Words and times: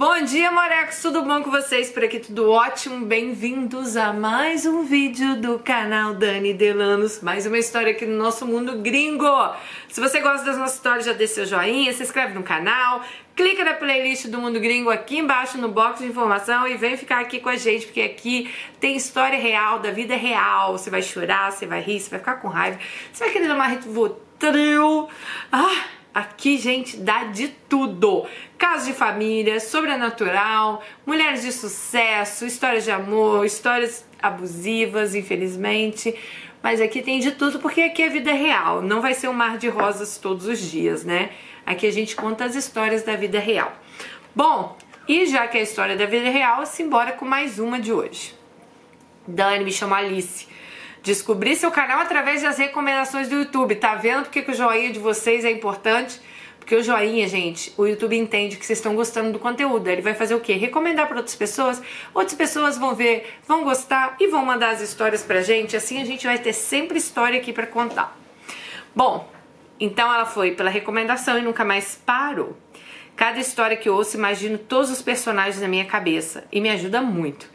Bom 0.00 0.22
dia, 0.22 0.50
Morecos! 0.50 1.02
Tudo 1.02 1.20
bom 1.20 1.42
com 1.42 1.50
vocês? 1.50 1.90
Por 1.90 2.02
aqui 2.02 2.20
tudo 2.20 2.50
ótimo. 2.50 3.04
Bem-vindos 3.04 3.98
a 3.98 4.14
mais 4.14 4.64
um 4.64 4.82
vídeo 4.82 5.36
do 5.36 5.58
canal 5.58 6.14
Dani 6.14 6.54
Delanos. 6.54 7.20
Mais 7.20 7.44
uma 7.44 7.58
história 7.58 7.92
aqui 7.92 8.06
no 8.06 8.16
nosso 8.16 8.46
mundo 8.46 8.78
gringo. 8.78 9.26
Se 9.90 10.00
você 10.00 10.20
gosta 10.20 10.46
das 10.46 10.56
nossas 10.56 10.76
histórias, 10.76 11.04
já 11.04 11.12
deixa 11.12 11.34
seu 11.34 11.44
joinha, 11.44 11.92
se 11.92 12.02
inscreve 12.02 12.32
no 12.32 12.42
canal, 12.42 13.04
clica 13.36 13.62
na 13.62 13.74
playlist 13.74 14.28
do 14.28 14.38
Mundo 14.38 14.58
Gringo 14.58 14.88
aqui 14.88 15.18
embaixo 15.18 15.58
no 15.58 15.68
box 15.68 16.00
de 16.00 16.06
informação 16.06 16.66
e 16.66 16.78
vem 16.78 16.96
ficar 16.96 17.20
aqui 17.20 17.38
com 17.38 17.50
a 17.50 17.56
gente, 17.56 17.84
porque 17.84 18.00
aqui 18.00 18.50
tem 18.80 18.96
história 18.96 19.38
real, 19.38 19.80
da 19.80 19.90
vida 19.90 20.16
real. 20.16 20.78
Você 20.78 20.88
vai 20.88 21.02
chorar, 21.02 21.52
você 21.52 21.66
vai 21.66 21.82
rir, 21.82 22.00
você 22.00 22.08
vai 22.08 22.20
ficar 22.20 22.36
com 22.36 22.48
raiva, 22.48 22.78
você 23.12 23.24
vai 23.24 23.34
querer 23.34 23.48
tomar 23.48 23.66
Rivotril. 23.66 25.10
Ah! 25.52 25.99
Aqui, 26.12 26.58
gente, 26.58 26.96
dá 26.96 27.24
de 27.24 27.48
tudo. 27.48 28.26
Casos 28.58 28.88
de 28.88 28.92
família, 28.92 29.60
sobrenatural, 29.60 30.82
mulheres 31.06 31.42
de 31.42 31.52
sucesso, 31.52 32.44
histórias 32.44 32.84
de 32.84 32.90
amor, 32.90 33.46
histórias 33.46 34.04
abusivas, 34.20 35.14
infelizmente. 35.14 36.14
Mas 36.62 36.80
aqui 36.80 37.00
tem 37.00 37.20
de 37.20 37.30
tudo 37.32 37.60
porque 37.60 37.82
aqui 37.82 38.02
é 38.02 38.08
vida 38.08 38.32
real. 38.32 38.82
Não 38.82 39.00
vai 39.00 39.14
ser 39.14 39.28
um 39.28 39.32
mar 39.32 39.56
de 39.56 39.68
rosas 39.68 40.18
todos 40.18 40.46
os 40.46 40.58
dias, 40.58 41.04
né? 41.04 41.30
Aqui 41.64 41.86
a 41.86 41.92
gente 41.92 42.16
conta 42.16 42.44
as 42.44 42.56
histórias 42.56 43.04
da 43.04 43.14
vida 43.14 43.38
real. 43.38 43.72
Bom, 44.34 44.76
e 45.06 45.26
já 45.26 45.46
que 45.46 45.56
é 45.56 45.60
a 45.60 45.64
história 45.64 45.96
da 45.96 46.06
vida 46.06 46.28
real, 46.28 46.66
simbora 46.66 47.12
com 47.12 47.24
mais 47.24 47.58
uma 47.58 47.78
de 47.78 47.92
hoje. 47.92 48.34
Dani 49.26 49.64
me 49.64 49.72
chama 49.72 49.96
Alice. 49.96 50.48
Descobri 51.02 51.56
seu 51.56 51.70
canal 51.70 52.00
através 52.00 52.42
das 52.42 52.58
recomendações 52.58 53.28
do 53.28 53.36
YouTube. 53.36 53.74
Tá 53.76 53.94
vendo 53.94 54.24
porque 54.24 54.42
que 54.42 54.50
o 54.50 54.54
joinha 54.54 54.92
de 54.92 54.98
vocês 54.98 55.44
é 55.44 55.50
importante? 55.50 56.20
Porque 56.58 56.76
o 56.76 56.82
joinha, 56.82 57.26
gente, 57.26 57.72
o 57.78 57.86
YouTube 57.86 58.16
entende 58.16 58.56
que 58.56 58.66
vocês 58.66 58.78
estão 58.78 58.94
gostando 58.94 59.32
do 59.32 59.38
conteúdo. 59.38 59.88
Ele 59.88 60.02
vai 60.02 60.14
fazer 60.14 60.34
o 60.34 60.40
quê? 60.40 60.52
Recomendar 60.52 61.08
para 61.08 61.16
outras 61.16 61.34
pessoas. 61.34 61.80
Outras 62.12 62.34
pessoas 62.34 62.76
vão 62.76 62.94
ver, 62.94 63.38
vão 63.48 63.64
gostar 63.64 64.14
e 64.20 64.26
vão 64.26 64.44
mandar 64.44 64.70
as 64.70 64.82
histórias 64.82 65.22
pra 65.22 65.40
gente. 65.40 65.74
Assim 65.74 66.02
a 66.02 66.04
gente 66.04 66.26
vai 66.26 66.38
ter 66.38 66.52
sempre 66.52 66.98
história 66.98 67.40
aqui 67.40 67.50
para 67.50 67.66
contar. 67.66 68.16
Bom, 68.94 69.26
então 69.80 70.12
ela 70.12 70.26
foi 70.26 70.50
pela 70.50 70.68
recomendação 70.68 71.38
e 71.38 71.42
nunca 71.42 71.64
mais 71.64 71.98
parou. 72.04 72.56
Cada 73.16 73.40
história 73.40 73.76
que 73.76 73.88
ouço, 73.88 74.18
imagino 74.18 74.58
todos 74.58 74.90
os 74.90 75.00
personagens 75.00 75.62
na 75.62 75.68
minha 75.68 75.86
cabeça 75.86 76.44
e 76.52 76.60
me 76.60 76.68
ajuda 76.68 77.00
muito. 77.00 77.48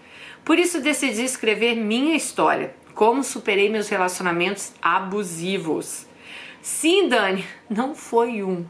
Por 0.44 0.58
isso 0.58 0.81
decidi 0.81 1.23
escrever 1.23 1.75
minha 1.75 2.16
história 2.16 2.73
como 2.96 3.24
superei 3.24 3.70
meus 3.70 3.90
relacionamentos 3.90 4.74
abusivos? 4.82 6.08
Sim, 6.62 7.10
Dani, 7.10 7.46
não 7.70 7.94
foi 7.94 8.42
um. 8.42 8.66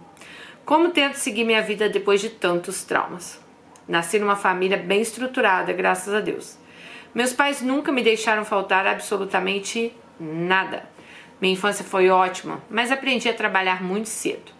Como 0.66 0.90
tento 0.90 1.14
seguir 1.14 1.46
minha 1.46 1.62
vida 1.62 1.88
depois 1.88 2.20
de 2.20 2.32
tantos 2.32 2.84
traumas? 2.84 3.40
Nasci 3.88 4.18
numa 4.18 4.36
família 4.36 4.78
bem 4.78 5.00
estruturada, 5.00 5.72
graças 5.72 6.12
a 6.12 6.20
Deus. 6.20 6.58
Meus 7.14 7.32
pais 7.34 7.62
nunca 7.62 7.92
me 7.92 8.02
deixaram 8.02 8.44
faltar 8.44 8.88
absolutamente 8.88 9.96
nada. 10.20 10.90
Minha 11.40 11.54
infância 11.54 11.86
foi 11.86 12.10
ótima, 12.10 12.64
mas 12.68 12.92
aprendi 12.92 13.30
a 13.30 13.34
trabalhar 13.34 13.84
muito 13.84 14.10
cedo. 14.10 14.52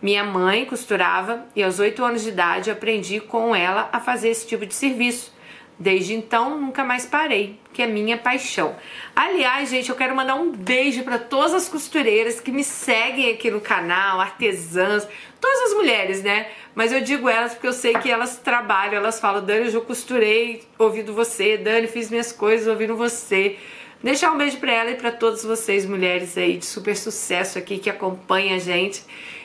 Minha 0.00 0.24
mãe 0.24 0.64
costurava 0.64 1.46
e 1.54 1.62
aos 1.62 1.78
oito 1.78 2.02
anos 2.02 2.22
de 2.22 2.30
idade 2.30 2.70
aprendi 2.70 3.20
com 3.20 3.54
ela 3.54 3.90
a 3.92 4.00
fazer 4.00 4.30
esse 4.30 4.46
tipo 4.46 4.64
de 4.64 4.74
serviço 4.74 5.32
Desde 5.82 6.14
então, 6.14 6.60
nunca 6.60 6.84
mais 6.84 7.04
parei, 7.04 7.58
que 7.72 7.82
é 7.82 7.88
minha 7.88 8.16
paixão. 8.16 8.76
Aliás, 9.16 9.68
gente, 9.68 9.90
eu 9.90 9.96
quero 9.96 10.14
mandar 10.14 10.36
um 10.36 10.52
beijo 10.52 11.02
para 11.02 11.18
todas 11.18 11.52
as 11.52 11.68
costureiras 11.68 12.40
que 12.40 12.52
me 12.52 12.62
seguem 12.62 13.32
aqui 13.32 13.50
no 13.50 13.60
canal, 13.60 14.20
artesãs, 14.20 15.08
todas 15.40 15.62
as 15.62 15.74
mulheres, 15.74 16.22
né? 16.22 16.46
Mas 16.72 16.92
eu 16.92 17.00
digo 17.00 17.28
elas 17.28 17.54
porque 17.54 17.66
eu 17.66 17.72
sei 17.72 17.94
que 17.94 18.08
elas 18.08 18.36
trabalham, 18.36 18.94
elas 18.94 19.18
falam, 19.18 19.44
Dani, 19.44 19.74
eu 19.74 19.82
costurei 19.82 20.62
ouvindo 20.78 21.12
você, 21.12 21.56
Dani, 21.56 21.88
fiz 21.88 22.10
minhas 22.10 22.30
coisas 22.30 22.68
ouvindo 22.68 22.96
você. 22.96 23.56
Deixar 24.00 24.30
um 24.30 24.38
beijo 24.38 24.58
para 24.58 24.72
ela 24.72 24.90
e 24.92 24.94
para 24.94 25.10
todas 25.10 25.42
vocês, 25.42 25.84
mulheres 25.84 26.38
aí 26.38 26.58
de 26.58 26.64
super 26.64 26.96
sucesso 26.96 27.58
aqui 27.58 27.78
que 27.78 27.90
acompanham 27.90 28.54
a 28.54 28.58
gente. 28.60 29.02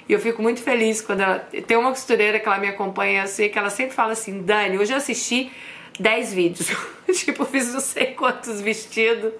E 0.07 0.13
eu 0.13 0.19
fico 0.19 0.39
muito 0.39 0.61
feliz 0.61 1.01
quando 1.01 1.21
ela. 1.21 1.39
Tem 1.39 1.75
uma 1.75 1.89
costureira 1.89 2.39
que 2.39 2.47
ela 2.47 2.59
me 2.59 2.67
acompanha, 2.67 3.23
eu 3.23 3.27
sei 3.27 3.49
que 3.49 3.57
ela 3.57 3.71
sempre 3.71 3.95
fala 3.95 4.11
assim: 4.11 4.43
Dani, 4.43 4.77
hoje 4.77 4.93
eu 4.93 4.97
assisti 4.97 5.51
10 5.99 6.33
vídeos. 6.33 6.71
tipo, 7.13 7.45
fiz 7.45 7.73
não 7.73 7.79
sei 7.79 8.07
quantos 8.07 8.61
vestidos. 8.61 9.33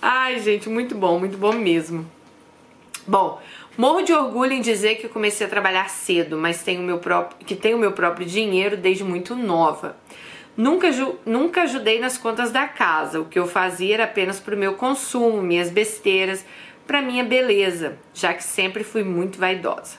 Ai, 0.00 0.40
gente, 0.40 0.68
muito 0.68 0.94
bom, 0.94 1.18
muito 1.18 1.36
bom 1.36 1.52
mesmo. 1.52 2.10
Bom, 3.06 3.40
morro 3.78 4.02
de 4.02 4.12
orgulho 4.12 4.52
em 4.52 4.60
dizer 4.60 4.96
que 4.96 5.08
comecei 5.08 5.46
a 5.46 5.50
trabalhar 5.50 5.88
cedo, 5.88 6.36
mas 6.36 6.62
tenho 6.62 6.82
meu 6.82 6.98
próprio, 6.98 7.46
que 7.46 7.54
tenho 7.54 7.78
meu 7.78 7.92
próprio 7.92 8.26
dinheiro 8.26 8.76
desde 8.76 9.04
muito 9.04 9.34
nova. 9.34 9.96
Nunca, 10.56 10.88
nunca 11.24 11.62
ajudei 11.62 12.00
nas 12.00 12.16
contas 12.16 12.50
da 12.50 12.66
casa. 12.66 13.20
O 13.20 13.26
que 13.26 13.38
eu 13.38 13.46
fazia 13.46 13.94
era 13.94 14.04
apenas 14.04 14.40
para 14.40 14.54
o 14.54 14.58
meu 14.58 14.74
consumo, 14.74 15.42
minhas 15.42 15.70
besteiras, 15.70 16.44
para 16.86 17.02
minha 17.02 17.24
beleza, 17.24 17.98
já 18.14 18.32
que 18.32 18.42
sempre 18.42 18.82
fui 18.82 19.04
muito 19.04 19.38
vaidosa. 19.38 19.96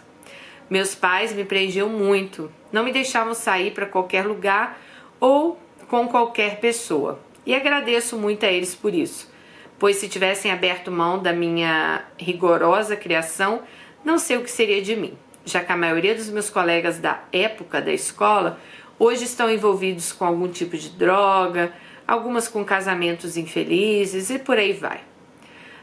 Meus 0.69 0.95
pais 0.95 1.31
me 1.31 1.45
prendiam 1.45 1.87
muito, 1.87 2.51
não 2.71 2.83
me 2.83 2.91
deixavam 2.91 3.33
sair 3.33 3.71
para 3.71 3.85
qualquer 3.85 4.25
lugar 4.25 4.79
ou 5.19 5.59
com 5.87 6.07
qualquer 6.07 6.59
pessoa. 6.59 7.19
E 7.45 7.55
agradeço 7.55 8.17
muito 8.17 8.45
a 8.45 8.51
eles 8.51 8.75
por 8.75 8.93
isso, 8.93 9.31
pois 9.79 9.95
se 9.97 10.09
tivessem 10.09 10.51
aberto 10.51 10.91
mão 10.91 11.21
da 11.21 11.31
minha 11.31 12.03
rigorosa 12.17 12.95
criação, 12.95 13.61
não 14.03 14.17
sei 14.17 14.37
o 14.37 14.43
que 14.43 14.51
seria 14.51 14.81
de 14.81 14.95
mim, 14.95 15.17
já 15.45 15.63
que 15.63 15.71
a 15.71 15.77
maioria 15.77 16.13
dos 16.13 16.29
meus 16.29 16.49
colegas 16.49 16.99
da 16.99 17.21
época 17.31 17.81
da 17.81 17.93
escola 17.93 18.59
hoje 18.99 19.23
estão 19.23 19.49
envolvidos 19.49 20.11
com 20.11 20.25
algum 20.25 20.49
tipo 20.49 20.77
de 20.77 20.89
droga, 20.89 21.71
algumas 22.07 22.47
com 22.47 22.65
casamentos 22.65 23.37
infelizes 23.37 24.29
e 24.29 24.39
por 24.39 24.57
aí 24.57 24.73
vai. 24.73 25.01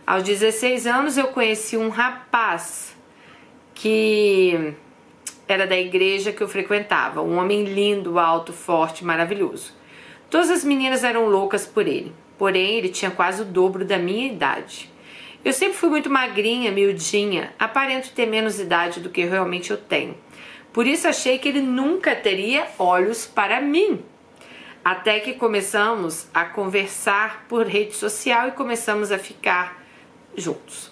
Aos 0.06 0.22
16 0.22 0.86
anos 0.86 1.16
eu 1.16 1.28
conheci 1.28 1.78
um 1.78 1.88
rapaz 1.88 2.94
que 3.74 4.74
era 5.48 5.66
da 5.66 5.78
igreja 5.78 6.30
que 6.32 6.42
eu 6.42 6.48
frequentava, 6.48 7.22
um 7.22 7.38
homem 7.38 7.64
lindo, 7.64 8.18
alto, 8.18 8.52
forte, 8.52 9.04
maravilhoso. 9.04 9.72
Todas 10.34 10.50
as 10.50 10.64
meninas 10.64 11.04
eram 11.04 11.28
loucas 11.28 11.64
por 11.64 11.86
ele, 11.86 12.12
porém 12.36 12.74
ele 12.74 12.88
tinha 12.88 13.08
quase 13.08 13.42
o 13.42 13.44
dobro 13.44 13.84
da 13.84 13.98
minha 13.98 14.26
idade. 14.26 14.90
Eu 15.44 15.52
sempre 15.52 15.78
fui 15.78 15.88
muito 15.88 16.10
magrinha, 16.10 16.72
miudinha, 16.72 17.54
aparento 17.56 18.12
ter 18.12 18.26
menos 18.26 18.58
idade 18.58 18.98
do 18.98 19.10
que 19.10 19.24
realmente 19.24 19.70
eu 19.70 19.76
tenho. 19.76 20.18
Por 20.72 20.88
isso 20.88 21.06
achei 21.06 21.38
que 21.38 21.48
ele 21.48 21.60
nunca 21.60 22.16
teria 22.16 22.66
olhos 22.80 23.28
para 23.28 23.60
mim. 23.60 24.04
Até 24.84 25.20
que 25.20 25.34
começamos 25.34 26.26
a 26.34 26.44
conversar 26.44 27.44
por 27.48 27.68
rede 27.68 27.94
social 27.94 28.48
e 28.48 28.52
começamos 28.52 29.12
a 29.12 29.18
ficar 29.20 29.84
juntos. 30.36 30.90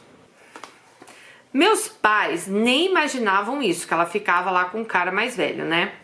Meus 1.52 1.88
pais 1.88 2.46
nem 2.46 2.86
imaginavam 2.86 3.60
isso, 3.60 3.88
que 3.88 3.92
ela 3.92 4.06
ficava 4.06 4.52
lá 4.52 4.66
com 4.66 4.82
um 4.82 4.84
cara 4.84 5.10
mais 5.10 5.36
velho, 5.36 5.64
né? 5.64 5.94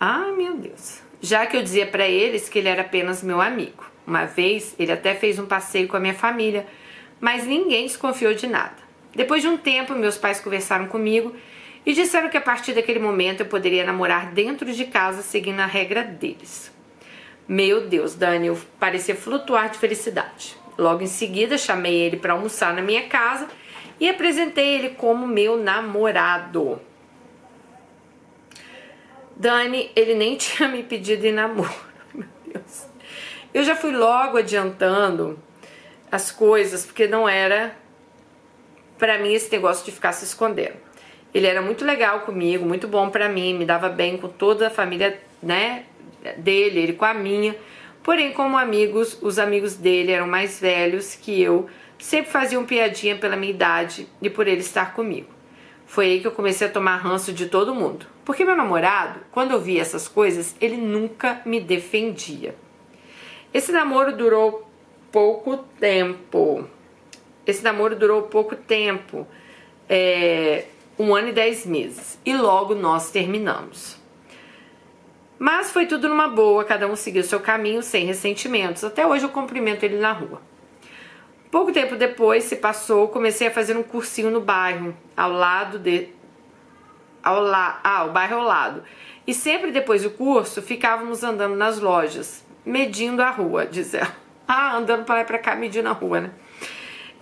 Ai, 0.00 0.32
meu 0.32 0.56
Deus 0.56 1.04
já 1.24 1.46
que 1.46 1.56
eu 1.56 1.62
dizia 1.62 1.86
para 1.86 2.06
eles 2.06 2.50
que 2.50 2.58
ele 2.58 2.68
era 2.68 2.82
apenas 2.82 3.22
meu 3.22 3.40
amigo. 3.40 3.82
Uma 4.06 4.26
vez 4.26 4.74
ele 4.78 4.92
até 4.92 5.14
fez 5.14 5.38
um 5.38 5.46
passeio 5.46 5.88
com 5.88 5.96
a 5.96 6.00
minha 6.00 6.12
família, 6.12 6.66
mas 7.18 7.46
ninguém 7.46 7.86
desconfiou 7.86 8.34
de 8.34 8.46
nada. 8.46 8.76
Depois 9.14 9.40
de 9.40 9.48
um 9.48 9.56
tempo, 9.56 9.94
meus 9.94 10.18
pais 10.18 10.38
conversaram 10.38 10.86
comigo 10.86 11.34
e 11.86 11.94
disseram 11.94 12.28
que 12.28 12.36
a 12.36 12.42
partir 12.42 12.74
daquele 12.74 12.98
momento 12.98 13.40
eu 13.40 13.46
poderia 13.46 13.86
namorar 13.86 14.32
dentro 14.32 14.70
de 14.70 14.84
casa 14.84 15.22
seguindo 15.22 15.60
a 15.60 15.66
regra 15.66 16.02
deles. 16.02 16.70
Meu 17.48 17.88
Deus, 17.88 18.14
Daniel 18.14 18.58
parecia 18.78 19.16
flutuar 19.16 19.70
de 19.70 19.78
felicidade. 19.78 20.54
Logo 20.76 21.02
em 21.02 21.06
seguida, 21.06 21.56
chamei 21.56 21.94
ele 21.94 22.18
para 22.18 22.34
almoçar 22.34 22.74
na 22.74 22.82
minha 22.82 23.08
casa 23.08 23.48
e 23.98 24.10
apresentei 24.10 24.74
ele 24.74 24.90
como 24.90 25.26
meu 25.26 25.56
namorado. 25.56 26.78
Dani, 29.36 29.90
ele 29.94 30.14
nem 30.14 30.36
tinha 30.38 30.68
me 30.68 30.82
pedido 30.82 31.26
em 31.26 31.32
namoro. 31.32 31.74
Meu 32.14 32.28
Deus. 32.46 32.86
Eu 33.52 33.62
já 33.62 33.76
fui 33.76 33.92
logo 33.92 34.36
adiantando 34.36 35.38
as 36.10 36.30
coisas, 36.30 36.84
porque 36.84 37.06
não 37.06 37.28
era 37.28 37.76
para 38.98 39.18
mim 39.18 39.32
esse 39.32 39.50
negócio 39.50 39.84
de 39.84 39.92
ficar 39.92 40.12
se 40.12 40.24
escondendo. 40.24 40.76
Ele 41.32 41.46
era 41.46 41.60
muito 41.60 41.84
legal 41.84 42.20
comigo, 42.20 42.64
muito 42.64 42.86
bom 42.86 43.10
para 43.10 43.28
mim, 43.28 43.54
me 43.54 43.64
dava 43.64 43.88
bem 43.88 44.16
com 44.16 44.28
toda 44.28 44.68
a 44.68 44.70
família, 44.70 45.20
né, 45.42 45.84
dele, 46.36 46.80
ele 46.80 46.92
com 46.92 47.04
a 47.04 47.12
minha. 47.12 47.56
Porém, 48.04 48.32
como 48.32 48.56
amigos, 48.56 49.18
os 49.20 49.38
amigos 49.38 49.74
dele 49.74 50.12
eram 50.12 50.28
mais 50.28 50.60
velhos 50.60 51.16
que 51.16 51.42
eu, 51.42 51.68
sempre 51.98 52.30
faziam 52.30 52.64
piadinha 52.64 53.16
pela 53.16 53.34
minha 53.34 53.50
idade 53.50 54.06
e 54.22 54.30
por 54.30 54.46
ele 54.46 54.60
estar 54.60 54.94
comigo. 54.94 55.28
Foi 55.86 56.06
aí 56.06 56.20
que 56.20 56.26
eu 56.26 56.32
comecei 56.32 56.66
a 56.66 56.70
tomar 56.70 56.96
ranço 56.96 57.32
de 57.32 57.46
todo 57.46 57.74
mundo. 57.74 58.06
Porque 58.24 58.44
meu 58.44 58.56
namorado, 58.56 59.20
quando 59.30 59.50
eu 59.52 59.60
via 59.60 59.82
essas 59.82 60.08
coisas, 60.08 60.56
ele 60.60 60.76
nunca 60.76 61.42
me 61.44 61.60
defendia. 61.60 62.54
Esse 63.52 63.70
namoro 63.70 64.16
durou 64.16 64.68
pouco 65.12 65.58
tempo. 65.78 66.66
Esse 67.46 67.62
namoro 67.62 67.94
durou 67.94 68.22
pouco 68.22 68.56
tempo. 68.56 69.26
É, 69.88 70.64
um 70.98 71.14
ano 71.14 71.28
e 71.28 71.32
dez 71.32 71.66
meses. 71.66 72.18
E 72.24 72.34
logo 72.34 72.74
nós 72.74 73.10
terminamos. 73.10 74.02
Mas 75.38 75.70
foi 75.70 75.86
tudo 75.86 76.08
numa 76.08 76.28
boa, 76.28 76.64
cada 76.64 76.86
um 76.86 76.96
seguiu 76.96 77.22
seu 77.22 77.40
caminho 77.40 77.82
sem 77.82 78.06
ressentimentos. 78.06 78.84
Até 78.84 79.06
hoje 79.06 79.24
eu 79.24 79.28
cumprimento 79.28 79.82
ele 79.82 79.98
na 79.98 80.12
rua. 80.12 80.40
Pouco 81.50 81.70
tempo 81.70 81.96
depois 81.96 82.44
se 82.44 82.56
passou, 82.56 83.08
comecei 83.08 83.48
a 83.48 83.50
fazer 83.50 83.76
um 83.76 83.82
cursinho 83.82 84.30
no 84.30 84.40
bairro, 84.40 84.96
ao 85.16 85.30
lado 85.30 85.78
de. 85.78 86.08
Ao 87.24 87.40
la... 87.40 87.80
Ah, 87.82 88.04
o 88.04 88.12
bairro 88.12 88.36
ao 88.36 88.42
lado. 88.42 88.82
E 89.26 89.32
sempre 89.32 89.70
depois 89.70 90.02
do 90.02 90.10
curso 90.10 90.60
ficávamos 90.60 91.24
andando 91.24 91.56
nas 91.56 91.80
lojas, 91.80 92.44
medindo 92.64 93.22
a 93.22 93.30
rua, 93.30 93.66
diz 93.66 93.94
ela. 93.94 94.14
Ah, 94.46 94.76
andando 94.76 95.06
para 95.06 95.14
lá 95.14 95.20
e 95.22 95.24
para 95.24 95.38
cá, 95.38 95.56
medindo 95.56 95.88
a 95.88 95.92
rua, 95.92 96.20
né? 96.20 96.30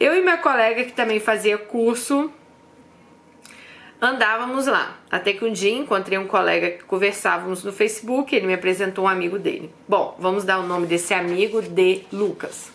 Eu 0.01 0.13
e 0.17 0.21
minha 0.21 0.39
colega, 0.39 0.83
que 0.83 0.91
também 0.91 1.21
fazia 1.21 1.57
curso, 1.57 2.33
andávamos 4.01 4.67
lá. 4.67 4.99
Até 5.09 5.33
que 5.33 5.45
um 5.45 5.53
dia 5.53 5.71
encontrei 5.71 6.19
um 6.19 6.27
colega 6.27 6.71
que 6.71 6.83
conversávamos 6.83 7.63
no 7.63 7.73
Facebook, 7.73 8.35
ele 8.35 8.49
me 8.49 8.55
apresentou 8.55 9.05
um 9.05 9.09
amigo 9.09 9.39
dele. 9.39 9.73
Bom, 9.87 10.17
vamos 10.19 10.43
dar 10.43 10.59
o 10.59 10.67
nome 10.67 10.89
desse 10.89 11.15
amigo 11.15 11.63
de 11.63 12.03
Lucas. 12.13 12.73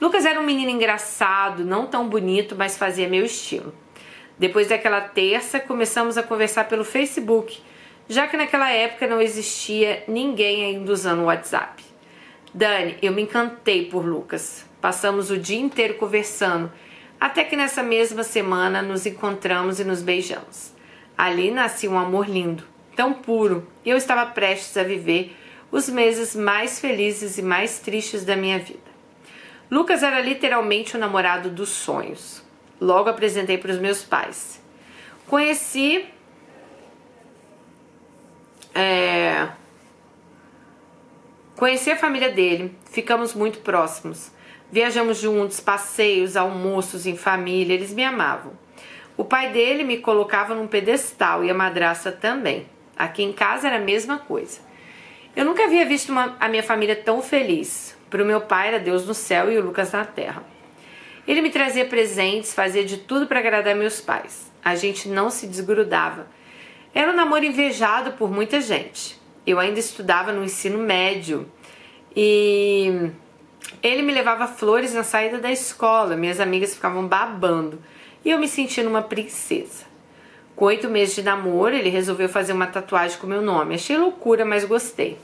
Lucas 0.00 0.24
era 0.24 0.40
um 0.40 0.44
menino 0.44 0.70
engraçado, 0.70 1.62
não 1.62 1.86
tão 1.86 2.08
bonito, 2.08 2.56
mas 2.56 2.78
fazia 2.78 3.06
meu 3.06 3.26
estilo. 3.26 3.74
Depois 4.38 4.68
daquela 4.68 5.00
terça, 5.00 5.60
começamos 5.60 6.18
a 6.18 6.22
conversar 6.22 6.68
pelo 6.68 6.84
Facebook, 6.84 7.60
já 8.08 8.26
que 8.26 8.36
naquela 8.36 8.70
época 8.70 9.06
não 9.06 9.20
existia 9.20 10.04
ninguém 10.08 10.64
ainda 10.64 10.92
usando 10.92 11.20
o 11.20 11.26
WhatsApp. 11.26 11.82
Dani, 12.52 12.96
eu 13.00 13.12
me 13.12 13.22
encantei 13.22 13.86
por 13.86 14.04
Lucas. 14.04 14.64
Passamos 14.80 15.30
o 15.30 15.38
dia 15.38 15.58
inteiro 15.58 15.94
conversando, 15.94 16.70
até 17.20 17.42
que 17.42 17.56
nessa 17.56 17.82
mesma 17.82 18.22
semana 18.22 18.82
nos 18.82 19.06
encontramos 19.06 19.80
e 19.80 19.84
nos 19.84 20.02
beijamos. 20.02 20.72
Ali 21.16 21.50
nascia 21.50 21.90
um 21.90 21.98
amor 21.98 22.28
lindo, 22.28 22.64
tão 22.94 23.12
puro, 23.14 23.66
e 23.84 23.90
eu 23.90 23.96
estava 23.96 24.26
prestes 24.26 24.76
a 24.76 24.82
viver 24.82 25.34
os 25.70 25.88
meses 25.88 26.36
mais 26.36 26.78
felizes 26.78 27.38
e 27.38 27.42
mais 27.42 27.78
tristes 27.80 28.24
da 28.24 28.36
minha 28.36 28.58
vida. 28.58 28.78
Lucas 29.70 30.02
era 30.02 30.20
literalmente 30.20 30.96
o 30.96 31.00
namorado 31.00 31.48
dos 31.48 31.70
sonhos. 31.70 32.43
Logo 32.80 33.08
apresentei 33.08 33.58
para 33.58 33.72
os 33.72 33.78
meus 33.78 34.02
pais. 34.02 34.60
Conheci 35.26 36.06
é, 38.74 39.48
Conheci 41.56 41.88
a 41.92 41.96
família 41.96 42.30
dele, 42.30 42.76
ficamos 42.90 43.32
muito 43.32 43.60
próximos. 43.60 44.32
Viajamos 44.72 45.18
juntos, 45.18 45.60
passeios, 45.60 46.36
almoços 46.36 47.06
em 47.06 47.16
família, 47.16 47.74
eles 47.74 47.94
me 47.94 48.04
amavam. 48.04 48.52
O 49.16 49.24
pai 49.24 49.52
dele 49.52 49.84
me 49.84 49.98
colocava 49.98 50.52
num 50.52 50.66
pedestal 50.66 51.44
e 51.44 51.50
a 51.50 51.54
madraça 51.54 52.10
também. 52.10 52.66
Aqui 52.96 53.22
em 53.22 53.32
casa 53.32 53.68
era 53.68 53.76
a 53.76 53.80
mesma 53.80 54.18
coisa. 54.18 54.60
Eu 55.36 55.44
nunca 55.44 55.64
havia 55.64 55.86
visto 55.86 56.10
uma, 56.10 56.36
a 56.40 56.48
minha 56.48 56.62
família 56.62 56.96
tão 56.96 57.22
feliz. 57.22 57.96
Para 58.10 58.24
o 58.24 58.26
meu 58.26 58.40
pai 58.40 58.68
era 58.68 58.80
Deus 58.80 59.06
no 59.06 59.14
céu 59.14 59.50
e 59.50 59.56
o 59.56 59.62
Lucas 59.62 59.92
na 59.92 60.04
terra. 60.04 60.42
Ele 61.26 61.40
me 61.40 61.50
trazia 61.50 61.84
presentes, 61.86 62.52
fazia 62.52 62.84
de 62.84 62.98
tudo 62.98 63.26
para 63.26 63.38
agradar 63.38 63.74
meus 63.74 64.00
pais. 64.00 64.52
A 64.62 64.74
gente 64.74 65.08
não 65.08 65.30
se 65.30 65.46
desgrudava. 65.46 66.26
Era 66.94 67.10
um 67.10 67.16
namoro 67.16 67.44
invejado 67.44 68.12
por 68.12 68.30
muita 68.30 68.60
gente 68.60 69.24
eu 69.46 69.58
ainda 69.58 69.78
estudava 69.78 70.32
no 70.32 70.44
ensino 70.44 70.78
médio 70.78 71.46
e 72.16 73.10
ele 73.82 74.02
me 74.02 74.12
levava 74.12 74.46
flores 74.46 74.94
na 74.94 75.04
saída 75.04 75.38
da 75.38 75.50
escola, 75.50 76.16
minhas 76.16 76.40
amigas 76.40 76.74
ficavam 76.74 77.06
babando 77.06 77.82
e 78.24 78.30
eu 78.30 78.38
me 78.38 78.48
sentia 78.48 78.88
uma 78.88 79.02
princesa. 79.02 79.84
Com 80.56 80.66
oito 80.66 80.88
meses 80.88 81.16
de 81.16 81.22
namoro, 81.22 81.74
ele 81.74 81.88
resolveu 81.88 82.28
fazer 82.28 82.52
uma 82.52 82.68
tatuagem 82.68 83.18
com 83.18 83.26
meu 83.26 83.42
nome. 83.42 83.74
Achei 83.74 83.96
loucura, 83.96 84.44
mas 84.44 84.64
gostei. 84.64 85.18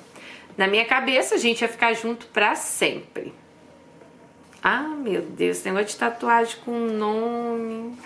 Na 0.57 0.67
minha 0.67 0.85
cabeça, 0.85 1.37
a 1.37 1.39
gente 1.39 1.63
ia 1.63 1.69
ficar 1.69 1.93
junto 1.95 2.27
para 2.27 2.57
sempre. 2.57 3.33
Ah, 4.63 4.83
meu 4.83 5.23
Deus, 5.23 5.57
esse 5.57 5.67
negócio 5.67 5.89
de 5.89 5.97
tatuagem 5.97 6.57
com 6.63 6.79
nome. 6.79 7.97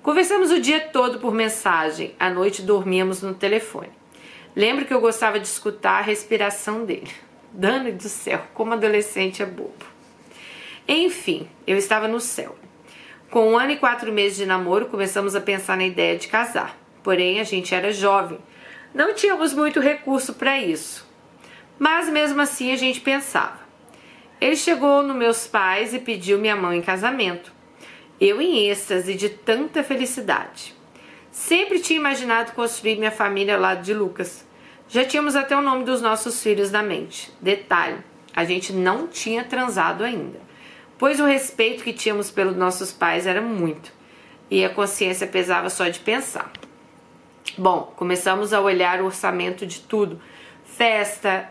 Conversamos 0.00 0.52
o 0.52 0.60
dia 0.60 0.78
todo 0.78 1.18
por 1.18 1.34
mensagem. 1.34 2.14
À 2.20 2.30
noite 2.30 2.62
dormíamos 2.62 3.20
no 3.20 3.34
telefone. 3.34 3.90
Lembro 4.54 4.84
que 4.84 4.94
eu 4.94 5.00
gostava 5.00 5.40
de 5.40 5.48
escutar 5.48 5.98
a 5.98 6.02
respiração 6.02 6.84
dele. 6.84 7.10
Dano 7.52 7.90
do 7.90 8.08
céu, 8.08 8.44
como 8.54 8.74
adolescente 8.74 9.42
é 9.42 9.46
bobo. 9.46 9.84
Enfim, 10.86 11.48
eu 11.66 11.76
estava 11.76 12.06
no 12.06 12.20
céu. 12.20 12.56
Com 13.28 13.50
um 13.50 13.58
ano 13.58 13.72
e 13.72 13.76
quatro 13.76 14.12
meses 14.12 14.38
de 14.38 14.46
namoro, 14.46 14.86
começamos 14.86 15.34
a 15.34 15.40
pensar 15.40 15.76
na 15.76 15.84
ideia 15.84 16.16
de 16.16 16.28
casar. 16.28 16.78
Porém, 17.02 17.40
a 17.40 17.44
gente 17.44 17.74
era 17.74 17.92
jovem. 17.92 18.38
Não 18.94 19.12
tínhamos 19.14 19.52
muito 19.52 19.80
recurso 19.80 20.34
para 20.34 20.60
isso. 20.60 21.04
Mas 21.76 22.08
mesmo 22.08 22.40
assim 22.40 22.72
a 22.72 22.76
gente 22.76 23.00
pensava. 23.00 23.65
Ele 24.40 24.56
chegou 24.56 25.02
nos 25.02 25.16
meus 25.16 25.46
pais 25.46 25.94
e 25.94 25.98
pediu 25.98 26.38
minha 26.38 26.56
mão 26.56 26.72
em 26.72 26.82
casamento. 26.82 27.52
Eu 28.20 28.40
em 28.40 28.68
êxtase 28.68 29.14
de 29.14 29.28
tanta 29.28 29.82
felicidade. 29.82 30.74
Sempre 31.30 31.80
tinha 31.80 31.98
imaginado 31.98 32.52
construir 32.52 32.96
minha 32.96 33.10
família 33.10 33.54
ao 33.54 33.60
lado 33.60 33.82
de 33.82 33.92
Lucas. 33.92 34.46
Já 34.88 35.04
tínhamos 35.04 35.36
até 35.36 35.56
o 35.56 35.62
nome 35.62 35.84
dos 35.84 36.00
nossos 36.00 36.42
filhos 36.42 36.70
na 36.70 36.82
mente. 36.82 37.32
Detalhe: 37.40 37.98
a 38.34 38.44
gente 38.44 38.72
não 38.72 39.06
tinha 39.06 39.44
transado 39.44 40.04
ainda, 40.04 40.40
pois 40.98 41.20
o 41.20 41.26
respeito 41.26 41.82
que 41.82 41.92
tínhamos 41.92 42.30
pelos 42.30 42.56
nossos 42.56 42.92
pais 42.92 43.26
era 43.26 43.40
muito 43.40 43.96
e 44.50 44.64
a 44.64 44.70
consciência 44.70 45.26
pesava 45.26 45.70
só 45.70 45.88
de 45.88 45.98
pensar. 45.98 46.52
Bom, 47.58 47.92
começamos 47.96 48.52
a 48.52 48.60
olhar 48.60 49.00
o 49.00 49.06
orçamento 49.06 49.66
de 49.66 49.80
tudo: 49.80 50.20
festa, 50.64 51.50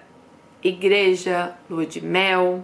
igreja, 0.63 1.55
lua 1.69 1.85
de 1.85 2.01
mel. 2.01 2.63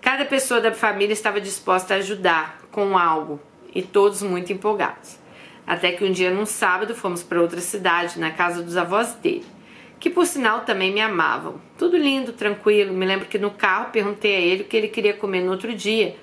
Cada 0.00 0.24
pessoa 0.24 0.60
da 0.60 0.72
família 0.72 1.12
estava 1.12 1.40
disposta 1.40 1.94
a 1.94 1.98
ajudar 1.98 2.62
com 2.70 2.96
algo 2.96 3.40
e 3.74 3.82
todos 3.82 4.22
muito 4.22 4.52
empolgados. 4.52 5.18
Até 5.66 5.92
que 5.92 6.04
um 6.04 6.10
dia, 6.10 6.30
num 6.30 6.46
sábado, 6.46 6.94
fomos 6.94 7.22
para 7.22 7.40
outra 7.40 7.60
cidade, 7.60 8.18
na 8.18 8.30
casa 8.30 8.62
dos 8.62 8.76
avós 8.76 9.14
dele 9.14 9.46
que 10.00 10.08
por 10.08 10.26
sinal 10.26 10.60
também 10.60 10.92
me 10.92 11.00
amavam. 11.00 11.60
Tudo 11.76 11.96
lindo, 11.98 12.32
tranquilo. 12.32 12.94
Me 12.94 13.04
lembro 13.04 13.26
que 13.26 13.38
no 13.38 13.50
carro 13.50 13.90
perguntei 13.92 14.34
a 14.34 14.40
ele 14.40 14.62
o 14.62 14.64
que 14.64 14.76
ele 14.76 14.88
queria 14.88 15.12
comer 15.12 15.42
no 15.42 15.50
outro 15.50 15.74
dia, 15.74 16.16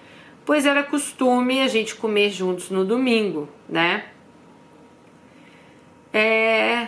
pois 0.44 0.66
era 0.66 0.84
costume 0.84 1.62
a 1.62 1.68
gente 1.68 1.96
comer 1.96 2.32
juntos 2.32 2.72
no 2.72 2.84
domingo, 2.84 3.48
né? 3.70 4.06
É... 6.12 6.88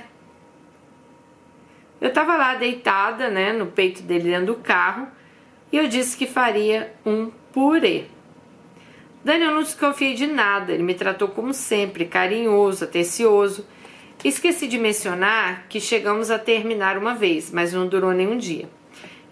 Eu 2.02 2.12
tava 2.12 2.36
lá 2.36 2.56
deitada, 2.56 3.30
né, 3.30 3.54
no 3.54 3.68
peito 3.68 4.02
dele 4.02 4.32
dentro 4.32 4.48
do 4.48 4.56
carro, 4.56 5.08
e 5.72 5.78
eu 5.78 5.88
disse 5.88 6.18
que 6.18 6.26
faria 6.26 6.94
um 7.06 7.32
purê. 7.52 8.06
Daniel 9.24 9.54
não 9.54 9.64
desconfiei 9.64 10.14
de 10.14 10.28
nada, 10.28 10.72
ele 10.72 10.84
me 10.84 10.94
tratou 10.94 11.28
como 11.28 11.54
sempre, 11.54 12.06
carinhoso, 12.06 12.86
atencioso 12.86 13.66
Esqueci 14.24 14.68
de 14.68 14.78
mencionar 14.78 15.66
que 15.70 15.80
chegamos 15.80 16.30
a 16.30 16.38
terminar 16.38 16.98
uma 16.98 17.16
vez, 17.16 17.52
mas 17.52 17.72
não 17.72 17.88
durou 17.88 18.12
nenhum 18.12 18.38
dia. 18.38 18.70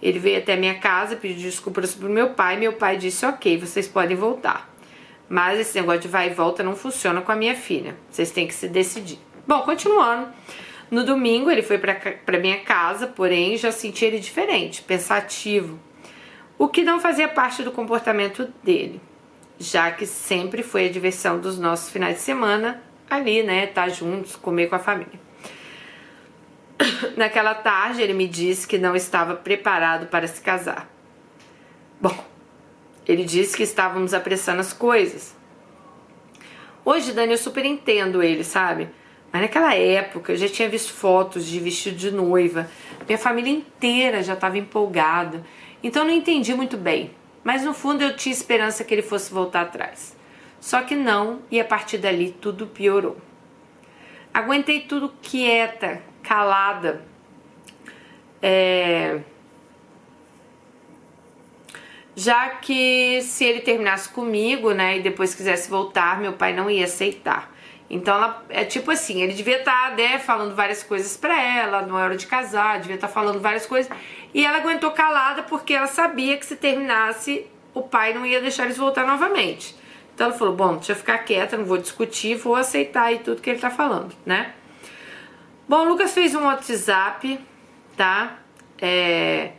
Ele 0.01 0.17
veio 0.17 0.37
até 0.37 0.55
minha 0.55 0.75
casa, 0.75 1.17
pediu 1.17 1.41
desculpas 1.41 1.93
pro 1.93 2.09
meu 2.09 2.29
pai, 2.29 2.55
meu 2.55 2.71
pai 2.71 2.95
disse: 2.95 3.25
Ok, 3.25 3.57
vocês 3.57 3.85
podem 3.85 4.15
voltar. 4.15 4.73
Mas 5.27 5.59
esse 5.59 5.77
negócio 5.77 6.01
de 6.01 6.07
vai 6.07 6.27
e 6.27 6.33
volta 6.33 6.63
não 6.63 6.73
funciona 6.73 7.19
com 7.19 7.33
a 7.33 7.35
minha 7.35 7.53
filha. 7.53 7.97
Vocês 8.09 8.31
têm 8.31 8.47
que 8.47 8.53
se 8.53 8.69
decidir. 8.69 9.19
Bom, 9.45 9.59
continuando. 9.63 10.29
No 10.89 11.03
domingo 11.03 11.51
ele 11.51 11.63
foi 11.63 11.77
para 11.77 12.39
minha 12.39 12.59
casa, 12.61 13.07
porém 13.07 13.57
já 13.57 13.73
senti 13.73 14.05
ele 14.05 14.19
diferente, 14.19 14.81
pensativo, 14.83 15.77
o 16.57 16.67
que 16.67 16.83
não 16.83 16.99
fazia 16.99 17.27
parte 17.27 17.63
do 17.63 17.71
comportamento 17.71 18.51
dele, 18.63 19.01
já 19.59 19.91
que 19.91 20.05
sempre 20.05 20.63
foi 20.63 20.87
a 20.87 20.91
diversão 20.91 21.39
dos 21.39 21.59
nossos 21.59 21.89
finais 21.89 22.15
de 22.15 22.21
semana 22.21 22.81
ali, 23.09 23.43
né, 23.43 23.65
estar 23.65 23.83
tá 23.83 23.89
juntos, 23.89 24.35
comer 24.35 24.67
com 24.67 24.75
a 24.75 24.79
família. 24.79 25.19
Naquela 27.15 27.55
tarde, 27.55 28.01
ele 28.01 28.13
me 28.13 28.27
disse 28.27 28.67
que 28.67 28.77
não 28.77 28.95
estava 28.95 29.35
preparado 29.35 30.07
para 30.07 30.27
se 30.27 30.41
casar. 30.41 30.89
Bom, 31.99 32.23
ele 33.07 33.23
disse 33.23 33.55
que 33.55 33.63
estávamos 33.63 34.13
apressando 34.13 34.59
as 34.59 34.73
coisas. 34.73 35.35
Hoje, 36.83 37.11
Dani, 37.11 37.33
eu 37.33 37.37
super 37.37 37.65
entendo 37.65 38.21
ele, 38.21 38.43
sabe? 38.43 38.89
Mas 39.31 39.41
naquela 39.41 39.75
época 39.75 40.33
eu 40.33 40.37
já 40.37 40.47
tinha 40.47 40.69
visto 40.69 40.93
fotos 40.93 41.45
de 41.45 41.59
vestido 41.59 41.97
de 41.97 42.11
noiva. 42.11 42.69
Minha 43.07 43.17
família 43.17 43.51
inteira 43.51 44.23
já 44.23 44.33
estava 44.33 44.57
empolgada. 44.57 45.43
Então 45.83 46.03
não 46.03 46.11
entendi 46.13 46.53
muito 46.53 46.77
bem. 46.77 47.11
Mas 47.43 47.63
no 47.63 47.73
fundo 47.73 48.03
eu 48.03 48.15
tinha 48.15 48.33
esperança 48.33 48.83
que 48.83 48.93
ele 48.93 49.01
fosse 49.01 49.33
voltar 49.33 49.61
atrás. 49.61 50.15
Só 50.59 50.81
que 50.81 50.95
não, 50.95 51.41
e 51.49 51.59
a 51.59 51.65
partir 51.65 51.97
dali 51.97 52.31
tudo 52.31 52.67
piorou. 52.67 53.17
Aguentei 54.33 54.81
tudo 54.81 55.13
quieta, 55.21 56.01
calada. 56.21 57.05
É... 58.41 59.21
Já 62.15 62.49
que 62.49 63.21
se 63.21 63.45
ele 63.45 63.61
terminasse 63.61 64.09
comigo, 64.09 64.73
né, 64.73 64.97
e 64.97 65.01
depois 65.01 65.35
quisesse 65.35 65.69
voltar, 65.69 66.19
meu 66.19 66.33
pai 66.33 66.53
não 66.53 66.69
ia 66.69 66.85
aceitar. 66.85 67.55
Então 67.89 68.15
ela 68.15 68.43
é 68.49 68.65
tipo 68.65 68.91
assim, 68.91 69.21
ele 69.21 69.33
devia 69.33 69.59
estar 69.59 69.91
tá, 69.91 69.95
né, 69.95 70.19
falando 70.19 70.53
várias 70.55 70.83
coisas 70.83 71.15
para 71.15 71.41
ela, 71.41 71.83
não 71.83 71.97
é 71.97 72.03
hora 72.03 72.17
de 72.17 72.27
casar, 72.27 72.79
devia 72.79 72.95
estar 72.95 73.07
tá 73.07 73.13
falando 73.13 73.39
várias 73.39 73.65
coisas. 73.65 73.89
E 74.33 74.45
ela 74.45 74.57
aguentou 74.57 74.91
calada 74.91 75.43
porque 75.43 75.73
ela 75.73 75.87
sabia 75.87 76.37
que 76.37 76.45
se 76.45 76.57
terminasse, 76.57 77.45
o 77.73 77.81
pai 77.81 78.13
não 78.13 78.25
ia 78.25 78.41
deixar 78.41 78.65
eles 78.65 78.77
voltar 78.77 79.07
novamente. 79.07 79.75
Então 80.13 80.27
ela 80.27 80.35
falou: 80.37 80.53
"Bom, 80.53 80.75
deixa 80.75 80.91
eu 80.91 80.95
ficar 80.95 81.19
quieta, 81.19 81.57
não 81.57 81.65
vou 81.65 81.77
discutir, 81.77 82.35
vou 82.35 82.55
aceitar 82.55 83.03
aí 83.03 83.19
tudo 83.19 83.41
que 83.41 83.49
ele 83.49 83.59
tá 83.59 83.69
falando, 83.69 84.13
né?" 84.25 84.53
Bom, 85.67 85.85
o 85.85 85.89
Lucas 85.89 86.13
fez 86.13 86.33
um 86.33 86.45
WhatsApp, 86.45 87.39
tá? 87.95 88.39
É, 88.79 89.51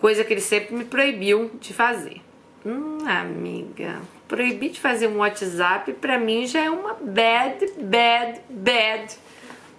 coisa 0.00 0.24
que 0.24 0.32
ele 0.32 0.40
sempre 0.40 0.74
me 0.74 0.84
proibiu 0.84 1.52
de 1.60 1.72
fazer. 1.72 2.20
Hum, 2.66 2.98
amiga, 3.06 4.00
proibir 4.32 4.70
de 4.70 4.80
fazer 4.80 5.08
um 5.08 5.18
WhatsApp 5.18 5.92
para 5.92 6.18
mim 6.18 6.46
já 6.46 6.64
é 6.64 6.70
uma 6.70 6.94
bad, 6.94 7.70
bad, 7.82 8.40
bad 8.48 9.14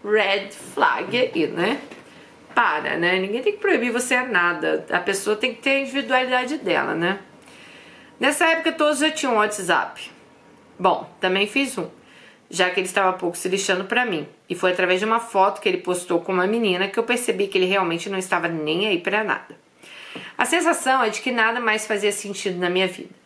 red 0.05 0.50
flag 0.75 1.17
aí, 1.17 1.48
né? 1.48 1.81
Para, 2.53 2.95
né? 2.98 3.17
Ninguém 3.17 3.41
tem 3.41 3.53
que 3.53 3.57
proibir 3.57 3.91
você 3.91 4.13
a 4.13 4.27
nada. 4.27 4.86
A 4.91 5.00
pessoa 5.00 5.36
tem 5.36 5.55
que 5.55 5.62
ter 5.63 5.72
a 5.72 5.79
individualidade 5.79 6.60
dela, 6.60 6.93
né? 6.93 7.17
Nessa 8.19 8.45
época 8.45 8.72
todos 8.74 9.00
já 9.00 9.10
tinham 9.10 9.38
WhatsApp. 9.38 10.12
Bom, 10.77 11.12
também 11.19 11.48
fiz 11.48 11.75
um, 11.79 11.89
já 12.48 12.69
que 12.69 12.79
ele 12.79 12.86
estava 12.86 13.12
pouco 13.13 13.36
se 13.36 13.50
lixando 13.50 13.86
para 13.86 14.05
mim. 14.05 14.27
E 14.48 14.53
foi 14.53 14.72
através 14.72 15.00
de 15.00 15.05
uma 15.07 15.19
foto 15.19 15.62
que 15.62 15.67
ele 15.67 15.79
postou 15.79 16.22
com 16.22 16.31
uma 16.31 16.45
menina 16.45 16.88
que 16.88 17.00
eu 17.00 17.03
percebi 17.03 17.48
que 17.48 17.57
ele 17.57 17.65
realmente 17.65 18.07
não 18.07 18.19
estava 18.19 18.48
nem 18.48 18.88
aí 18.88 19.00
para 19.00 19.24
nada. 19.24 19.57
A 20.38 20.45
sensação 20.45 21.03
é 21.03 21.10
de 21.10 21.22
que 21.22 21.31
nada 21.31 21.60
mais 21.60 21.88
fazia 21.88 22.12
sentido 22.12 22.60
na 22.60 22.69
minha 22.69 22.88
vida. 22.88 23.23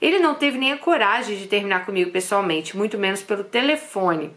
Ele 0.00 0.18
não 0.18 0.34
teve 0.34 0.56
nem 0.56 0.72
a 0.72 0.78
coragem 0.78 1.36
de 1.36 1.46
terminar 1.46 1.84
comigo 1.84 2.10
pessoalmente, 2.10 2.76
muito 2.76 2.96
menos 2.96 3.22
pelo 3.22 3.44
telefone. 3.44 4.32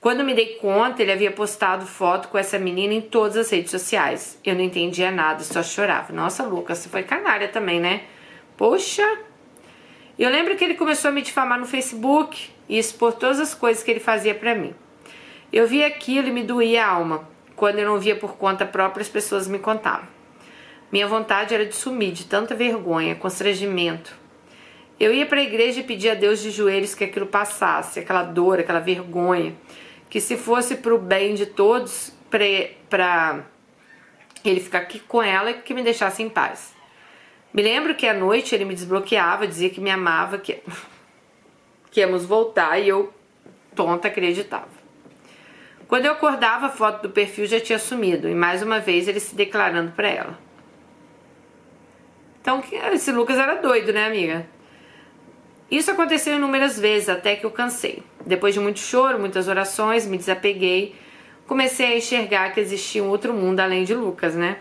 Quando 0.00 0.24
me 0.24 0.34
dei 0.34 0.54
conta, 0.54 1.02
ele 1.02 1.12
havia 1.12 1.30
postado 1.30 1.84
foto 1.84 2.28
com 2.28 2.38
essa 2.38 2.58
menina 2.58 2.94
em 2.94 3.00
todas 3.00 3.36
as 3.36 3.50
redes 3.50 3.70
sociais. 3.70 4.38
Eu 4.44 4.54
não 4.54 4.62
entendia 4.62 5.10
nada, 5.10 5.42
só 5.42 5.62
chorava. 5.62 6.12
Nossa, 6.12 6.44
Lucas, 6.44 6.78
você 6.78 6.88
foi 6.88 7.02
canalha 7.02 7.48
também, 7.48 7.80
né? 7.80 8.02
Poxa! 8.56 9.06
Eu 10.18 10.30
lembro 10.30 10.56
que 10.56 10.64
ele 10.64 10.74
começou 10.74 11.10
a 11.10 11.12
me 11.12 11.22
difamar 11.22 11.58
no 11.58 11.66
Facebook 11.66 12.50
e 12.68 12.78
expor 12.78 13.12
todas 13.12 13.38
as 13.38 13.54
coisas 13.54 13.82
que 13.82 13.90
ele 13.90 14.00
fazia 14.00 14.34
para 14.34 14.54
mim. 14.54 14.74
Eu 15.52 15.66
via 15.66 15.86
aquilo 15.86 16.28
e 16.28 16.32
me 16.32 16.42
doía 16.42 16.86
a 16.86 16.88
alma. 16.88 17.28
Quando 17.54 17.78
eu 17.78 17.86
não 17.86 17.98
via 17.98 18.16
por 18.16 18.36
conta 18.36 18.64
própria, 18.64 19.02
as 19.02 19.08
pessoas 19.08 19.46
me 19.48 19.58
contavam. 19.58 20.06
Minha 20.90 21.06
vontade 21.06 21.54
era 21.54 21.66
de 21.66 21.74
sumir 21.74 22.12
de 22.12 22.24
tanta 22.24 22.54
vergonha, 22.54 23.14
constrangimento. 23.14 24.16
Eu 24.98 25.12
ia 25.12 25.26
para 25.26 25.40
a 25.40 25.42
igreja 25.42 25.80
e 25.80 25.82
pedia 25.82 26.12
a 26.12 26.14
Deus 26.14 26.40
de 26.40 26.50
joelhos 26.50 26.94
que 26.94 27.04
aquilo 27.04 27.26
passasse, 27.26 28.00
aquela 28.00 28.22
dor, 28.22 28.58
aquela 28.58 28.80
vergonha, 28.80 29.54
que 30.08 30.20
se 30.20 30.38
fosse 30.38 30.76
para 30.76 30.94
o 30.94 30.98
bem 30.98 31.34
de 31.34 31.44
todos, 31.44 32.12
para 32.30 33.44
ele 34.42 34.60
ficar 34.60 34.78
aqui 34.78 34.98
com 35.00 35.22
ela 35.22 35.50
e 35.50 35.54
que 35.54 35.74
me 35.74 35.82
deixasse 35.82 36.22
em 36.22 36.30
paz. 36.30 36.74
Me 37.52 37.62
lembro 37.62 37.94
que 37.94 38.06
à 38.06 38.14
noite 38.14 38.54
ele 38.54 38.64
me 38.64 38.74
desbloqueava, 38.74 39.46
dizia 39.46 39.68
que 39.68 39.80
me 39.80 39.90
amava, 39.90 40.38
que, 40.38 40.62
que 41.90 42.00
íamos 42.00 42.24
voltar 42.24 42.78
e 42.78 42.88
eu, 42.88 43.12
tonta, 43.74 44.08
acreditava. 44.08 44.76
Quando 45.86 46.06
eu 46.06 46.12
acordava, 46.12 46.66
a 46.66 46.70
foto 46.70 47.02
do 47.02 47.10
perfil 47.10 47.46
já 47.46 47.60
tinha 47.60 47.78
sumido 47.78 48.28
e 48.28 48.34
mais 48.34 48.62
uma 48.62 48.80
vez 48.80 49.06
ele 49.06 49.20
se 49.20 49.34
declarando 49.34 49.92
para 49.92 50.08
ela. 50.08 50.38
Então, 52.40 52.62
esse 52.92 53.12
Lucas 53.12 53.38
era 53.38 53.56
doido, 53.56 53.92
né, 53.92 54.06
amiga? 54.06 54.55
Isso 55.70 55.90
aconteceu 55.90 56.36
inúmeras 56.36 56.78
vezes 56.78 57.08
até 57.08 57.34
que 57.34 57.44
eu 57.44 57.50
cansei. 57.50 58.02
Depois 58.24 58.54
de 58.54 58.60
muito 58.60 58.78
choro, 58.78 59.18
muitas 59.18 59.48
orações, 59.48 60.06
me 60.06 60.16
desapeguei. 60.16 60.94
Comecei 61.46 61.86
a 61.86 61.96
enxergar 61.96 62.52
que 62.52 62.60
existia 62.60 63.02
um 63.02 63.08
outro 63.08 63.32
mundo 63.32 63.60
além 63.60 63.82
de 63.82 63.94
Lucas, 63.94 64.34
né? 64.34 64.58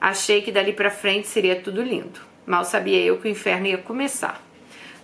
Achei 0.00 0.40
que 0.40 0.52
dali 0.52 0.72
para 0.72 0.90
frente 0.90 1.26
seria 1.26 1.60
tudo 1.60 1.82
lindo. 1.82 2.20
Mal 2.46 2.64
sabia 2.64 3.00
eu 3.00 3.18
que 3.18 3.28
o 3.28 3.30
inferno 3.30 3.66
ia 3.66 3.78
começar. 3.78 4.40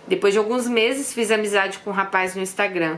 Depois 0.07 0.33
de 0.33 0.39
alguns 0.39 0.67
meses, 0.67 1.13
fiz 1.13 1.29
amizade 1.29 1.79
com 1.79 1.89
um 1.89 1.93
rapaz 1.93 2.33
no 2.33 2.41
Instagram. 2.41 2.97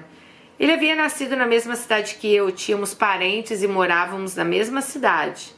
Ele 0.60 0.72
havia 0.72 0.96
nascido 0.96 1.36
na 1.36 1.48
mesma 1.48 1.76
cidade 1.76 2.16
que 2.16 2.32
eu, 2.34 2.52
tínhamos 2.52 2.94
parentes 2.94 3.64
e 3.64 3.68
morávamos 3.68 4.36
na 4.36 4.44
mesma 4.44 4.82
cidade. 4.82 5.56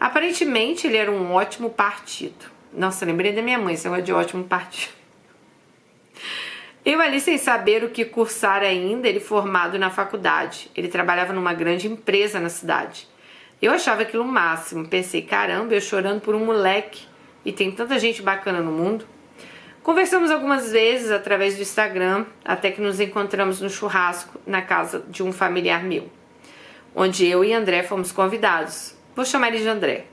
Aparentemente, 0.00 0.86
ele 0.86 0.96
era 0.96 1.12
um 1.12 1.32
ótimo 1.32 1.68
partido. 1.68 2.46
Nossa, 2.72 3.04
lembrei 3.04 3.32
da 3.32 3.42
minha 3.42 3.58
mãe, 3.58 3.74
esse 3.74 3.84
negócio 3.84 4.04
de 4.04 4.12
ótimo 4.12 4.44
partido. 4.44 5.01
Eu 6.84 7.00
ali 7.00 7.20
sem 7.20 7.38
saber 7.38 7.84
o 7.84 7.90
que 7.90 8.04
cursar 8.04 8.62
ainda, 8.62 9.08
ele 9.08 9.20
formado 9.20 9.78
na 9.78 9.88
faculdade. 9.88 10.68
Ele 10.74 10.88
trabalhava 10.88 11.32
numa 11.32 11.54
grande 11.54 11.86
empresa 11.86 12.40
na 12.40 12.48
cidade. 12.48 13.06
Eu 13.60 13.70
achava 13.70 14.02
aquilo 14.02 14.24
o 14.24 14.26
máximo. 14.26 14.88
Pensei, 14.88 15.22
caramba, 15.22 15.74
eu 15.74 15.80
chorando 15.80 16.20
por 16.20 16.34
um 16.34 16.44
moleque 16.44 17.06
e 17.44 17.52
tem 17.52 17.70
tanta 17.70 18.00
gente 18.00 18.20
bacana 18.20 18.60
no 18.60 18.72
mundo. 18.72 19.06
Conversamos 19.80 20.32
algumas 20.32 20.72
vezes 20.72 21.12
através 21.12 21.54
do 21.54 21.62
Instagram, 21.62 22.26
até 22.44 22.72
que 22.72 22.80
nos 22.80 22.98
encontramos 22.98 23.60
no 23.60 23.70
churrasco 23.70 24.40
na 24.44 24.62
casa 24.62 25.04
de 25.08 25.22
um 25.22 25.32
familiar 25.32 25.84
meu, 25.84 26.08
onde 26.94 27.26
eu 27.26 27.44
e 27.44 27.52
André 27.52 27.84
fomos 27.84 28.10
convidados. 28.10 28.96
Vou 29.14 29.24
chamar 29.24 29.48
ele 29.48 29.58
de 29.58 29.68
André. 29.68 30.06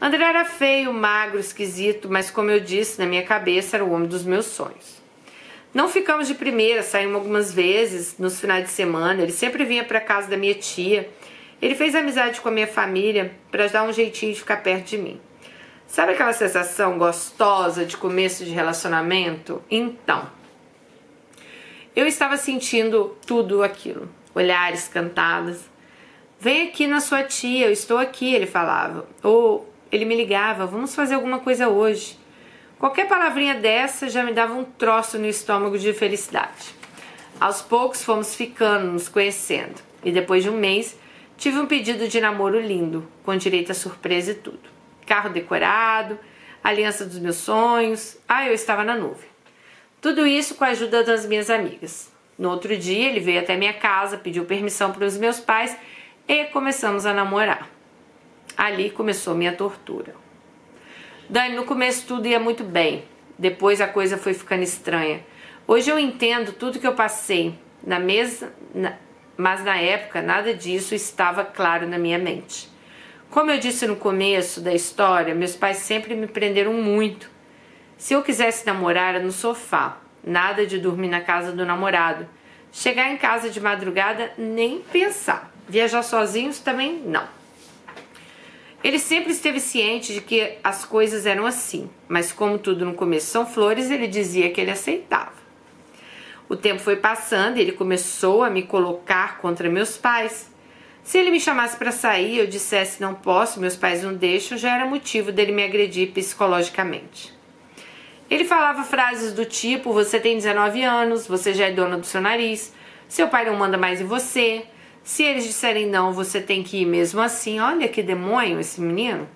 André 0.00 0.24
era 0.24 0.44
feio, 0.44 0.92
magro, 0.92 1.38
esquisito, 1.38 2.10
mas 2.10 2.30
como 2.30 2.50
eu 2.50 2.60
disse, 2.60 2.98
na 2.98 3.06
minha 3.06 3.22
cabeça 3.22 3.76
era 3.76 3.84
o 3.84 3.92
homem 3.92 4.08
dos 4.08 4.24
meus 4.24 4.46
sonhos. 4.46 5.03
Não 5.74 5.88
ficamos 5.88 6.28
de 6.28 6.34
primeira, 6.34 6.84
saímos 6.84 7.16
algumas 7.16 7.52
vezes 7.52 8.16
nos 8.16 8.40
finais 8.40 8.64
de 8.64 8.70
semana. 8.70 9.20
Ele 9.20 9.32
sempre 9.32 9.64
vinha 9.64 9.82
para 9.82 10.00
casa 10.00 10.28
da 10.28 10.36
minha 10.36 10.54
tia. 10.54 11.10
Ele 11.60 11.74
fez 11.74 11.96
amizade 11.96 12.40
com 12.40 12.48
a 12.48 12.52
minha 12.52 12.68
família 12.68 13.34
para 13.50 13.66
dar 13.66 13.82
um 13.82 13.92
jeitinho 13.92 14.32
de 14.32 14.38
ficar 14.38 14.58
perto 14.58 14.90
de 14.90 14.98
mim. 14.98 15.20
Sabe 15.88 16.12
aquela 16.12 16.32
sensação 16.32 16.96
gostosa 16.96 17.84
de 17.84 17.96
começo 17.96 18.44
de 18.44 18.52
relacionamento? 18.52 19.60
Então, 19.68 20.30
eu 21.96 22.06
estava 22.06 22.36
sentindo 22.36 23.16
tudo 23.26 23.62
aquilo. 23.62 24.08
Olhares, 24.32 24.86
cantadas. 24.86 25.68
Vem 26.38 26.68
aqui 26.68 26.86
na 26.86 27.00
sua 27.00 27.24
tia, 27.24 27.66
eu 27.66 27.72
estou 27.72 27.98
aqui, 27.98 28.32
ele 28.32 28.46
falava. 28.46 29.08
Ou 29.24 29.68
ele 29.90 30.04
me 30.04 30.14
ligava, 30.14 30.66
vamos 30.66 30.94
fazer 30.94 31.14
alguma 31.14 31.40
coisa 31.40 31.68
hoje. 31.68 32.16
Qualquer 32.78 33.08
palavrinha 33.08 33.54
dessa 33.54 34.08
já 34.08 34.22
me 34.22 34.32
dava 34.32 34.54
um 34.54 34.64
troço 34.64 35.18
no 35.18 35.26
estômago 35.26 35.78
de 35.78 35.92
felicidade. 35.92 36.74
Aos 37.40 37.62
poucos 37.62 38.04
fomos 38.04 38.34
ficando, 38.34 38.92
nos 38.92 39.08
conhecendo, 39.08 39.80
e 40.04 40.10
depois 40.10 40.42
de 40.42 40.50
um 40.50 40.56
mês 40.56 40.98
tive 41.36 41.58
um 41.58 41.66
pedido 41.66 42.08
de 42.08 42.20
namoro 42.20 42.60
lindo, 42.60 43.08
com 43.24 43.36
direito 43.36 43.72
a 43.72 43.74
surpresa 43.74 44.32
e 44.32 44.34
tudo. 44.34 44.60
Carro 45.06 45.30
decorado, 45.30 46.18
aliança 46.62 47.04
dos 47.04 47.18
meus 47.18 47.36
sonhos. 47.36 48.16
Ah, 48.28 48.46
eu 48.46 48.54
estava 48.54 48.84
na 48.84 48.96
nuvem. 48.96 49.28
Tudo 50.00 50.26
isso 50.26 50.54
com 50.54 50.64
a 50.64 50.68
ajuda 50.68 51.02
das 51.02 51.26
minhas 51.26 51.50
amigas. 51.50 52.12
No 52.38 52.50
outro 52.50 52.76
dia, 52.76 53.08
ele 53.08 53.20
veio 53.20 53.40
até 53.40 53.56
minha 53.56 53.74
casa, 53.74 54.18
pediu 54.18 54.44
permissão 54.44 54.92
para 54.92 55.06
os 55.06 55.16
meus 55.16 55.38
pais 55.38 55.76
e 56.26 56.44
começamos 56.46 57.06
a 57.06 57.14
namorar. 57.14 57.68
Ali 58.56 58.90
começou 58.90 59.34
minha 59.34 59.54
tortura. 59.54 60.14
Dani, 61.34 61.56
no 61.56 61.64
começo 61.64 62.06
tudo 62.06 62.28
ia 62.28 62.38
muito 62.38 62.62
bem. 62.62 63.02
Depois 63.36 63.80
a 63.80 63.88
coisa 63.88 64.16
foi 64.16 64.34
ficando 64.34 64.62
estranha. 64.62 65.20
Hoje 65.66 65.90
eu 65.90 65.98
entendo 65.98 66.52
tudo 66.52 66.78
que 66.78 66.86
eu 66.86 66.94
passei 66.94 67.58
na 67.84 67.98
mesa, 67.98 68.54
na, 68.72 68.92
mas 69.36 69.64
na 69.64 69.76
época 69.76 70.22
nada 70.22 70.54
disso 70.54 70.94
estava 70.94 71.44
claro 71.44 71.88
na 71.88 71.98
minha 71.98 72.20
mente. 72.20 72.70
Como 73.32 73.50
eu 73.50 73.58
disse 73.58 73.84
no 73.84 73.96
começo 73.96 74.60
da 74.60 74.72
história, 74.72 75.34
meus 75.34 75.56
pais 75.56 75.78
sempre 75.78 76.14
me 76.14 76.28
prenderam 76.28 76.72
muito. 76.74 77.28
Se 77.98 78.14
eu 78.14 78.22
quisesse 78.22 78.64
namorar 78.64 79.16
era 79.16 79.24
no 79.24 79.32
sofá, 79.32 79.98
nada 80.22 80.64
de 80.64 80.78
dormir 80.78 81.08
na 81.08 81.20
casa 81.20 81.50
do 81.50 81.66
namorado. 81.66 82.28
Chegar 82.70 83.10
em 83.10 83.16
casa 83.16 83.50
de 83.50 83.60
madrugada, 83.60 84.32
nem 84.38 84.82
pensar. 84.82 85.52
Viajar 85.68 86.04
sozinhos 86.04 86.60
também 86.60 87.02
não. 87.04 87.26
Ele 88.84 88.98
sempre 88.98 89.32
esteve 89.32 89.60
ciente 89.60 90.12
de 90.12 90.20
que 90.20 90.58
as 90.62 90.84
coisas 90.84 91.24
eram 91.24 91.46
assim, 91.46 91.88
mas 92.06 92.30
como 92.30 92.58
tudo 92.58 92.84
no 92.84 92.92
começo 92.92 93.28
são 93.28 93.46
flores, 93.46 93.90
ele 93.90 94.06
dizia 94.06 94.50
que 94.50 94.60
ele 94.60 94.70
aceitava. 94.70 95.32
O 96.50 96.54
tempo 96.54 96.82
foi 96.82 96.96
passando 96.96 97.56
e 97.56 97.62
ele 97.62 97.72
começou 97.72 98.44
a 98.44 98.50
me 98.50 98.62
colocar 98.62 99.38
contra 99.38 99.70
meus 99.70 99.96
pais. 99.96 100.52
Se 101.02 101.16
ele 101.16 101.30
me 101.30 101.40
chamasse 101.40 101.78
para 101.78 101.90
sair, 101.90 102.36
eu 102.36 102.46
dissesse 102.46 103.00
não 103.00 103.14
posso, 103.14 103.58
meus 103.58 103.74
pais 103.74 104.02
não 104.02 104.12
deixam, 104.12 104.58
já 104.58 104.74
era 104.74 104.84
motivo 104.84 105.32
dele 105.32 105.52
me 105.52 105.64
agredir 105.64 106.12
psicologicamente. 106.12 107.32
Ele 108.30 108.44
falava 108.44 108.84
frases 108.84 109.32
do 109.32 109.46
tipo: 109.46 109.94
Você 109.94 110.20
tem 110.20 110.36
19 110.36 110.82
anos, 110.82 111.26
você 111.26 111.54
já 111.54 111.68
é 111.68 111.72
dona 111.72 111.96
do 111.96 112.04
seu 112.04 112.20
nariz, 112.20 112.74
seu 113.08 113.28
pai 113.28 113.46
não 113.46 113.56
manda 113.56 113.78
mais 113.78 114.02
em 114.02 114.04
você, 114.04 114.66
se 115.04 115.22
eles 115.22 115.44
disserem 115.44 115.86
não, 115.86 116.14
você 116.14 116.40
tem 116.40 116.62
que 116.62 116.78
ir 116.78 116.86
mesmo 116.86 117.20
assim. 117.20 117.60
Olha 117.60 117.86
que 117.86 118.02
demônio 118.02 118.58
esse 118.58 118.80
menino. 118.80 119.28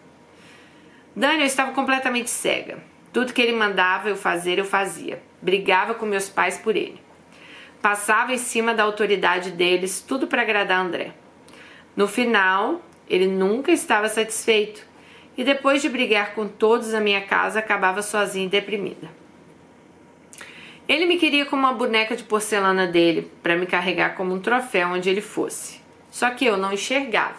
Dani, 1.15 1.41
eu 1.41 1.47
estava 1.47 1.73
completamente 1.73 2.31
cega. 2.31 2.79
Tudo 3.13 3.35
que 3.35 3.43
ele 3.43 3.53
mandava 3.53 4.09
eu 4.09 4.17
fazer, 4.17 4.59
eu 4.59 4.65
fazia. 4.65 5.23
Brigava 5.43 5.93
com 5.93 6.07
meus 6.07 6.29
pais 6.29 6.57
por 6.57 6.75
ele. 6.75 6.99
Passava 7.83 8.33
em 8.33 8.39
cima 8.39 8.73
da 8.73 8.83
autoridade 8.83 9.51
deles, 9.51 10.01
tudo 10.01 10.27
para 10.27 10.41
agradar 10.41 10.81
André. 10.81 11.13
No 11.95 12.09
final, 12.09 12.81
ele 13.07 13.27
nunca 13.27 13.71
estava 13.71 14.09
satisfeito 14.09 14.87
e 15.37 15.45
depois 15.45 15.83
de 15.83 15.91
brigar 15.91 16.35
com 16.35 16.49
todos 16.49 16.93
na 16.93 17.01
minha 17.01 17.21
casa, 17.21 17.59
acabava 17.59 18.01
sozinha 18.01 18.47
e 18.47 18.49
deprimida. 18.49 19.09
Ele 20.89 21.05
me 21.05 21.19
queria 21.19 21.45
como 21.45 21.63
uma 21.63 21.75
boneca 21.75 22.17
de 22.17 22.25
porcelana 22.25 22.87
dele, 22.87 23.31
para 23.43 23.55
me 23.57 23.67
carregar 23.67 24.15
como 24.15 24.35
um 24.35 24.41
troféu 24.41 24.89
onde 24.89 25.11
ele 25.11 25.21
fosse. 25.21 25.83
Só 26.11 26.31
que 26.31 26.47
eu 26.47 26.57
não 26.57 26.73
enxergava. 26.73 27.37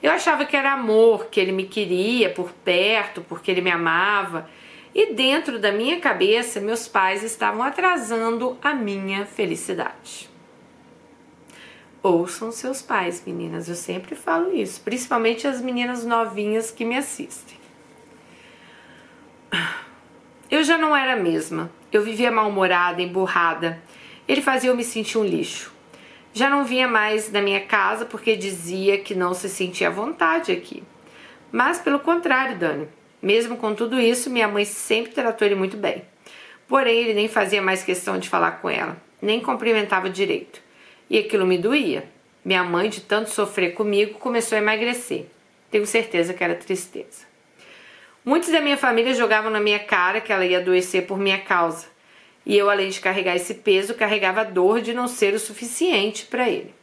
Eu 0.00 0.12
achava 0.12 0.44
que 0.44 0.56
era 0.56 0.72
amor, 0.72 1.26
que 1.26 1.40
ele 1.40 1.50
me 1.50 1.64
queria 1.64 2.30
por 2.30 2.52
perto, 2.52 3.22
porque 3.28 3.50
ele 3.50 3.60
me 3.60 3.72
amava. 3.72 4.48
E 4.94 5.12
dentro 5.12 5.58
da 5.58 5.72
minha 5.72 5.98
cabeça, 5.98 6.60
meus 6.60 6.86
pais 6.86 7.24
estavam 7.24 7.62
atrasando 7.62 8.56
a 8.62 8.72
minha 8.72 9.26
felicidade. 9.26 10.30
Ouçam 12.00 12.52
seus 12.52 12.80
pais, 12.80 13.20
meninas. 13.26 13.68
Eu 13.68 13.74
sempre 13.74 14.14
falo 14.14 14.54
isso, 14.54 14.80
principalmente 14.82 15.48
as 15.48 15.60
meninas 15.60 16.06
novinhas 16.06 16.70
que 16.70 16.84
me 16.84 16.96
assistem. 16.96 17.56
Eu 20.48 20.62
já 20.62 20.78
não 20.78 20.96
era 20.96 21.14
a 21.14 21.16
mesma. 21.16 21.68
Eu 21.96 22.02
vivia 22.02 22.30
mal-humorada, 22.30 23.00
emburrada. 23.00 23.82
Ele 24.28 24.42
fazia 24.42 24.68
eu 24.68 24.76
me 24.76 24.84
sentir 24.84 25.16
um 25.16 25.24
lixo. 25.24 25.72
Já 26.34 26.50
não 26.50 26.62
vinha 26.62 26.86
mais 26.86 27.32
na 27.32 27.40
minha 27.40 27.62
casa 27.62 28.04
porque 28.04 28.36
dizia 28.36 28.98
que 28.98 29.14
não 29.14 29.32
se 29.32 29.48
sentia 29.48 29.88
à 29.88 29.90
vontade 29.90 30.52
aqui. 30.52 30.82
Mas 31.50 31.78
pelo 31.78 31.98
contrário, 31.98 32.58
Dani. 32.58 32.86
Mesmo 33.22 33.56
com 33.56 33.74
tudo 33.74 33.98
isso, 33.98 34.28
minha 34.28 34.46
mãe 34.46 34.66
sempre 34.66 35.12
tratou 35.12 35.46
ele 35.46 35.54
muito 35.54 35.78
bem. 35.78 36.02
Porém, 36.68 36.98
ele 36.98 37.14
nem 37.14 37.28
fazia 37.28 37.62
mais 37.62 37.82
questão 37.82 38.18
de 38.18 38.28
falar 38.28 38.60
com 38.60 38.68
ela, 38.68 39.00
nem 39.22 39.40
cumprimentava 39.40 40.10
direito. 40.10 40.60
E 41.08 41.16
aquilo 41.16 41.46
me 41.46 41.56
doía. 41.56 42.06
Minha 42.44 42.62
mãe, 42.62 42.90
de 42.90 43.00
tanto 43.00 43.30
sofrer 43.30 43.72
comigo, 43.72 44.18
começou 44.18 44.56
a 44.56 44.60
emagrecer. 44.60 45.24
Tenho 45.70 45.86
certeza 45.86 46.34
que 46.34 46.44
era 46.44 46.54
tristeza. 46.56 47.24
Muitos 48.26 48.50
da 48.50 48.60
minha 48.60 48.76
família 48.76 49.14
jogavam 49.14 49.52
na 49.52 49.60
minha 49.60 49.78
cara 49.78 50.20
que 50.20 50.32
ela 50.32 50.44
ia 50.44 50.58
adoecer 50.58 51.06
por 51.06 51.16
minha 51.16 51.38
causa. 51.38 51.86
E 52.44 52.58
eu, 52.58 52.68
além 52.68 52.88
de 52.88 52.98
carregar 52.98 53.36
esse 53.36 53.54
peso, 53.54 53.94
carregava 53.94 54.40
a 54.40 54.44
dor 54.44 54.80
de 54.80 54.92
não 54.92 55.06
ser 55.06 55.32
o 55.32 55.38
suficiente 55.38 56.26
para 56.26 56.50
ele. 56.50 56.74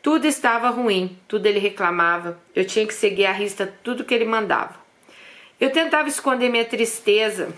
Tudo 0.00 0.28
estava 0.28 0.70
ruim, 0.70 1.18
tudo 1.26 1.46
ele 1.46 1.58
reclamava. 1.58 2.40
Eu 2.54 2.64
tinha 2.64 2.86
que 2.86 2.94
seguir 2.94 3.26
à 3.26 3.32
rista 3.32 3.66
tudo 3.82 4.04
que 4.04 4.14
ele 4.14 4.24
mandava. 4.24 4.76
Eu 5.60 5.70
tentava 5.70 6.08
esconder 6.08 6.48
minha 6.48 6.64
tristeza. 6.64 7.48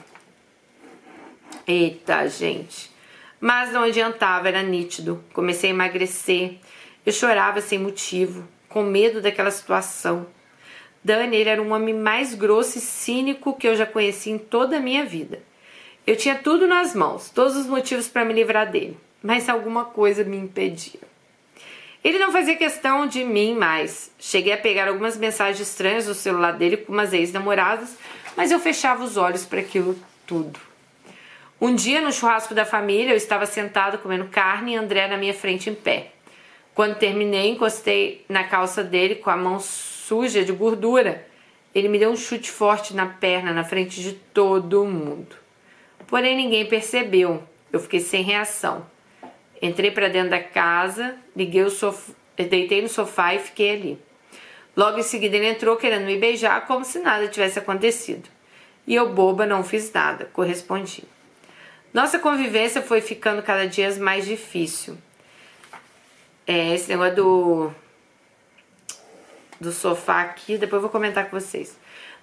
Eita, 1.66 2.26
gente. 2.28 2.90
Mas 3.38 3.74
não 3.74 3.82
adiantava, 3.82 4.48
era 4.48 4.62
nítido. 4.62 5.22
Comecei 5.34 5.68
a 5.68 5.74
emagrecer. 5.74 6.54
Eu 7.04 7.12
chorava 7.12 7.60
sem 7.60 7.78
motivo, 7.78 8.48
com 8.70 8.82
medo 8.82 9.20
daquela 9.20 9.50
situação. 9.50 10.26
Dani 11.04 11.36
ele 11.36 11.50
era 11.50 11.62
um 11.62 11.72
homem 11.72 11.94
mais 11.94 12.34
grosso 12.34 12.78
e 12.78 12.80
cínico 12.80 13.56
que 13.56 13.66
eu 13.66 13.74
já 13.74 13.84
conheci 13.84 14.30
em 14.30 14.38
toda 14.38 14.76
a 14.76 14.80
minha 14.80 15.04
vida. 15.04 15.42
Eu 16.06 16.16
tinha 16.16 16.36
tudo 16.36 16.66
nas 16.66 16.94
mãos, 16.94 17.30
todos 17.30 17.56
os 17.56 17.66
motivos 17.66 18.08
para 18.08 18.24
me 18.24 18.32
livrar 18.32 18.70
dele, 18.70 18.96
mas 19.22 19.48
alguma 19.48 19.84
coisa 19.84 20.24
me 20.24 20.36
impedia. 20.36 21.00
Ele 22.04 22.18
não 22.18 22.32
fazia 22.32 22.56
questão 22.56 23.06
de 23.06 23.24
mim 23.24 23.54
mais. 23.54 24.10
Cheguei 24.18 24.52
a 24.52 24.56
pegar 24.56 24.88
algumas 24.88 25.16
mensagens 25.16 25.60
estranhas 25.60 26.06
do 26.06 26.14
celular 26.14 26.52
dele 26.52 26.76
com 26.76 26.92
umas 26.92 27.12
ex-namoradas, 27.12 27.96
mas 28.36 28.50
eu 28.50 28.58
fechava 28.58 29.04
os 29.04 29.16
olhos 29.16 29.44
para 29.44 29.60
aquilo 29.60 29.96
tudo. 30.26 30.58
Um 31.60 31.76
dia, 31.76 32.00
no 32.00 32.12
churrasco 32.12 32.54
da 32.54 32.64
família, 32.64 33.12
eu 33.12 33.16
estava 33.16 33.46
sentado 33.46 33.98
comendo 33.98 34.24
carne 34.24 34.72
e 34.72 34.76
André 34.76 35.06
na 35.06 35.16
minha 35.16 35.32
frente 35.32 35.70
em 35.70 35.74
pé. 35.74 36.10
Quando 36.74 36.98
terminei, 36.98 37.50
encostei 37.50 38.24
na 38.28 38.42
calça 38.42 38.82
dele 38.82 39.16
com 39.16 39.30
a 39.30 39.36
mão 39.36 39.60
suja 40.06 40.44
de 40.44 40.52
gordura. 40.52 41.26
Ele 41.74 41.88
me 41.88 41.98
deu 41.98 42.10
um 42.10 42.16
chute 42.16 42.50
forte 42.50 42.94
na 42.94 43.06
perna 43.06 43.52
na 43.52 43.64
frente 43.64 44.02
de 44.02 44.12
todo 44.12 44.84
mundo. 44.84 45.36
Porém, 46.06 46.36
ninguém 46.36 46.66
percebeu. 46.66 47.42
Eu 47.72 47.80
fiquei 47.80 48.00
sem 48.00 48.22
reação. 48.22 48.86
Entrei 49.60 49.90
para 49.90 50.08
dentro 50.08 50.30
da 50.30 50.42
casa, 50.42 51.16
liguei 51.36 51.62
o 51.62 51.70
sofá, 51.70 52.12
deitei 52.36 52.82
no 52.82 52.88
sofá 52.88 53.34
e 53.34 53.38
fiquei 53.38 53.70
ali. 53.70 53.98
Logo 54.76 54.98
em 54.98 55.02
seguida, 55.02 55.36
ele 55.36 55.48
entrou 55.48 55.76
querendo 55.76 56.04
me 56.04 56.18
beijar, 56.18 56.66
como 56.66 56.84
se 56.84 56.98
nada 56.98 57.28
tivesse 57.28 57.58
acontecido. 57.58 58.28
E 58.86 58.94
eu, 58.94 59.10
boba, 59.14 59.46
não 59.46 59.62
fiz 59.62 59.92
nada, 59.92 60.28
correspondi. 60.32 61.04
Nossa 61.94 62.18
convivência 62.18 62.82
foi 62.82 63.00
ficando 63.00 63.42
cada 63.42 63.66
dia 63.66 63.94
mais 63.96 64.26
difícil. 64.26 64.98
É, 66.46 66.74
esse 66.74 66.88
negócio 66.88 67.16
do 67.16 67.74
do 69.62 69.72
sofá 69.72 70.20
aqui, 70.20 70.58
depois 70.58 70.74
eu 70.74 70.80
vou 70.82 70.90
comentar 70.90 71.30
com 71.30 71.40
vocês. 71.40 71.78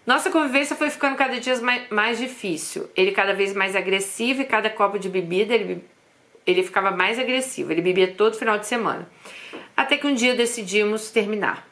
Nossa 0.05 0.29
convivência 0.29 0.75
foi 0.75 0.89
ficando 0.89 1.15
cada 1.15 1.39
dia 1.39 1.59
mais, 1.61 1.89
mais 1.89 2.17
difícil. 2.19 2.89
Ele 2.95 3.11
cada 3.11 3.33
vez 3.33 3.53
mais 3.53 3.75
agressivo 3.75 4.41
e 4.41 4.45
cada 4.45 4.69
copo 4.69 4.99
de 4.99 5.09
bebida 5.09 5.53
ele, 5.53 5.83
ele 6.45 6.63
ficava 6.63 6.91
mais 6.91 7.17
agressivo. 7.17 7.71
Ele 7.71 7.81
bebia 7.81 8.07
todo 8.07 8.37
final 8.37 8.57
de 8.57 8.67
semana. 8.67 9.09
Até 9.75 9.97
que 9.97 10.07
um 10.07 10.13
dia 10.13 10.35
decidimos 10.35 11.11
terminar. 11.11 11.67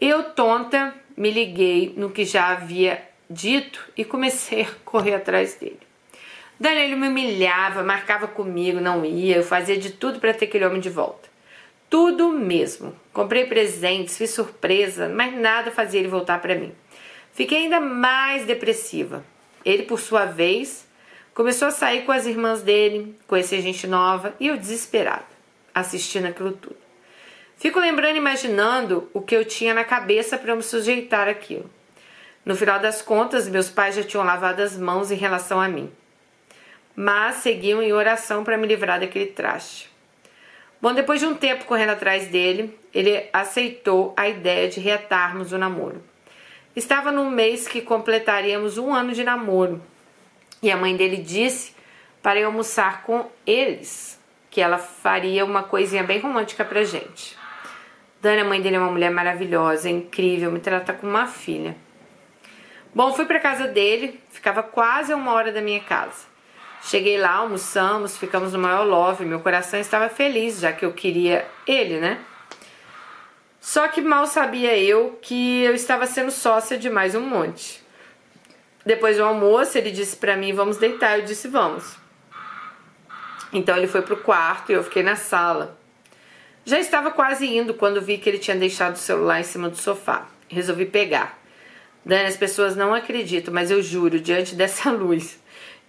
Eu, 0.00 0.24
tonta, 0.24 0.94
me 1.16 1.30
liguei 1.30 1.94
no 1.96 2.10
que 2.10 2.24
já 2.24 2.48
havia 2.48 3.02
dito 3.30 3.80
e 3.96 4.04
comecei 4.04 4.62
a 4.62 4.70
correr 4.84 5.14
atrás 5.14 5.54
dele. 5.54 5.80
Daniel 6.58 6.96
me 6.96 7.08
humilhava, 7.08 7.82
marcava 7.82 8.28
comigo, 8.28 8.80
não 8.80 9.04
ia, 9.04 9.36
eu 9.36 9.42
fazia 9.42 9.76
de 9.76 9.90
tudo 9.90 10.20
para 10.20 10.34
ter 10.34 10.46
aquele 10.46 10.64
homem 10.64 10.80
de 10.80 10.90
volta. 10.90 11.33
Tudo 11.94 12.30
mesmo. 12.30 12.92
Comprei 13.12 13.46
presentes, 13.46 14.18
fiz 14.18 14.30
surpresa, 14.30 15.08
mas 15.08 15.32
nada 15.32 15.70
fazia 15.70 16.00
ele 16.00 16.08
voltar 16.08 16.40
para 16.40 16.56
mim. 16.56 16.74
Fiquei 17.32 17.58
ainda 17.58 17.78
mais 17.78 18.44
depressiva. 18.44 19.24
Ele, 19.64 19.84
por 19.84 20.00
sua 20.00 20.24
vez, 20.24 20.88
começou 21.32 21.68
a 21.68 21.70
sair 21.70 22.02
com 22.02 22.10
as 22.10 22.26
irmãs 22.26 22.62
dele, 22.62 23.16
conhecer 23.28 23.60
gente 23.60 23.86
nova 23.86 24.34
e 24.40 24.48
eu 24.48 24.56
desesperada, 24.56 25.24
assistindo 25.72 26.26
aquilo 26.26 26.50
tudo. 26.50 26.76
Fico 27.56 27.78
lembrando 27.78 28.16
e 28.16 28.18
imaginando 28.18 29.08
o 29.14 29.22
que 29.22 29.36
eu 29.36 29.44
tinha 29.44 29.72
na 29.72 29.84
cabeça 29.84 30.36
para 30.36 30.56
me 30.56 30.64
sujeitar 30.64 31.28
àquilo. 31.28 31.70
No 32.44 32.56
final 32.56 32.80
das 32.80 33.02
contas, 33.02 33.48
meus 33.48 33.70
pais 33.70 33.94
já 33.94 34.02
tinham 34.02 34.24
lavado 34.24 34.60
as 34.60 34.76
mãos 34.76 35.12
em 35.12 35.16
relação 35.16 35.60
a 35.60 35.68
mim, 35.68 35.92
mas 36.96 37.36
seguiam 37.36 37.80
em 37.80 37.92
oração 37.92 38.42
para 38.42 38.58
me 38.58 38.66
livrar 38.66 38.98
daquele 38.98 39.26
traste. 39.26 39.93
Bom, 40.84 40.92
depois 40.92 41.18
de 41.18 41.24
um 41.24 41.34
tempo 41.34 41.64
correndo 41.64 41.92
atrás 41.92 42.26
dele, 42.26 42.78
ele 42.92 43.26
aceitou 43.32 44.12
a 44.18 44.28
ideia 44.28 44.68
de 44.68 44.80
reatarmos 44.80 45.50
o 45.50 45.56
namoro. 45.56 46.04
Estava 46.76 47.10
no 47.10 47.30
mês 47.30 47.66
que 47.66 47.80
completaríamos 47.80 48.76
um 48.76 48.92
ano 48.92 49.12
de 49.12 49.24
namoro 49.24 49.80
e 50.62 50.70
a 50.70 50.76
mãe 50.76 50.94
dele 50.94 51.16
disse 51.16 51.74
para 52.22 52.38
eu 52.38 52.48
almoçar 52.48 53.02
com 53.02 53.30
eles, 53.46 54.20
que 54.50 54.60
ela 54.60 54.76
faria 54.76 55.42
uma 55.42 55.62
coisinha 55.62 56.02
bem 56.02 56.20
romântica 56.20 56.66
pra 56.66 56.84
gente. 56.84 57.34
Dani, 58.20 58.42
a 58.42 58.44
mãe 58.44 58.60
dele 58.60 58.76
é 58.76 58.78
uma 58.78 58.92
mulher 58.92 59.10
maravilhosa, 59.10 59.88
incrível, 59.88 60.52
me 60.52 60.60
trata 60.60 60.92
como 60.92 61.12
uma 61.12 61.26
filha. 61.26 61.74
Bom, 62.94 63.10
fui 63.14 63.24
para 63.24 63.40
casa 63.40 63.66
dele, 63.66 64.20
ficava 64.30 64.62
quase 64.62 65.14
a 65.14 65.16
uma 65.16 65.32
hora 65.32 65.50
da 65.50 65.62
minha 65.62 65.80
casa. 65.80 66.33
Cheguei 66.86 67.16
lá, 67.16 67.36
almoçamos, 67.36 68.18
ficamos 68.18 68.52
no 68.52 68.58
maior 68.58 68.84
love. 68.84 69.24
Meu 69.24 69.40
coração 69.40 69.80
estava 69.80 70.10
feliz, 70.10 70.60
já 70.60 70.70
que 70.70 70.84
eu 70.84 70.92
queria 70.92 71.46
ele, 71.66 71.98
né? 71.98 72.20
Só 73.58 73.88
que 73.88 74.02
mal 74.02 74.26
sabia 74.26 74.76
eu 74.76 75.18
que 75.22 75.62
eu 75.62 75.74
estava 75.74 76.06
sendo 76.06 76.30
sócia 76.30 76.76
de 76.76 76.90
mais 76.90 77.14
um 77.14 77.22
monte. 77.22 77.82
Depois 78.84 79.16
do 79.16 79.24
almoço, 79.24 79.78
ele 79.78 79.90
disse 79.90 80.14
para 80.14 80.36
mim: 80.36 80.52
Vamos 80.52 80.76
deitar. 80.76 81.18
Eu 81.18 81.24
disse: 81.24 81.48
Vamos. 81.48 81.96
Então 83.50 83.74
ele 83.78 83.86
foi 83.86 84.02
pro 84.02 84.18
quarto 84.18 84.70
e 84.70 84.74
eu 84.74 84.84
fiquei 84.84 85.02
na 85.02 85.16
sala. 85.16 85.78
Já 86.66 86.78
estava 86.78 87.10
quase 87.10 87.46
indo 87.46 87.72
quando 87.72 88.02
vi 88.02 88.18
que 88.18 88.28
ele 88.28 88.38
tinha 88.38 88.56
deixado 88.56 88.96
o 88.96 88.98
celular 88.98 89.40
em 89.40 89.44
cima 89.44 89.70
do 89.70 89.76
sofá. 89.78 90.26
Resolvi 90.48 90.84
pegar. 90.84 91.38
Dani, 92.04 92.26
as 92.26 92.36
pessoas 92.36 92.76
não 92.76 92.92
acreditam, 92.92 93.54
mas 93.54 93.70
eu 93.70 93.82
juro, 93.82 94.20
diante 94.20 94.52
dessa 94.56 94.90
luz, 94.90 95.38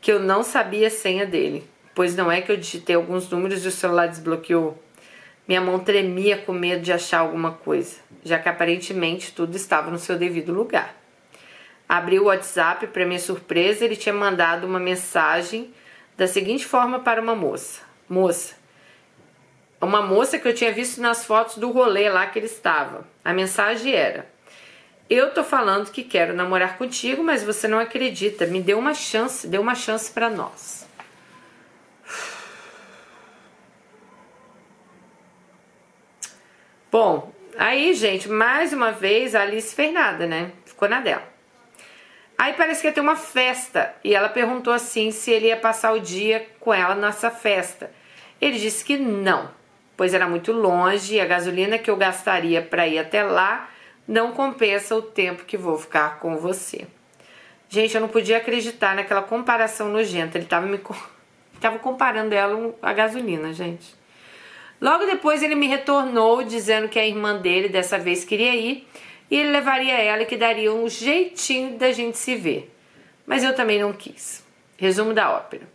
que 0.06 0.12
eu 0.12 0.20
não 0.20 0.44
sabia 0.44 0.86
a 0.86 0.92
senha 0.92 1.26
dele, 1.26 1.68
pois 1.96 2.16
não 2.16 2.32
é 2.32 2.40
que 2.40 2.52
eu 2.52 2.58
digitei 2.58 2.96
alguns 2.96 3.28
números 3.28 3.66
e 3.66 3.68
o 3.68 3.72
celular 3.72 4.06
desbloqueou. 4.06 4.80
Minha 5.48 5.60
mão 5.60 5.80
tremia 5.80 6.38
com 6.38 6.54
medo 6.54 6.84
de 6.84 6.94
achar 6.94 7.22
alguma 7.22 7.54
coisa, 7.54 7.98
já 8.24 8.38
que 8.38 8.48
aparentemente 8.48 9.34
tudo 9.34 9.56
estava 9.56 9.90
no 9.90 9.98
seu 9.98 10.16
devido 10.16 10.54
lugar. 10.54 10.96
Abri 11.90 12.20
o 12.20 12.26
WhatsApp, 12.26 12.86
para 12.86 13.04
minha 13.04 13.18
surpresa, 13.18 13.84
ele 13.84 13.96
tinha 13.96 14.14
mandado 14.14 14.68
uma 14.68 14.80
mensagem 14.80 15.74
da 16.16 16.28
seguinte 16.28 16.68
forma 16.68 17.00
para 17.00 17.20
uma 17.20 17.36
moça: 17.36 17.82
Moça, 18.08 18.54
uma 19.82 20.04
moça 20.04 20.38
que 20.38 20.48
eu 20.48 20.54
tinha 20.54 20.72
visto 20.72 21.02
nas 21.02 21.26
fotos 21.26 21.58
do 21.58 21.72
rolê 21.72 22.12
lá 22.12 22.28
que 22.28 22.38
ele 22.38 22.46
estava. 22.46 23.08
A 23.24 23.34
mensagem 23.34 23.92
era: 23.92 24.30
eu 25.10 25.34
tô 25.34 25.44
falando 25.44 25.92
que 25.92 26.04
quero 26.04 26.34
namorar 26.34 26.78
contigo, 26.78 27.24
mas 27.24 27.44
você 27.44 27.68
não 27.68 27.80
acredita. 27.80 28.46
Me 28.46 28.62
deu 28.62 28.80
uma 28.80 28.94
chance, 28.94 29.48
deu 29.48 29.62
uma 29.62 29.76
chance 29.76 30.12
para 30.12 30.30
nós. 30.30 30.88
Bom, 36.92 37.32
aí, 37.58 37.94
gente, 37.94 38.30
mais 38.30 38.74
uma 38.74 38.92
vez 38.92 39.36
a 39.36 39.42
Alice 39.42 39.76
fez 39.76 39.94
nada, 39.94 40.26
né? 40.26 40.52
Ficou 40.66 40.88
na 40.88 41.02
dela. 41.02 41.36
Aí 42.38 42.54
parece 42.54 42.82
que 42.82 42.88
ia 42.88 42.94
ter 42.94 43.02
uma 43.02 43.16
festa 43.16 43.94
e 44.04 44.14
ela 44.14 44.28
perguntou 44.28 44.74
assim 44.74 45.12
se 45.12 45.32
ele 45.32 45.48
ia 45.48 45.58
passar 45.58 45.94
o 45.94 46.00
dia 46.00 46.48
com 46.60 46.74
ela 46.74 46.96
nessa 46.96 47.30
festa. 47.30 47.92
Ele 48.42 48.58
disse 48.58 48.84
que 48.84 48.98
não, 48.98 49.50
pois 49.96 50.14
era 50.14 50.28
muito 50.28 50.52
longe 50.52 51.16
e 51.16 51.22
a 51.22 51.26
gasolina 51.26 51.78
que 51.78 51.90
eu 51.90 51.96
gastaria 51.96 52.62
para 52.62 52.88
ir 52.88 53.00
até 53.00 53.24
lá 53.24 53.70
não 54.08 54.32
compensa 54.32 54.96
o 54.96 55.02
tempo 55.02 55.46
que 55.46 55.58
vou 55.58 55.78
ficar 55.78 56.20
com 56.20 56.38
você. 56.38 56.88
Gente, 57.68 57.96
eu 57.96 58.02
não 58.02 58.08
podia 58.08 58.38
acreditar 58.38 58.96
naquela 58.96 59.22
comparação 59.22 59.90
nojenta. 59.90 60.38
Ele 60.38 60.46
estava 60.46 60.66
me 60.66 60.80
tava 61.60 61.80
comparando 61.80 62.34
ela 62.34 62.74
a 62.82 62.94
gasolina, 62.94 63.52
gente. 63.54 63.96
Logo 64.80 65.06
depois 65.06 65.42
ele 65.42 65.56
me 65.56 65.68
retornou 65.68 66.44
dizendo 66.44 66.90
que 66.90 67.00
a 67.00 67.08
irmã 67.08 67.38
dele 67.38 67.70
dessa 67.70 67.98
vez 67.98 68.24
queria 68.24 68.56
ir 68.56 68.88
e 69.32 69.38
ele 69.38 69.50
levaria 69.50 69.94
ela 69.94 70.22
e 70.22 70.26
que 70.26 70.38
daria 70.38 70.72
um 70.72 70.88
jeitinho 70.88 71.78
da 71.78 71.92
gente 71.92 72.18
se 72.18 72.36
ver. 72.36 72.72
Mas 73.26 73.44
eu 73.44 73.56
também 73.56 73.80
não 73.80 73.92
quis. 73.94 74.46
Resumo 74.78 75.14
da 75.14 75.32
ópera. 75.32 75.68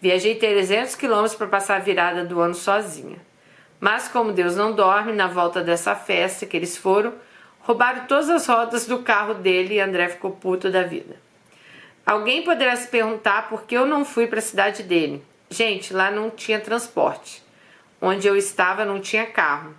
Viajei 0.00 0.36
300 0.36 0.94
quilômetros 0.94 1.34
para 1.34 1.48
passar 1.48 1.76
a 1.76 1.80
virada 1.80 2.24
do 2.24 2.40
ano 2.40 2.54
sozinha. 2.54 3.18
Mas 3.80 4.08
como 4.08 4.32
Deus 4.32 4.56
não 4.56 4.72
dorme, 4.72 5.12
na 5.12 5.26
volta 5.26 5.60
dessa 5.60 5.94
festa 5.94 6.46
que 6.46 6.56
eles 6.56 6.76
foram, 6.76 7.14
roubaram 7.68 8.06
todas 8.06 8.30
as 8.30 8.46
rodas 8.46 8.86
do 8.86 9.00
carro 9.00 9.34
dele 9.34 9.74
e 9.74 9.80
André 9.80 10.08
ficou 10.08 10.30
puto 10.30 10.70
da 10.70 10.84
vida. 10.84 11.16
Alguém 12.06 12.42
poderá 12.42 12.74
se 12.74 12.88
perguntar 12.88 13.50
por 13.50 13.64
que 13.64 13.74
eu 13.76 13.84
não 13.84 14.06
fui 14.06 14.26
para 14.26 14.38
a 14.38 14.42
cidade 14.42 14.82
dele. 14.82 15.22
Gente, 15.50 15.92
lá 15.92 16.10
não 16.10 16.30
tinha 16.30 16.58
transporte. 16.58 17.42
Onde 18.00 18.26
eu 18.26 18.34
estava 18.38 18.86
não 18.86 18.98
tinha 18.98 19.26
carro. 19.26 19.74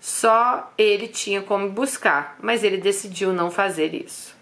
Só 0.00 0.72
ele 0.78 1.08
tinha 1.08 1.42
como 1.42 1.68
buscar, 1.68 2.36
mas 2.40 2.64
ele 2.64 2.78
decidiu 2.78 3.34
não 3.34 3.50
fazer 3.50 3.92
isso. 3.92 4.34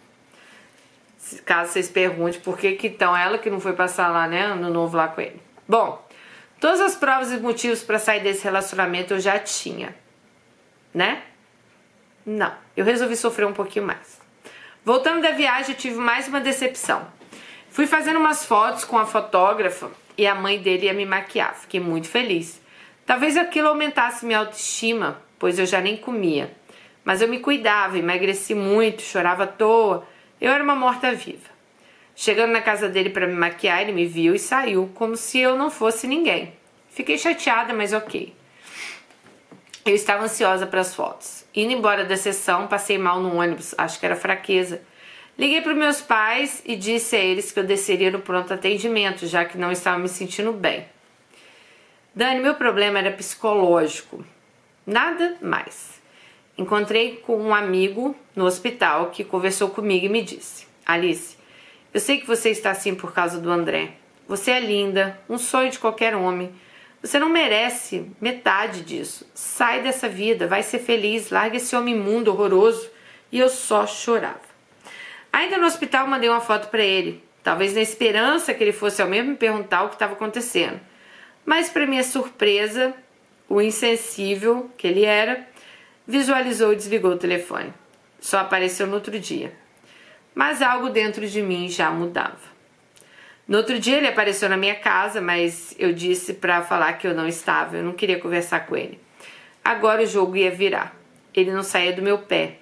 Caso 1.45 1.73
vocês 1.73 1.89
perguntem 1.89 2.41
por 2.43 2.57
que, 2.57 2.73
que 2.73 2.87
então 2.87 3.17
ela 3.17 3.39
que 3.39 3.51
não 3.51 3.59
foi 3.59 3.73
passar 3.73 4.09
lá, 4.13 4.29
né, 4.29 4.43
ano 4.43 4.71
novo 4.71 4.97
lá 4.97 5.09
com 5.09 5.21
ele. 5.21 5.43
Bom, 5.67 6.07
todas 6.61 6.81
as 6.81 6.95
provas 6.95 7.33
e 7.33 7.39
motivos 7.39 7.83
para 7.83 7.99
sair 7.99 8.23
desse 8.23 8.45
relacionamento 8.45 9.15
eu 9.15 9.21
já 9.21 9.37
tinha, 9.37 9.97
né? 10.93 11.25
Não, 12.27 12.53
eu 12.77 12.85
resolvi 12.85 13.17
sofrer 13.17 13.47
um 13.47 13.53
pouquinho 13.53 13.87
mais. 13.87 14.21
Voltando 14.85 15.21
da 15.21 15.31
viagem, 15.31 15.73
eu 15.73 15.79
tive 15.79 15.97
mais 15.97 16.27
uma 16.27 16.41
decepção. 16.41 17.07
Fui 17.69 17.87
fazendo 17.87 18.19
umas 18.19 18.45
fotos 18.45 18.85
com 18.85 18.99
a 18.99 19.05
fotógrafa 19.05 19.91
e 20.17 20.27
a 20.27 20.35
mãe 20.35 20.61
dele 20.61 20.87
ia 20.87 20.95
me 20.95 21.05
maquiar. 21.05 21.55
Fiquei 21.55 21.81
muito 21.81 22.09
feliz. 22.09 22.61
Talvez 23.05 23.37
aquilo 23.37 23.69
aumentasse 23.69 24.25
minha 24.25 24.39
autoestima, 24.39 25.21
pois 25.39 25.59
eu 25.59 25.67
já 25.67 25.81
nem 25.81 25.97
comia. 25.97 26.55
Mas 27.05 27.21
eu 27.21 27.29
me 27.29 27.41
cuidava, 27.41 27.99
emagreci 27.99 28.55
muito, 28.55 29.03
chorava 29.03 29.45
à 29.45 29.47
toa. 29.47 30.07
Eu 30.41 30.51
era 30.51 30.65
uma 30.65 30.75
morta-viva. 30.75 31.53
Chegando 32.17 32.53
na 32.53 32.63
casa 32.63 32.89
dele 32.89 33.11
para 33.11 33.27
me 33.27 33.35
maquiar, 33.35 33.83
ele 33.83 33.93
me 33.93 34.07
viu 34.07 34.35
e 34.35 34.39
saiu, 34.39 34.91
como 34.95 35.17
se 35.17 35.41
eu 35.41 35.57
não 35.57 35.71
fosse 35.71 36.07
ninguém. 36.07 36.55
Fiquei 36.89 37.19
chateada, 37.19 37.75
mas 37.75 37.93
ok. 37.93 38.33
Eu 39.87 39.95
estava 39.95 40.25
ansiosa 40.25 40.67
para 40.67 40.81
as 40.81 40.95
fotos. 40.95 41.45
Indo 41.55 41.75
embora 41.75 42.07
da 42.07 42.17
sessão, 42.17 42.67
passei 42.67 42.97
mal 42.97 43.21
no 43.21 43.37
ônibus, 43.37 43.75
acho 43.77 44.01
que 44.01 44.07
era 44.07 44.17
fraqueza. 44.17 44.81
Liguei 45.39 45.61
para 45.61 45.75
meus 45.75 46.01
pais 46.01 46.63
e 46.65 46.75
disse 46.75 47.17
a 47.17 47.19
eles 47.19 47.53
que 47.53 47.59
eu 47.59 47.65
desceria 47.65 48.11
no 48.11 48.21
pronto 48.21 48.55
atendimento, 48.55 49.27
já 49.27 49.45
que 49.45 49.59
não 49.59 49.71
estava 49.71 49.99
me 49.99 50.09
sentindo 50.09 50.53
bem. 50.53 50.87
Dani, 52.15 52.41
meu 52.41 52.55
problema 52.55 52.99
era 52.99 53.11
psicológico. 53.11 54.25
Nada 54.87 55.37
mais. 55.43 56.01
Encontrei 56.57 57.17
com 57.17 57.37
um 57.37 57.55
amigo 57.55 58.17
no 58.35 58.47
hospital 58.47 59.11
que 59.11 59.23
conversou 59.23 59.69
comigo 59.69 60.07
e 60.07 60.09
me 60.09 60.23
disse: 60.23 60.67
Alice, 60.87 61.37
eu 61.93 62.01
sei 62.01 62.21
que 62.21 62.27
você 62.27 62.51
está 62.51 62.71
assim 62.71 62.95
por 62.95 63.13
causa 63.13 63.39
do 63.39 63.51
André. 63.51 63.97
Você 64.27 64.51
é 64.53 64.61
linda, 64.61 65.21
um 65.29 65.37
sonho 65.37 65.71
de 65.71 65.79
qualquer 65.79 66.15
homem. 66.15 66.55
Você 67.05 67.19
não 67.19 67.29
merece 67.29 68.11
metade 68.19 68.81
disso. 68.81 69.31
Sai 69.35 69.83
dessa 69.83 70.09
vida, 70.09 70.47
vai 70.47 70.63
ser 70.63 70.79
feliz, 70.79 71.29
larga 71.29 71.59
esse 71.59 71.77
homem 71.77 71.95
imundo, 71.95 72.31
horroroso. 72.31 72.91
E 73.31 73.39
eu 73.39 73.51
só 73.51 73.87
chorava. 73.87 74.41
Ainda 75.31 75.59
no 75.59 75.67
hospital, 75.67 76.07
mandei 76.07 76.31
uma 76.31 76.41
foto 76.41 76.69
para 76.69 76.83
ele, 76.83 77.23
talvez 77.43 77.75
na 77.75 77.83
esperança 77.83 78.55
que 78.55 78.65
ele 78.65 78.73
fosse 78.73 79.03
ao 79.03 79.09
mesmo 79.09 79.33
me 79.33 79.37
perguntar 79.37 79.83
o 79.83 79.89
que 79.89 79.97
estava 79.97 80.15
acontecendo. 80.15 80.81
Mas, 81.45 81.69
para 81.69 81.87
minha 81.87 82.03
surpresa, 82.03 82.95
o 83.51 83.61
insensível 83.61 84.71
que 84.79 84.87
ele 84.87 85.05
era 85.05 85.47
visualizou 86.07 86.73
e 86.73 86.77
desligou 86.77 87.11
o 87.11 87.19
telefone. 87.19 87.71
Só 88.19 88.39
apareceu 88.39 88.87
no 88.87 88.95
outro 88.95 89.21
dia. 89.21 89.53
Mas 90.35 90.63
algo 90.63 90.89
dentro 90.89 91.29
de 91.29 91.43
mim 91.43 91.69
já 91.69 91.91
mudava. 91.91 92.54
No 93.47 93.59
outro 93.59 93.79
dia 93.79 93.99
ele 93.99 94.09
apareceu 94.09 94.49
na 94.49 94.57
minha 94.57 94.75
casa, 94.75 95.21
mas 95.21 95.75
eu 95.79 95.93
disse 95.93 96.35
para 96.35 96.63
falar 96.63 96.95
que 96.95 97.07
eu 97.07 97.15
não 97.15 97.29
estava, 97.29 97.77
eu 97.77 97.83
não 97.83 97.93
queria 97.93 98.19
conversar 98.19 98.67
com 98.67 98.77
ele. 98.77 98.99
Agora 99.63 100.03
o 100.03 100.07
jogo 100.07 100.37
ia 100.37 100.51
virar. 100.51 100.97
Ele 101.35 101.53
não 101.53 101.63
saía 101.63 101.93
do 101.93 102.01
meu 102.01 102.19
pé, 102.19 102.57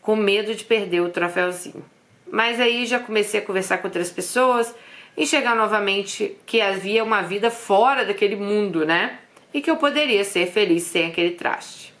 com 0.00 0.16
medo 0.16 0.54
de 0.54 0.64
perder 0.64 1.00
o 1.00 1.10
troféuzinho. 1.10 1.84
Mas 2.30 2.58
aí 2.58 2.86
já 2.86 2.98
comecei 2.98 3.40
a 3.40 3.44
conversar 3.44 3.78
com 3.78 3.86
outras 3.86 4.10
pessoas 4.10 4.74
enxergar 5.16 5.54
novamente 5.54 6.36
que 6.46 6.60
havia 6.60 7.04
uma 7.04 7.22
vida 7.22 7.50
fora 7.50 8.04
daquele 8.04 8.36
mundo, 8.36 8.86
né? 8.86 9.18
E 9.52 9.60
que 9.60 9.70
eu 9.70 9.76
poderia 9.76 10.24
ser 10.24 10.46
feliz 10.46 10.84
sem 10.84 11.08
aquele 11.08 11.32
traste. 11.32 11.92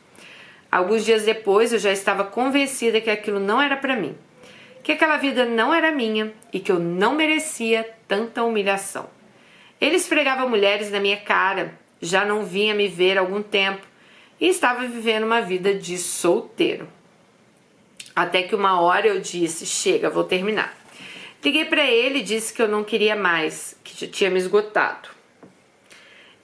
Alguns 0.70 1.04
dias 1.04 1.24
depois 1.24 1.72
eu 1.72 1.78
já 1.78 1.92
estava 1.92 2.24
convencida 2.24 3.00
que 3.00 3.10
aquilo 3.10 3.40
não 3.40 3.60
era 3.60 3.76
para 3.76 3.96
mim, 3.96 4.16
que 4.82 4.92
aquela 4.92 5.16
vida 5.16 5.44
não 5.44 5.74
era 5.74 5.90
minha 5.90 6.32
e 6.52 6.60
que 6.60 6.70
eu 6.70 6.78
não 6.78 7.14
merecia 7.14 7.88
tanta 8.10 8.42
humilhação. 8.42 9.08
Ele 9.80 9.94
esfregava 9.94 10.48
mulheres 10.48 10.90
na 10.90 10.98
minha 10.98 11.16
cara, 11.16 11.78
já 12.02 12.24
não 12.24 12.44
vinha 12.44 12.74
me 12.74 12.88
ver 12.88 13.16
há 13.16 13.20
algum 13.20 13.40
tempo 13.40 13.86
e 14.40 14.48
estava 14.48 14.84
vivendo 14.84 15.22
uma 15.22 15.40
vida 15.40 15.72
de 15.72 15.96
solteiro. 15.96 16.88
Até 18.14 18.42
que 18.42 18.54
uma 18.56 18.80
hora 18.80 19.06
eu 19.06 19.20
disse: 19.20 19.64
Chega, 19.64 20.10
vou 20.10 20.24
terminar. 20.24 20.76
Liguei 21.42 21.64
para 21.66 21.86
ele 21.86 22.18
e 22.18 22.22
disse 22.22 22.52
que 22.52 22.60
eu 22.60 22.66
não 22.66 22.82
queria 22.82 23.14
mais, 23.14 23.78
que 23.84 24.08
tinha 24.08 24.28
me 24.28 24.38
esgotado. 24.38 25.08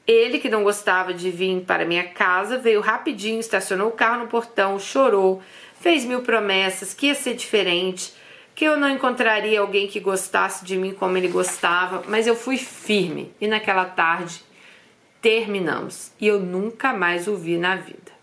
Ele, 0.07 0.38
que 0.38 0.48
não 0.48 0.62
gostava 0.62 1.12
de 1.12 1.33
vir 1.33 1.62
para 1.62 1.85
minha 1.85 2.05
casa, 2.05 2.59
veio 2.59 2.81
rapidinho, 2.81 3.40
estacionou 3.40 3.88
o 3.88 3.92
carro 3.92 4.20
no 4.20 4.29
portão, 4.29 4.79
chorou, 4.79 5.42
fez 5.81 6.05
mil 6.05 6.22
promessas 6.22 6.94
que 6.94 7.09
ia 7.09 7.14
ser 7.16 7.35
diferente, 7.35 8.14
que 8.57 8.64
eu 8.64 8.79
não 8.79 8.88
encontraria 8.88 9.61
alguém 9.61 9.87
que 9.87 10.01
gostasse 10.01 10.64
de 10.64 10.79
mim 10.79 10.95
como 10.95 11.14
ele 11.19 11.29
gostava, 11.29 12.03
mas 12.09 12.27
eu 12.27 12.35
fui 12.35 12.57
firme 12.57 13.31
e 13.38 13.47
naquela 13.47 13.85
tarde 13.85 14.42
terminamos 15.21 16.11
e 16.19 16.27
eu 16.27 16.40
nunca 16.40 16.95
mais 16.95 17.29
o 17.29 17.37
vi 17.37 17.59
na 17.59 17.77
vida. 17.77 18.16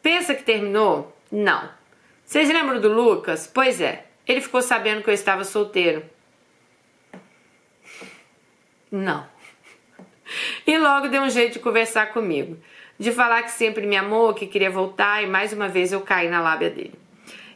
Pensa 0.00 0.36
que 0.36 0.44
terminou? 0.44 1.14
Não. 1.32 1.68
Vocês 2.24 2.48
lembram 2.48 2.80
do 2.80 2.88
Lucas? 2.88 3.50
Pois 3.52 3.80
é, 3.80 4.06
ele 4.24 4.40
ficou 4.40 4.62
sabendo 4.62 5.02
que 5.02 5.10
eu 5.10 5.14
estava 5.14 5.42
solteiro. 5.42 6.04
Não. 8.88 9.26
E 10.64 10.78
logo 10.78 11.08
deu 11.08 11.22
um 11.22 11.30
jeito 11.30 11.54
de 11.54 11.58
conversar 11.58 12.12
comigo, 12.12 12.56
de 12.96 13.10
falar 13.10 13.42
que 13.42 13.50
sempre 13.50 13.84
me 13.84 13.96
amou, 13.96 14.32
que 14.32 14.46
queria 14.46 14.70
voltar 14.70 15.24
e 15.24 15.26
mais 15.26 15.52
uma 15.52 15.66
vez 15.66 15.92
eu 15.92 16.00
caí 16.02 16.28
na 16.28 16.40
lábia 16.40 16.70
dele. 16.70 16.99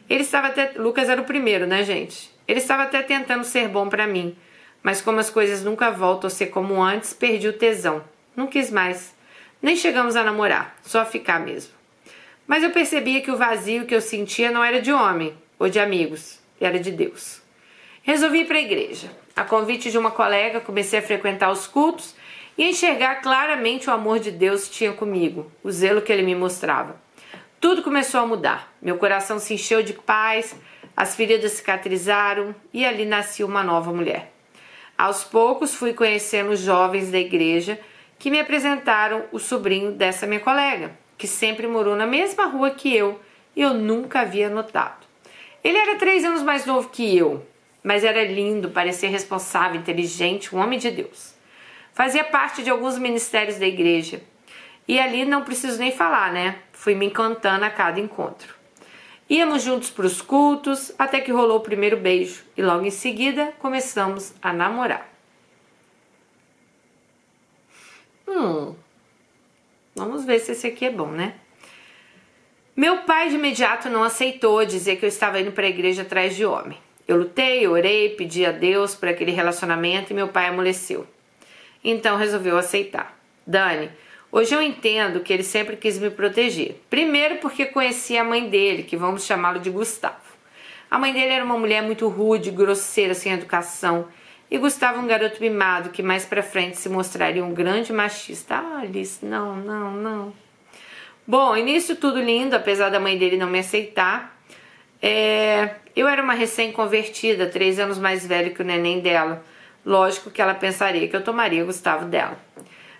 Ele 0.09 0.21
estava 0.21 0.47
até. 0.47 0.73
Lucas 0.75 1.09
era 1.09 1.21
o 1.21 1.25
primeiro, 1.25 1.65
né, 1.65 1.83
gente? 1.83 2.31
Ele 2.47 2.59
estava 2.59 2.83
até 2.83 3.01
tentando 3.01 3.43
ser 3.43 3.67
bom 3.67 3.89
para 3.89 4.05
mim, 4.05 4.35
mas 4.83 5.01
como 5.01 5.19
as 5.19 5.29
coisas 5.29 5.63
nunca 5.63 5.89
voltam 5.89 6.27
a 6.27 6.31
ser 6.31 6.47
como 6.47 6.81
antes, 6.81 7.13
perdi 7.13 7.47
o 7.47 7.53
tesão. 7.53 8.03
Não 8.35 8.47
quis 8.47 8.69
mais. 8.69 9.15
Nem 9.61 9.75
chegamos 9.75 10.15
a 10.15 10.23
namorar, 10.23 10.75
só 10.83 10.99
a 11.01 11.05
ficar 11.05 11.39
mesmo. 11.39 11.73
Mas 12.45 12.63
eu 12.63 12.69
percebia 12.69 13.21
que 13.21 13.31
o 13.31 13.37
vazio 13.37 13.85
que 13.85 13.95
eu 13.95 14.01
sentia 14.01 14.51
não 14.51 14.63
era 14.63 14.79
de 14.79 14.91
homem 14.91 15.35
ou 15.57 15.67
de 15.69 15.79
amigos, 15.79 16.39
era 16.61 16.79
de 16.79 16.91
Deus. 16.91 17.41
Resolvi 18.03 18.41
ir 18.41 18.45
para 18.45 18.57
a 18.57 18.61
igreja. 18.61 19.09
A 19.35 19.43
convite 19.43 19.89
de 19.89 19.97
uma 19.97 20.11
colega, 20.11 20.61
comecei 20.61 20.99
a 20.99 21.01
frequentar 21.01 21.51
os 21.51 21.65
cultos 21.65 22.15
e 22.55 22.69
enxergar 22.69 23.15
claramente 23.15 23.89
o 23.89 23.93
amor 23.93 24.19
de 24.19 24.29
Deus 24.29 24.65
que 24.65 24.75
tinha 24.75 24.93
comigo, 24.93 25.51
o 25.63 25.71
zelo 25.71 26.01
que 26.01 26.13
ele 26.13 26.21
me 26.21 26.35
mostrava. 26.35 27.03
Tudo 27.59 27.81
começou 27.81 28.19
a 28.19 28.27
mudar. 28.27 28.73
Meu 28.81 28.97
coração 28.97 29.39
se 29.39 29.53
encheu 29.53 29.81
de 29.81 29.93
paz, 29.93 30.55
as 30.95 31.15
feridas 31.15 31.53
cicatrizaram 31.53 32.55
e 32.73 32.85
ali 32.85 33.05
nascia 33.05 33.45
uma 33.45 33.63
nova 33.63 33.91
mulher. 33.91 34.31
Aos 34.97 35.23
poucos 35.23 35.75
fui 35.75 35.93
conhecendo 35.93 36.51
os 36.51 36.59
jovens 36.59 37.11
da 37.11 37.19
igreja 37.19 37.79
que 38.17 38.31
me 38.31 38.39
apresentaram 38.39 39.25
o 39.31 39.39
sobrinho 39.39 39.91
dessa 39.91 40.25
minha 40.25 40.39
colega, 40.39 40.91
que 41.17 41.27
sempre 41.27 41.67
morou 41.67 41.95
na 41.95 42.05
mesma 42.05 42.45
rua 42.45 42.71
que 42.71 42.95
eu 42.95 43.19
e 43.55 43.61
eu 43.61 43.73
nunca 43.73 44.21
havia 44.21 44.49
notado. 44.49 45.05
Ele 45.63 45.77
era 45.77 45.97
três 45.97 46.23
anos 46.23 46.43
mais 46.43 46.65
novo 46.65 46.89
que 46.89 47.17
eu, 47.17 47.45
mas 47.83 48.03
era 48.03 48.23
lindo, 48.23 48.69
parecia 48.69 49.09
responsável, 49.09 49.79
inteligente, 49.79 50.55
um 50.55 50.59
homem 50.59 50.79
de 50.79 50.91
Deus. 50.91 51.35
Fazia 51.93 52.23
parte 52.23 52.63
de 52.63 52.69
alguns 52.69 52.97
ministérios 52.97 53.57
da 53.57 53.65
igreja. 53.65 54.21
E 54.87 54.99
ali 54.99 55.25
não 55.25 55.43
preciso 55.43 55.79
nem 55.79 55.91
falar, 55.91 56.31
né? 56.31 56.59
Fui 56.85 56.93
me 56.93 57.07
encantando 57.07 57.65
a 57.65 57.69
cada 57.71 57.99
encontro. 57.99 58.53
Íamos 59.27 59.63
juntos 59.63 59.89
para 59.89 60.05
os 60.05 60.21
cultos, 60.21 60.93
até 60.99 61.19
que 61.19 61.31
rolou 61.31 61.57
o 61.57 61.61
primeiro 61.61 61.97
beijo 61.97 62.43
e 62.55 62.61
logo 62.61 62.85
em 62.85 62.91
seguida 62.91 63.51
começamos 63.57 64.35
a 64.39 64.53
namorar. 64.53 65.11
Hum, 68.27 68.75
vamos 69.95 70.25
ver 70.25 70.37
se 70.37 70.51
esse 70.51 70.67
aqui 70.67 70.85
é 70.85 70.91
bom, 70.91 71.07
né? 71.07 71.33
Meu 72.75 72.99
pai 72.99 73.29
de 73.29 73.35
imediato 73.35 73.89
não 73.89 74.03
aceitou 74.03 74.63
dizer 74.63 74.97
que 74.97 75.05
eu 75.05 75.09
estava 75.09 75.39
indo 75.39 75.51
para 75.51 75.65
a 75.65 75.69
igreja 75.69 76.03
atrás 76.03 76.35
de 76.35 76.45
homem. 76.45 76.77
Eu 77.07 77.17
lutei, 77.17 77.67
orei, 77.67 78.09
pedi 78.09 78.45
a 78.45 78.51
Deus 78.51 78.93
por 78.93 79.09
aquele 79.09 79.31
relacionamento 79.31 80.13
e 80.13 80.15
meu 80.15 80.27
pai 80.27 80.49
amoleceu. 80.49 81.07
Então 81.83 82.15
resolveu 82.15 82.55
aceitar. 82.59 83.19
Dani, 83.47 83.89
Hoje 84.35 84.53
eu 84.53 84.61
entendo 84.61 85.21
que 85.21 85.31
ele 85.31 85.43
sempre 85.43 85.77
quis 85.77 85.97
me 85.97 86.09
proteger. 86.09 86.75
Primeiro 86.89 87.37
porque 87.37 87.67
conhecia 87.67 88.19
a 88.19 88.23
mãe 88.25 88.49
dele, 88.49 88.83
que 88.83 88.97
vamos 88.97 89.23
chamá-lo 89.23 89.61
de 89.61 89.69
Gustavo. 89.69 90.17
A 90.91 90.99
mãe 90.99 91.13
dele 91.13 91.31
era 91.31 91.45
uma 91.45 91.57
mulher 91.57 91.81
muito 91.81 92.09
rude, 92.09 92.51
grosseira, 92.51 93.13
sem 93.13 93.31
educação. 93.31 94.09
E 94.51 94.57
Gustavo 94.57 94.99
um 94.99 95.07
garoto 95.07 95.39
mimado 95.39 95.89
que 95.89 96.03
mais 96.03 96.25
pra 96.25 96.43
frente 96.43 96.75
se 96.75 96.89
mostraria 96.89 97.45
um 97.45 97.53
grande 97.53 97.93
machista. 97.93 98.55
Ah, 98.55 98.79
Alice, 98.81 99.25
não, 99.25 99.55
não, 99.55 99.91
não. 99.93 100.33
Bom, 101.25 101.55
início 101.55 101.95
tudo 101.95 102.19
lindo, 102.19 102.57
apesar 102.57 102.89
da 102.89 102.99
mãe 102.99 103.17
dele 103.17 103.37
não 103.37 103.47
me 103.47 103.59
aceitar. 103.59 104.37
É, 105.01 105.75
eu 105.95 106.09
era 106.09 106.21
uma 106.21 106.33
recém-convertida, 106.33 107.47
três 107.47 107.79
anos 107.79 107.97
mais 107.97 108.27
velha 108.27 108.49
que 108.49 108.61
o 108.61 108.65
neném 108.65 108.99
dela. 108.99 109.41
Lógico 109.85 110.29
que 110.29 110.41
ela 110.41 110.53
pensaria 110.53 111.07
que 111.07 111.15
eu 111.15 111.23
tomaria 111.23 111.63
Gustavo 111.63 112.03
dela. 112.03 112.37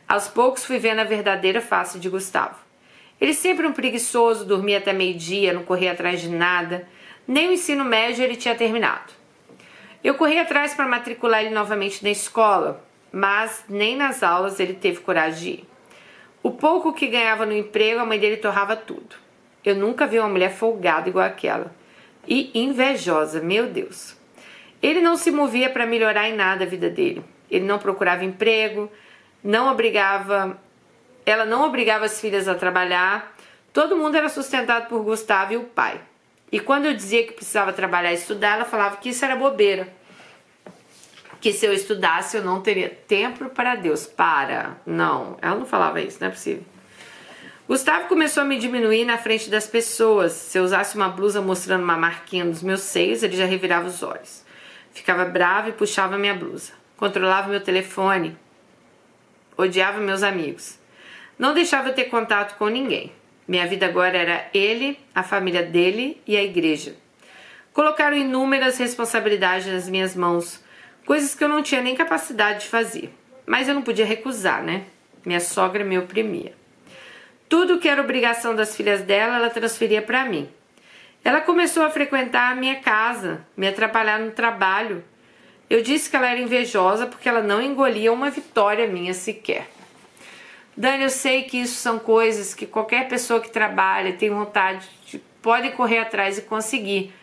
Aos 0.07 0.27
poucos 0.27 0.63
fui 0.63 0.77
vendo 0.77 0.99
a 0.99 1.03
verdadeira 1.03 1.61
face 1.61 1.99
de 1.99 2.09
Gustavo. 2.09 2.57
Ele 3.19 3.33
sempre 3.33 3.65
um 3.65 3.73
preguiçoso, 3.73 4.45
dormia 4.45 4.77
até 4.77 4.93
meio-dia, 4.93 5.53
não 5.53 5.63
corria 5.63 5.93
atrás 5.93 6.21
de 6.21 6.29
nada. 6.29 6.87
Nem 7.27 7.49
o 7.49 7.53
ensino 7.53 7.83
médio 7.83 8.23
ele 8.23 8.35
tinha 8.35 8.53
terminado. 8.53 9.13
Eu 10.03 10.13
corri 10.15 10.37
atrás 10.37 10.75
para 10.75 10.87
matricular 10.87 11.41
ele 11.43 11.55
novamente 11.55 12.03
na 12.03 12.11
escola, 12.11 12.85
mas 13.11 13.63
nem 13.67 13.95
nas 13.95 14.21
aulas 14.21 14.59
ele 14.59 14.73
teve 14.73 14.99
coragem 14.99 15.39
de 15.39 15.49
ir. 15.61 15.69
O 16.43 16.51
pouco 16.51 16.93
que 16.93 17.07
ganhava 17.07 17.43
no 17.43 17.53
emprego, 17.53 17.99
a 17.99 18.05
mãe 18.05 18.19
dele 18.19 18.37
torrava 18.37 18.75
tudo. 18.75 19.15
Eu 19.63 19.75
nunca 19.75 20.05
vi 20.05 20.19
uma 20.19 20.29
mulher 20.29 20.51
folgada 20.51 21.09
igual 21.09 21.25
aquela. 21.25 21.73
E 22.27 22.51
invejosa, 22.53 23.41
meu 23.41 23.65
Deus. 23.65 24.15
Ele 24.79 25.01
não 25.01 25.17
se 25.17 25.31
movia 25.31 25.71
para 25.71 25.87
melhorar 25.87 26.29
em 26.29 26.35
nada 26.35 26.63
a 26.63 26.67
vida 26.67 26.87
dele. 26.87 27.23
Ele 27.49 27.65
não 27.65 27.79
procurava 27.79 28.23
emprego, 28.23 28.91
não 29.45 29.71
obrigava, 29.71 30.57
ela 31.23 31.45
não 31.45 31.63
obrigava 31.67 32.05
as 32.05 32.19
filhas 32.19 32.47
a 32.47 32.55
trabalhar. 32.55 33.35
Todo 33.71 33.95
mundo 33.95 34.17
era 34.17 34.27
sustentado 34.27 34.87
por 34.87 35.03
Gustavo 35.03 35.53
e 35.53 35.57
o 35.57 35.65
pai. 35.65 36.01
E 36.51 36.59
quando 36.59 36.85
eu 36.85 36.95
dizia 36.95 37.23
que 37.27 37.33
precisava 37.33 37.71
trabalhar 37.71 38.11
e 38.11 38.15
estudar, 38.15 38.55
ela 38.55 38.65
falava 38.65 38.97
que 38.97 39.09
isso 39.09 39.23
era 39.23 39.35
bobeira. 39.35 39.87
Que 41.39 41.53
se 41.53 41.63
eu 41.63 41.71
estudasse 41.73 42.35
eu 42.35 42.43
não 42.43 42.59
teria 42.59 42.89
tempo 42.89 43.47
para 43.49 43.75
Deus. 43.75 44.07
Para. 44.07 44.77
Não, 44.83 45.37
ela 45.39 45.55
não 45.55 45.65
falava 45.65 46.01
isso, 46.01 46.17
não 46.19 46.29
é 46.29 46.31
possível. 46.31 46.63
Gustavo 47.67 48.07
começou 48.07 48.41
a 48.41 48.45
me 48.45 48.57
diminuir 48.57 49.05
na 49.05 49.17
frente 49.19 49.47
das 49.47 49.67
pessoas. 49.67 50.31
Se 50.31 50.57
eu 50.57 50.63
usasse 50.63 50.95
uma 50.95 51.09
blusa 51.09 51.39
mostrando 51.39 51.83
uma 51.83 51.97
marquinha 51.97 52.45
nos 52.45 52.63
meus 52.63 52.81
seios, 52.81 53.21
ele 53.21 53.37
já 53.37 53.45
revirava 53.45 53.87
os 53.87 54.01
olhos. 54.01 54.43
Ficava 54.91 55.23
bravo 55.25 55.69
e 55.69 55.73
puxava 55.73 56.17
minha 56.17 56.33
blusa. 56.33 56.73
Controlava 56.97 57.49
meu 57.49 57.61
telefone. 57.61 58.35
Odiava 59.57 59.99
meus 59.99 60.21
amigos. 60.21 60.77
Não 61.39 61.53
deixava 61.53 61.93
ter 61.93 62.05
contato 62.05 62.57
com 62.57 62.67
ninguém. 62.67 63.11
Minha 63.47 63.67
vida 63.67 63.85
agora 63.85 64.17
era 64.17 64.49
ele, 64.53 64.99
a 65.13 65.23
família 65.23 65.63
dele 65.63 66.21
e 66.27 66.35
a 66.35 66.43
igreja. 66.43 66.95
Colocaram 67.73 68.17
inúmeras 68.17 68.77
responsabilidades 68.77 69.67
nas 69.67 69.87
minhas 69.87 70.15
mãos, 70.15 70.63
coisas 71.05 71.35
que 71.35 71.43
eu 71.43 71.49
não 71.49 71.61
tinha 71.61 71.81
nem 71.81 71.95
capacidade 71.95 72.61
de 72.61 72.67
fazer. 72.67 73.13
Mas 73.45 73.67
eu 73.67 73.75
não 73.75 73.81
podia 73.81 74.05
recusar, 74.05 74.63
né? 74.63 74.85
Minha 75.25 75.39
sogra 75.39 75.83
me 75.83 75.97
oprimia. 75.97 76.53
Tudo 77.47 77.79
que 77.79 77.87
era 77.87 78.01
obrigação 78.01 78.55
das 78.55 78.75
filhas 78.75 79.01
dela, 79.01 79.35
ela 79.35 79.49
transferia 79.49 80.01
para 80.01 80.25
mim. 80.25 80.49
Ela 81.23 81.41
começou 81.41 81.83
a 81.83 81.89
frequentar 81.89 82.51
a 82.51 82.55
minha 82.55 82.75
casa, 82.75 83.45
me 83.55 83.67
atrapalhar 83.67 84.19
no 84.19 84.31
trabalho, 84.31 85.03
eu 85.69 85.81
disse 85.81 86.09
que 86.09 86.15
ela 86.15 86.29
era 86.29 86.39
invejosa 86.39 87.07
porque 87.07 87.27
ela 87.27 87.41
não 87.41 87.61
engolia 87.61 88.11
uma 88.11 88.29
vitória 88.29 88.87
minha 88.87 89.13
sequer. 89.13 89.67
Dani, 90.77 91.03
eu 91.03 91.09
sei 91.09 91.43
que 91.43 91.57
isso 91.57 91.75
são 91.75 91.97
coisas 91.97 92.53
que 92.53 92.65
qualquer 92.65 93.07
pessoa 93.07 93.39
que 93.39 93.49
trabalha 93.49 94.13
tem 94.13 94.29
vontade 94.29 94.87
de 95.05 95.19
pode 95.41 95.71
correr 95.71 95.99
atrás 95.99 96.37
e 96.37 96.41
conseguir. 96.41 97.13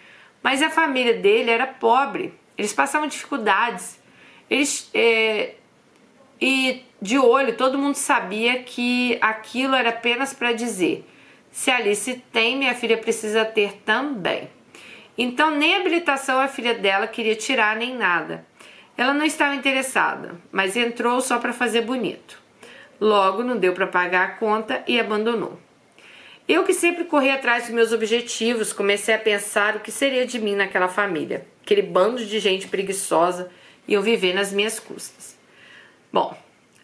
Mas 0.42 0.62
a 0.62 0.70
família 0.70 1.14
dele 1.14 1.50
era 1.50 1.66
pobre, 1.66 2.32
eles 2.56 2.72
passavam 2.72 3.08
dificuldades. 3.08 4.00
Eles 4.48 4.90
é, 4.94 5.54
e 6.40 6.84
de 7.00 7.18
olho 7.18 7.56
todo 7.56 7.78
mundo 7.78 7.94
sabia 7.94 8.62
que 8.62 9.18
aquilo 9.20 9.74
era 9.74 9.90
apenas 9.90 10.32
para 10.32 10.52
dizer: 10.52 11.04
se 11.50 11.70
Alice 11.70 12.22
tem, 12.32 12.56
minha 12.56 12.74
filha 12.74 12.96
precisa 12.96 13.44
ter 13.44 13.74
também. 13.84 14.48
Então, 15.16 15.50
nem 15.50 15.76
habilitação 15.76 16.40
a 16.40 16.48
filha 16.48 16.74
dela 16.74 17.06
queria 17.06 17.36
tirar 17.36 17.76
nem 17.76 17.94
nada. 17.94 18.46
Ela 18.96 19.12
não 19.12 19.24
estava 19.24 19.54
interessada, 19.54 20.34
mas 20.50 20.76
entrou 20.76 21.20
só 21.20 21.38
para 21.38 21.52
fazer 21.52 21.82
bonito. 21.82 22.40
Logo, 23.00 23.42
não 23.42 23.56
deu 23.56 23.72
para 23.72 23.86
pagar 23.86 24.28
a 24.28 24.30
conta 24.32 24.82
e 24.86 24.98
abandonou. 24.98 25.58
Eu 26.48 26.64
que 26.64 26.74
sempre 26.74 27.04
corri 27.04 27.30
atrás 27.30 27.64
dos 27.64 27.74
meus 27.74 27.92
objetivos, 27.92 28.72
comecei 28.72 29.14
a 29.14 29.18
pensar 29.18 29.76
o 29.76 29.80
que 29.80 29.90
seria 29.90 30.26
de 30.26 30.38
mim 30.38 30.54
naquela 30.54 30.88
família. 30.88 31.46
Aquele 31.62 31.82
bando 31.82 32.24
de 32.24 32.38
gente 32.38 32.68
preguiçosa 32.68 33.50
e 33.86 33.94
eu 33.94 34.02
viver 34.02 34.34
nas 34.34 34.52
minhas 34.52 34.78
custas. 34.78 35.38
Bom, 36.12 36.36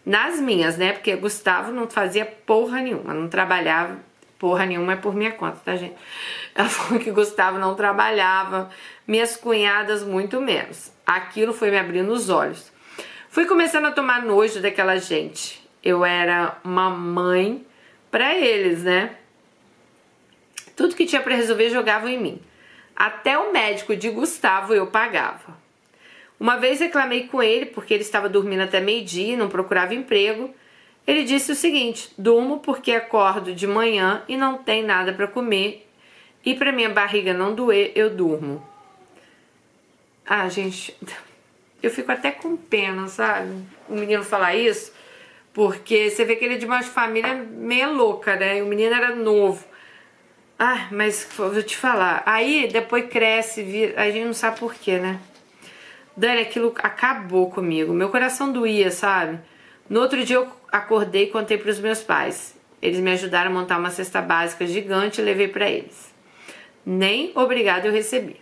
nas 0.07 0.41
minhas, 0.41 0.79
né? 0.79 0.93
Porque 0.93 1.15
Gustavo 1.17 1.71
não 1.71 1.89
fazia 1.89 2.25
porra 2.25 2.81
nenhuma, 2.81 3.13
não 3.13 3.29
trabalhava, 3.29 3.99
porra 4.39 4.65
nenhuma 4.65 4.93
é 4.93 4.97
por 4.97 5.15
minha 5.15 5.33
conta, 5.33 5.59
tá, 5.65 5.77
gente? 5.77 5.97
Ela 6.55 6.69
falou 6.71 7.03
que 7.03 7.11
Gustavo 7.11 7.59
não 7.59 7.75
trabalhava, 7.75 8.71
minhas 9.07 9.37
cunhadas 9.37 10.03
muito 10.03 10.41
menos. 10.41 10.93
Aquilo 11.07 11.53
foi 11.53 11.71
me 11.71 11.79
abrindo 11.79 12.13
os 12.13 12.29
olhos. 12.29 12.73
Fui 13.29 13.47
começando 13.47 13.87
a 13.87 13.93
tomar 13.93 14.23
nojo 14.23 14.61
daquela 14.61 14.97
gente. 14.97 15.63
Eu 15.83 16.05
era 16.05 16.57
uma 16.65 16.91
mãe 16.91 17.65
para 18.11 18.35
eles, 18.35 18.83
né? 18.83 19.17
Tudo 20.75 20.95
que 20.95 21.07
tinha 21.07 21.21
para 21.21 21.35
resolver 21.35 21.71
jogavam 21.71 22.09
em 22.09 22.19
mim. 22.19 22.43
Até 22.95 23.39
o 23.39 23.53
médico 23.53 23.95
de 23.95 24.11
Gustavo 24.11 24.75
eu 24.75 24.87
pagava. 24.87 25.57
Uma 26.39 26.57
vez 26.57 26.81
reclamei 26.81 27.27
com 27.27 27.43
ele 27.43 27.67
porque 27.67 27.95
ele 27.95 28.03
estava 28.03 28.29
dormindo 28.29 28.63
até 28.63 28.81
meio-dia 28.81 29.35
e 29.35 29.37
não 29.37 29.49
procurava 29.49 29.95
emprego. 29.95 30.55
Ele 31.09 31.25
disse 31.25 31.51
o 31.51 31.55
seguinte: 31.55 32.11
durmo 32.19 32.59
porque 32.59 32.93
acordo 32.93 33.55
de 33.55 33.67
manhã 33.67 34.23
e 34.29 34.37
não 34.37 34.59
tem 34.59 34.85
nada 34.85 35.11
para 35.11 35.27
comer, 35.27 35.89
e 36.45 36.55
para 36.55 36.71
minha 36.71 36.91
barriga 36.91 37.33
não 37.33 37.55
doer, 37.55 37.93
eu 37.95 38.11
durmo. 38.11 38.63
Ah, 40.27 40.47
gente, 40.51 40.95
eu 41.83 41.91
fico 41.91 42.13
até 42.13 42.31
com 42.31 42.55
pena, 42.59 43.09
sabe? 43.09 43.51
O 43.89 43.95
menino 43.95 44.23
falar 44.23 44.55
isso, 44.55 44.93
porque 45.55 46.11
você 46.11 46.27
vê 46.27 46.37
que 46.37 46.45
ele 46.45 46.57
é 46.57 46.59
de 46.59 46.67
uma 46.67 46.83
família 46.83 47.35
meio 47.35 47.95
louca, 47.95 48.37
né? 48.37 48.59
E 48.59 48.63
o 48.63 48.67
menino 48.67 48.95
era 48.95 49.17
novo. 49.17 49.65
Ah, 50.59 50.89
mas 50.91 51.27
vou 51.35 51.63
te 51.63 51.77
falar. 51.77 52.23
Aí 52.27 52.69
depois 52.71 53.09
cresce, 53.09 53.95
a 53.97 54.11
gente 54.11 54.27
não 54.27 54.35
sabe 54.35 54.59
porquê, 54.59 54.99
né? 54.99 55.19
Dani, 56.15 56.43
aquilo 56.43 56.75
acabou 56.77 57.49
comigo. 57.49 57.95
Meu 57.95 58.11
coração 58.11 58.53
doía, 58.53 58.91
sabe? 58.91 59.39
No 59.89 60.01
outro 60.01 60.25
dia 60.25 60.37
eu 60.37 60.49
acordei 60.71 61.25
e 61.25 61.31
contei 61.31 61.57
para 61.57 61.71
os 61.71 61.79
meus 61.79 62.03
pais. 62.03 62.55
Eles 62.81 63.01
me 63.01 63.11
ajudaram 63.11 63.51
a 63.51 63.55
montar 63.55 63.79
uma 63.79 63.91
cesta 63.91 64.21
básica 64.21 64.67
gigante 64.67 65.21
e 65.21 65.25
levei 65.25 65.49
para 65.49 65.69
eles. 65.69 66.13
Nem 66.85 67.33
obrigado 67.35 67.87
eu 67.87 67.93
recebi. 67.93 68.37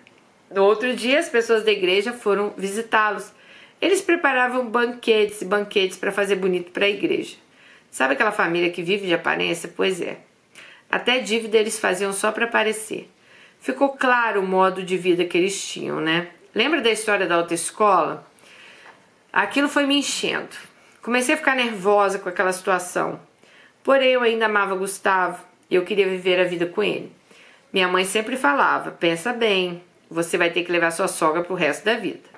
No 0.50 0.64
outro 0.64 0.94
dia, 0.94 1.18
as 1.18 1.28
pessoas 1.28 1.64
da 1.64 1.72
igreja 1.72 2.12
foram 2.12 2.52
visitá-los. 2.56 3.32
Eles 3.80 4.00
preparavam 4.00 4.66
banquetes 4.66 5.42
e 5.42 5.44
banquetes 5.44 5.98
para 5.98 6.12
fazer 6.12 6.36
bonito 6.36 6.70
para 6.70 6.86
a 6.86 6.90
igreja. 6.90 7.36
Sabe 7.90 8.14
aquela 8.14 8.32
família 8.32 8.70
que 8.70 8.82
vive 8.82 9.06
de 9.06 9.14
aparência? 9.14 9.72
Pois 9.74 10.00
é. 10.00 10.18
Até 10.90 11.18
dívida 11.18 11.58
eles 11.58 11.78
faziam 11.78 12.12
só 12.12 12.30
para 12.30 12.44
aparecer. 12.44 13.10
Ficou 13.60 13.90
claro 13.90 14.40
o 14.40 14.46
modo 14.46 14.82
de 14.82 14.96
vida 14.96 15.24
que 15.24 15.36
eles 15.36 15.66
tinham, 15.66 16.00
né? 16.00 16.28
Lembra 16.54 16.80
da 16.80 16.90
história 16.90 17.26
da 17.26 17.34
autoescola? 17.34 18.26
Aquilo 19.32 19.68
foi 19.68 19.86
me 19.86 19.98
enchendo. 19.98 20.56
Comecei 21.06 21.36
a 21.36 21.38
ficar 21.38 21.54
nervosa 21.54 22.18
com 22.18 22.28
aquela 22.28 22.52
situação. 22.52 23.20
Porém, 23.84 24.08
eu 24.08 24.22
ainda 24.22 24.46
amava 24.46 24.74
Gustavo 24.74 25.40
e 25.70 25.76
eu 25.76 25.84
queria 25.84 26.08
viver 26.08 26.40
a 26.40 26.42
vida 26.42 26.66
com 26.66 26.82
ele. 26.82 27.12
Minha 27.72 27.86
mãe 27.86 28.04
sempre 28.04 28.36
falava: 28.36 28.90
pensa 28.90 29.32
bem, 29.32 29.84
você 30.10 30.36
vai 30.36 30.50
ter 30.50 30.64
que 30.64 30.72
levar 30.72 30.90
sua 30.90 31.06
sogra 31.06 31.44
pro 31.44 31.54
resto 31.54 31.84
da 31.84 31.94
vida. 31.94 32.28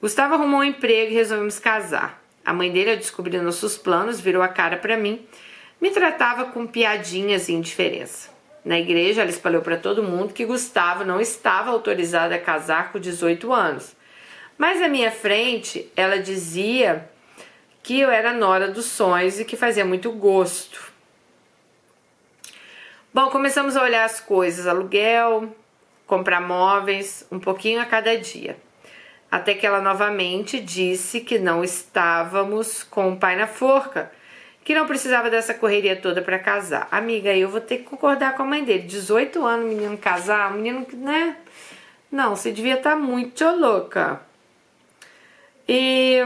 Gustavo 0.00 0.34
arrumou 0.34 0.60
um 0.60 0.62
emprego 0.62 1.10
e 1.10 1.16
resolvemos 1.16 1.58
casar. 1.58 2.22
A 2.44 2.52
mãe 2.52 2.70
dele, 2.70 2.92
ao 2.92 2.96
descobrir 2.96 3.42
nossos 3.42 3.76
planos, 3.76 4.20
virou 4.20 4.40
a 4.40 4.46
cara 4.46 4.76
para 4.76 4.96
mim. 4.96 5.26
me 5.80 5.90
tratava 5.90 6.44
com 6.52 6.68
piadinhas 6.68 7.48
e 7.48 7.54
indiferença. 7.54 8.30
Na 8.64 8.78
igreja, 8.78 9.22
ela 9.22 9.30
espalhou 9.30 9.62
para 9.62 9.76
todo 9.76 10.00
mundo 10.00 10.32
que 10.32 10.46
Gustavo 10.46 11.04
não 11.04 11.20
estava 11.20 11.72
autorizado 11.72 12.34
a 12.34 12.38
casar 12.38 12.92
com 12.92 13.00
18 13.00 13.52
anos. 13.52 13.96
Mas 14.56 14.80
à 14.80 14.86
minha 14.86 15.10
frente, 15.10 15.90
ela 15.96 16.20
dizia 16.20 17.10
que 17.84 18.00
eu 18.00 18.10
era 18.10 18.32
nora 18.32 18.68
dos 18.68 18.86
sonhos 18.86 19.38
e 19.38 19.44
que 19.44 19.58
fazia 19.58 19.84
muito 19.84 20.10
gosto. 20.10 20.92
Bom, 23.12 23.28
começamos 23.28 23.76
a 23.76 23.82
olhar 23.82 24.04
as 24.04 24.18
coisas, 24.18 24.66
aluguel, 24.66 25.54
comprar 26.06 26.40
móveis, 26.40 27.26
um 27.30 27.38
pouquinho 27.38 27.80
a 27.80 27.84
cada 27.84 28.16
dia. 28.16 28.56
Até 29.30 29.52
que 29.52 29.66
ela 29.66 29.82
novamente 29.82 30.58
disse 30.58 31.20
que 31.20 31.38
não 31.38 31.62
estávamos 31.62 32.82
com 32.82 33.12
o 33.12 33.16
pai 33.18 33.36
na 33.36 33.46
forca 33.46 34.10
que 34.64 34.74
não 34.74 34.86
precisava 34.86 35.28
dessa 35.28 35.52
correria 35.52 35.94
toda 35.94 36.22
para 36.22 36.38
casar. 36.38 36.88
Amiga, 36.90 37.36
eu 37.36 37.50
vou 37.50 37.60
ter 37.60 37.78
que 37.78 37.84
concordar 37.84 38.34
com 38.34 38.44
a 38.44 38.46
mãe 38.46 38.64
dele. 38.64 38.84
18 38.84 39.44
anos, 39.44 39.68
menino 39.68 39.98
casar, 39.98 40.50
menino, 40.54 40.86
né? 40.94 41.36
Não, 42.10 42.34
você 42.34 42.50
devia 42.50 42.76
estar 42.76 42.92
tá 42.92 42.96
muito 42.96 43.44
louca. 43.44 44.22
E 45.68 46.22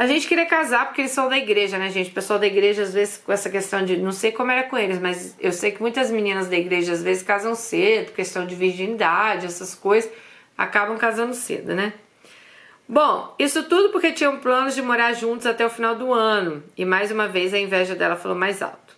a 0.00 0.06
gente 0.06 0.26
queria 0.26 0.46
casar 0.46 0.86
porque 0.86 1.02
eles 1.02 1.10
são 1.10 1.28
da 1.28 1.36
igreja, 1.36 1.76
né, 1.76 1.90
gente? 1.90 2.08
O 2.08 2.14
pessoal 2.14 2.38
da 2.38 2.46
igreja, 2.46 2.84
às 2.84 2.94
vezes, 2.94 3.18
com 3.18 3.30
essa 3.30 3.50
questão 3.50 3.84
de. 3.84 3.98
Não 3.98 4.12
sei 4.12 4.32
como 4.32 4.50
era 4.50 4.62
com 4.62 4.78
eles, 4.78 4.98
mas 4.98 5.36
eu 5.38 5.52
sei 5.52 5.72
que 5.72 5.82
muitas 5.82 6.10
meninas 6.10 6.48
da 6.48 6.56
igreja, 6.56 6.94
às 6.94 7.02
vezes, 7.02 7.22
casam 7.22 7.54
cedo, 7.54 8.12
questão 8.12 8.46
de 8.46 8.54
virgindade, 8.54 9.44
essas 9.44 9.74
coisas, 9.74 10.10
acabam 10.56 10.96
casando 10.96 11.34
cedo, 11.34 11.74
né? 11.74 11.92
Bom, 12.88 13.34
isso 13.38 13.64
tudo 13.64 13.90
porque 13.90 14.10
tinham 14.10 14.38
planos 14.38 14.74
de 14.74 14.80
morar 14.80 15.12
juntos 15.12 15.44
até 15.44 15.66
o 15.66 15.70
final 15.70 15.94
do 15.94 16.14
ano. 16.14 16.64
E 16.78 16.86
mais 16.86 17.10
uma 17.10 17.28
vez 17.28 17.52
a 17.52 17.58
inveja 17.58 17.94
dela 17.94 18.16
falou 18.16 18.38
mais 18.38 18.62
alto. 18.62 18.96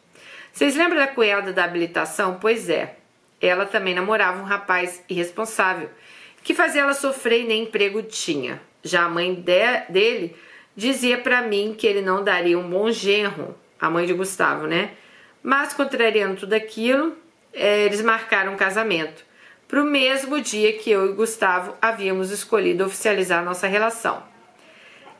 Vocês 0.52 0.76
lembram 0.76 1.00
da 1.00 1.08
cunhada 1.08 1.52
da 1.52 1.64
habilitação? 1.64 2.38
Pois 2.40 2.70
é. 2.70 2.94
Ela 3.40 3.66
também 3.66 3.92
namorava 3.92 4.40
um 4.40 4.44
rapaz 4.44 5.02
irresponsável 5.08 5.90
que 6.44 6.54
fazia 6.54 6.82
ela 6.82 6.94
sofrer 6.94 7.40
e 7.40 7.44
nem 7.48 7.64
emprego 7.64 8.04
tinha. 8.04 8.62
Já 8.84 9.02
a 9.02 9.08
mãe 9.08 9.34
de, 9.34 9.92
dele 9.92 10.36
dizia 10.76 11.18
para 11.18 11.42
mim 11.42 11.74
que 11.76 11.86
ele 11.86 12.00
não 12.00 12.22
daria 12.22 12.58
um 12.58 12.68
bom 12.68 12.90
genro, 12.90 13.54
a 13.80 13.90
mãe 13.90 14.06
de 14.06 14.12
Gustavo, 14.12 14.66
né? 14.66 14.92
Mas 15.42 15.72
contrariando 15.72 16.40
tudo 16.40 16.52
aquilo, 16.52 17.16
é, 17.52 17.84
eles 17.84 18.00
marcaram 18.00 18.52
um 18.52 18.56
casamento 18.56 19.24
para 19.72 19.82
o 19.82 19.86
mesmo 19.86 20.38
dia 20.38 20.74
que 20.74 20.90
eu 20.90 21.10
e 21.10 21.14
Gustavo 21.14 21.74
havíamos 21.80 22.30
escolhido 22.30 22.84
oficializar 22.84 23.42
nossa 23.42 23.66
relação. 23.66 24.22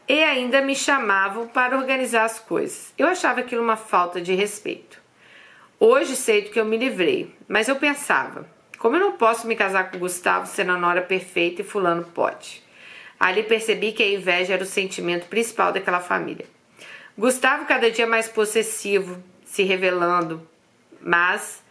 E 0.07 0.23
ainda 0.23 0.61
me 0.61 0.77
chamavam 0.77 1.49
para 1.49 1.75
organizar 1.75 2.25
as 2.25 2.38
coisas. 2.38 2.93
Eu 2.99 3.07
achava 3.07 3.41
aquilo 3.41 3.62
uma 3.62 3.79
falta 3.79 4.21
de 4.21 4.35
respeito. 4.35 5.01
Hoje 5.81 6.15
sei 6.15 6.43
do 6.43 6.51
que 6.51 6.61
eu 6.61 6.67
me 6.67 6.77
livrei, 6.77 7.35
mas 7.49 7.67
eu 7.67 7.77
pensava: 7.77 8.47
como 8.79 8.97
eu 8.97 9.01
não 9.01 9.12
posso 9.12 9.47
me 9.47 9.57
casar 9.57 9.91
com 9.91 9.99
Gustavo 9.99 10.47
sendo 10.47 10.73
a 10.73 10.77
nora 10.77 11.01
perfeita 11.01 11.62
e 11.62 11.65
Fulano 11.65 12.05
pode? 12.05 12.62
Ali 13.22 13.44
percebi 13.44 13.92
que 13.92 14.02
a 14.02 14.11
inveja 14.11 14.54
era 14.54 14.64
o 14.64 14.66
sentimento 14.66 15.28
principal 15.28 15.72
daquela 15.72 16.00
família. 16.00 16.44
Gustavo, 17.16 17.66
cada 17.66 17.88
dia 17.88 18.04
mais 18.04 18.28
possessivo, 18.28 19.22
se 19.44 19.62
revelando, 19.62 20.44
mas 21.00 21.62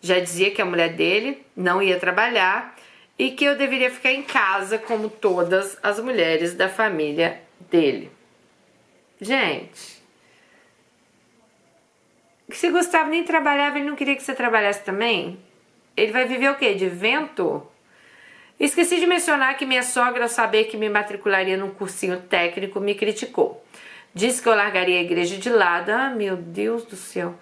já 0.00 0.18
dizia 0.18 0.50
que 0.50 0.60
a 0.60 0.64
mulher 0.64 0.94
dele 0.94 1.46
não 1.56 1.80
ia 1.80 1.96
trabalhar 2.00 2.74
e 3.16 3.30
que 3.30 3.44
eu 3.44 3.56
deveria 3.56 3.88
ficar 3.88 4.10
em 4.10 4.24
casa 4.24 4.78
como 4.78 5.08
todas 5.08 5.78
as 5.80 6.00
mulheres 6.00 6.54
da 6.54 6.68
família 6.68 7.40
dele. 7.70 8.10
Gente, 9.20 10.02
se 12.50 12.68
Gustavo 12.68 13.10
nem 13.10 13.22
trabalhava, 13.22 13.78
ele 13.78 13.88
não 13.88 13.94
queria 13.94 14.16
que 14.16 14.24
você 14.24 14.34
trabalhasse 14.34 14.82
também? 14.82 15.38
Ele 15.96 16.10
vai 16.10 16.26
viver 16.26 16.50
o 16.50 16.56
quê? 16.56 16.74
De 16.74 16.88
vento? 16.88 17.64
Esqueci 18.58 18.98
de 18.98 19.06
mencionar 19.06 19.56
que 19.56 19.66
minha 19.66 19.82
sogra, 19.82 20.24
ao 20.24 20.28
saber 20.28 20.64
que 20.64 20.76
me 20.76 20.88
matricularia 20.88 21.56
num 21.56 21.70
cursinho 21.70 22.20
técnico, 22.22 22.80
me 22.80 22.94
criticou. 22.94 23.62
Disse 24.14 24.40
que 24.40 24.48
eu 24.48 24.54
largaria 24.54 24.98
a 24.98 25.02
igreja 25.02 25.36
de 25.36 25.50
lado. 25.50 25.90
Ah, 25.90 26.08
meu 26.08 26.36
Deus 26.36 26.84
do 26.84 26.96
céu. 26.96 27.34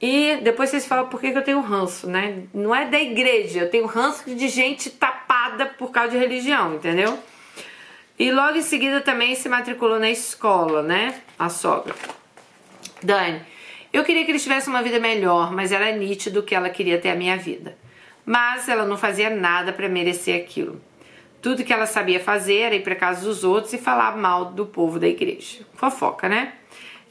E 0.00 0.38
depois 0.42 0.70
vocês 0.70 0.86
falam 0.86 1.08
por 1.08 1.20
que, 1.20 1.28
eu 1.28 1.42
tenho 1.42 1.60
ranço, 1.60 2.08
né? 2.08 2.42
Não 2.52 2.74
é 2.74 2.84
da 2.86 3.00
igreja, 3.00 3.60
eu 3.60 3.70
tenho 3.70 3.86
ranço 3.86 4.34
de 4.34 4.48
gente 4.48 4.90
tapada 4.90 5.66
por 5.66 5.92
causa 5.92 6.10
de 6.10 6.18
religião, 6.18 6.74
entendeu? 6.74 7.18
E 8.18 8.30
logo 8.30 8.56
em 8.56 8.62
seguida 8.62 9.00
também 9.00 9.34
se 9.36 9.48
matriculou 9.48 9.98
na 9.98 10.10
escola, 10.10 10.82
né? 10.82 11.22
A 11.38 11.48
sogra. 11.48 11.94
Dani, 13.00 13.42
eu 13.92 14.02
queria 14.04 14.24
que 14.24 14.30
eles 14.30 14.42
tivessem 14.42 14.72
uma 14.72 14.82
vida 14.82 14.98
melhor, 14.98 15.52
mas 15.52 15.70
era 15.70 15.90
nítido 15.92 16.42
que 16.42 16.54
ela 16.54 16.70
queria 16.70 17.00
ter 17.00 17.10
a 17.10 17.16
minha 17.16 17.36
vida. 17.36 17.76
Mas 18.24 18.68
ela 18.68 18.84
não 18.84 18.96
fazia 18.96 19.28
nada 19.30 19.72
para 19.72 19.88
merecer 19.88 20.40
aquilo. 20.40 20.80
Tudo 21.40 21.64
que 21.64 21.72
ela 21.72 21.86
sabia 21.86 22.20
fazer 22.20 22.58
era 22.58 22.74
ir 22.76 22.84
para 22.84 22.94
casa 22.94 23.24
dos 23.24 23.42
outros 23.42 23.72
e 23.72 23.78
falar 23.78 24.16
mal 24.16 24.46
do 24.46 24.64
povo 24.64 24.98
da 24.98 25.08
igreja. 25.08 25.66
Fofoca, 25.74 26.28
né? 26.28 26.52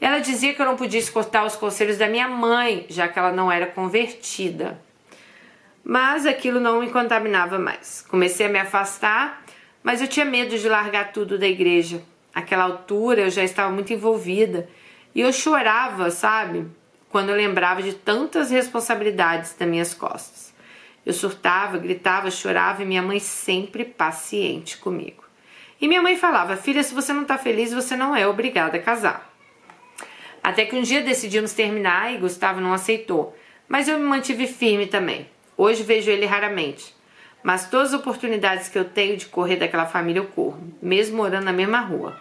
Ela 0.00 0.18
dizia 0.18 0.54
que 0.54 0.60
eu 0.60 0.66
não 0.66 0.74
podia 0.74 0.98
escutar 0.98 1.44
os 1.44 1.54
conselhos 1.54 1.98
da 1.98 2.08
minha 2.08 2.26
mãe, 2.26 2.86
já 2.88 3.06
que 3.06 3.18
ela 3.18 3.30
não 3.30 3.52
era 3.52 3.66
convertida. 3.66 4.80
Mas 5.84 6.26
aquilo 6.26 6.58
não 6.58 6.80
me 6.80 6.90
contaminava 6.90 7.58
mais. 7.58 8.04
Comecei 8.08 8.46
a 8.46 8.48
me 8.48 8.58
afastar, 8.58 9.44
mas 9.82 10.00
eu 10.00 10.08
tinha 10.08 10.24
medo 10.24 10.58
de 10.58 10.68
largar 10.68 11.12
tudo 11.12 11.38
da 11.38 11.46
igreja. 11.46 12.02
Aquela 12.34 12.64
altura 12.64 13.20
eu 13.20 13.30
já 13.30 13.44
estava 13.44 13.70
muito 13.70 13.92
envolvida 13.92 14.68
e 15.14 15.20
eu 15.20 15.32
chorava, 15.32 16.10
sabe? 16.10 16.66
Quando 17.10 17.28
eu 17.28 17.36
lembrava 17.36 17.82
de 17.82 17.92
tantas 17.92 18.50
responsabilidades 18.50 19.54
das 19.54 19.68
minhas 19.68 19.92
costas. 19.92 20.41
Eu 21.04 21.12
surtava, 21.12 21.78
gritava, 21.78 22.30
chorava 22.30 22.82
e 22.82 22.86
minha 22.86 23.02
mãe 23.02 23.18
sempre 23.18 23.84
paciente 23.84 24.78
comigo. 24.78 25.24
E 25.80 25.88
minha 25.88 26.00
mãe 26.00 26.16
falava: 26.16 26.56
Filha, 26.56 26.82
se 26.82 26.94
você 26.94 27.12
não 27.12 27.22
está 27.22 27.36
feliz, 27.36 27.72
você 27.72 27.96
não 27.96 28.14
é 28.14 28.26
obrigada 28.26 28.76
a 28.76 28.82
casar. 28.82 29.32
Até 30.42 30.64
que 30.64 30.76
um 30.76 30.82
dia 30.82 31.02
decidimos 31.02 31.52
terminar 31.52 32.12
e 32.12 32.18
Gustavo 32.18 32.60
não 32.60 32.72
aceitou, 32.72 33.36
mas 33.68 33.88
eu 33.88 33.98
me 33.98 34.04
mantive 34.04 34.46
firme 34.46 34.86
também. 34.86 35.28
Hoje 35.56 35.82
vejo 35.82 36.10
ele 36.10 36.26
raramente, 36.26 36.94
mas 37.42 37.68
todas 37.68 37.94
as 37.94 38.00
oportunidades 38.00 38.68
que 38.68 38.78
eu 38.78 38.84
tenho 38.84 39.16
de 39.16 39.26
correr 39.26 39.56
daquela 39.56 39.86
família 39.86 40.20
eu 40.20 40.26
corro, 40.26 40.60
mesmo 40.80 41.16
morando 41.16 41.44
na 41.44 41.52
mesma 41.52 41.80
rua. 41.80 42.20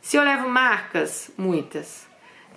Se 0.00 0.16
eu 0.16 0.22
levo 0.22 0.48
marcas, 0.48 1.30
muitas. 1.36 2.07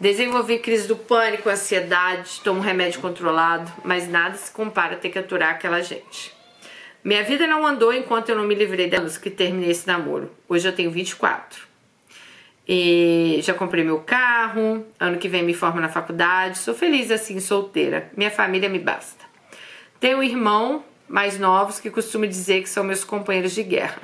Desenvolvi 0.02 0.58
crise 0.58 0.88
do 0.88 0.96
pânico, 0.96 1.48
ansiedade, 1.48 2.42
tomo 2.44 2.60
remédio 2.60 3.00
controlado, 3.00 3.72
mas 3.86 4.10
nada 4.10 4.36
se 4.36 4.50
compara 4.50 4.96
a 4.96 4.98
ter 4.98 5.10
que 5.10 5.20
aturar 5.20 5.52
aquela 5.52 5.80
gente. 5.80 6.34
Minha 7.04 7.24
vida 7.24 7.46
não 7.46 7.64
andou 7.64 7.94
enquanto 7.94 8.30
eu 8.30 8.36
não 8.36 8.44
me 8.44 8.56
livrei 8.56 8.90
delas 8.90 9.20
que 9.20 9.30
terminei 9.30 9.70
esse 9.70 9.86
namoro. 9.86 10.32
Hoje 10.50 10.68
eu 10.68 10.74
tenho 10.74 10.90
24. 10.90 11.68
E 12.68 13.42
já 13.44 13.54
comprei 13.54 13.84
meu 13.84 14.00
carro, 14.00 14.84
ano 15.00 15.20
que 15.20 15.30
vem 15.30 15.44
me 15.44 15.54
formo 15.54 15.80
na 15.80 15.88
faculdade, 15.88 16.58
sou 16.58 16.74
feliz 16.74 17.12
assim, 17.12 17.40
solteira. 17.40 18.12
Minha 18.18 18.32
família 18.32 18.70
me 18.70 18.80
basta. 18.80 19.24
Tenho 20.00 20.24
irmão 20.24 20.84
mais 21.08 21.38
novos 21.38 21.80
que 21.80 21.92
costumo 21.92 22.26
dizer 22.26 22.64
que 22.64 22.70
são 22.70 22.84
meus 22.84 23.04
companheiros 23.04 23.52
de 23.52 23.62
guerra. 23.62 24.02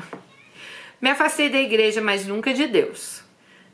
Me 1.01 1.09
afastei 1.09 1.49
da 1.49 1.59
igreja, 1.59 2.01
mas 2.01 2.27
nunca 2.27 2.53
de 2.53 2.67
Deus. 2.67 3.23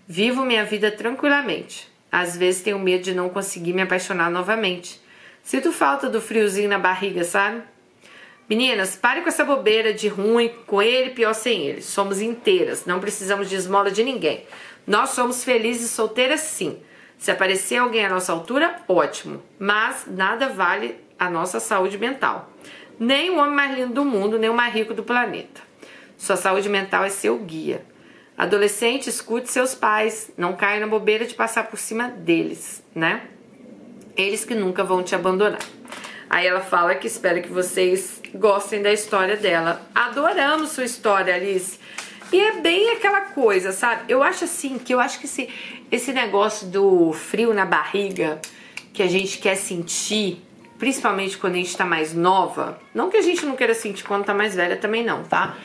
Vivo 0.07 0.45
minha 0.45 0.63
vida 0.63 0.89
tranquilamente. 0.89 1.91
Às 2.13 2.37
vezes 2.37 2.61
tenho 2.61 2.77
medo 2.77 3.03
de 3.03 3.15
não 3.15 3.27
conseguir 3.27 3.73
me 3.73 3.81
apaixonar 3.81 4.29
novamente. 4.29 5.01
Sinto 5.41 5.71
falta 5.71 6.07
do 6.07 6.21
friozinho 6.21 6.69
na 6.69 6.77
barriga, 6.77 7.23
sabe? 7.23 7.63
Meninas, 8.47 8.95
pare 8.95 9.21
com 9.21 9.29
essa 9.29 9.43
bobeira 9.43 9.91
de 9.91 10.09
ruim 10.09 10.51
com 10.67 10.79
ele, 10.79 11.09
pior 11.09 11.33
sem 11.33 11.65
ele. 11.65 11.81
Somos 11.81 12.21
inteiras, 12.21 12.85
não 12.85 12.99
precisamos 12.99 13.49
de 13.49 13.55
esmola 13.55 13.89
de 13.89 14.03
ninguém. 14.03 14.45
Nós 14.85 15.09
somos 15.09 15.43
felizes 15.43 15.89
solteiras 15.89 16.41
sim. 16.41 16.77
Se 17.17 17.31
aparecer 17.31 17.77
alguém 17.77 18.05
à 18.05 18.09
nossa 18.09 18.31
altura, 18.31 18.75
ótimo. 18.87 19.41
Mas 19.57 20.05
nada 20.05 20.49
vale 20.49 20.95
a 21.17 21.31
nossa 21.31 21.59
saúde 21.59 21.97
mental. 21.97 22.47
Nem 22.99 23.31
o 23.31 23.37
homem 23.37 23.55
mais 23.55 23.75
lindo 23.75 23.95
do 23.95 24.05
mundo, 24.05 24.37
nem 24.37 24.51
o 24.51 24.53
mais 24.53 24.71
rico 24.71 24.93
do 24.93 25.01
planeta. 25.01 25.61
Sua 26.15 26.35
saúde 26.35 26.69
mental 26.69 27.03
é 27.03 27.09
seu 27.09 27.39
guia. 27.39 27.83
Adolescente, 28.37 29.09
escute 29.09 29.51
seus 29.51 29.75
pais. 29.75 30.31
Não 30.37 30.53
caia 30.53 30.79
na 30.79 30.87
bobeira 30.87 31.25
de 31.25 31.33
passar 31.33 31.67
por 31.67 31.77
cima 31.77 32.09
deles, 32.09 32.83
né? 32.95 33.23
Eles 34.15 34.43
que 34.43 34.55
nunca 34.55 34.83
vão 34.83 35.03
te 35.03 35.15
abandonar. 35.15 35.61
Aí 36.29 36.47
ela 36.47 36.61
fala 36.61 36.95
que 36.95 37.05
espera 37.05 37.41
que 37.41 37.49
vocês 37.49 38.21
gostem 38.33 38.81
da 38.81 38.91
história 38.91 39.37
dela. 39.37 39.81
Adoramos 39.93 40.71
sua 40.71 40.83
história, 40.83 41.35
Alice. 41.35 41.77
E 42.31 42.41
é 42.41 42.53
bem 42.53 42.89
aquela 42.89 43.21
coisa, 43.21 43.71
sabe? 43.71 44.05
Eu 44.11 44.23
acho 44.23 44.45
assim, 44.45 44.79
que 44.79 44.91
eu 44.91 44.99
acho 44.99 45.19
que 45.19 45.25
esse, 45.25 45.47
esse 45.91 46.11
negócio 46.11 46.65
do 46.67 47.13
frio 47.13 47.53
na 47.53 47.65
barriga 47.65 48.41
que 48.91 49.03
a 49.03 49.07
gente 49.07 49.37
quer 49.37 49.55
sentir, 49.55 50.43
principalmente 50.79 51.37
quando 51.37 51.53
a 51.53 51.57
gente 51.57 51.77
tá 51.77 51.85
mais 51.85 52.15
nova, 52.15 52.79
não 52.95 53.11
que 53.11 53.17
a 53.17 53.21
gente 53.21 53.45
não 53.45 53.55
queira 53.55 53.75
sentir 53.75 54.03
quando 54.03 54.25
tá 54.25 54.33
mais 54.33 54.55
velha 54.55 54.75
também 54.75 55.03
não, 55.03 55.23
tá? 55.23 55.55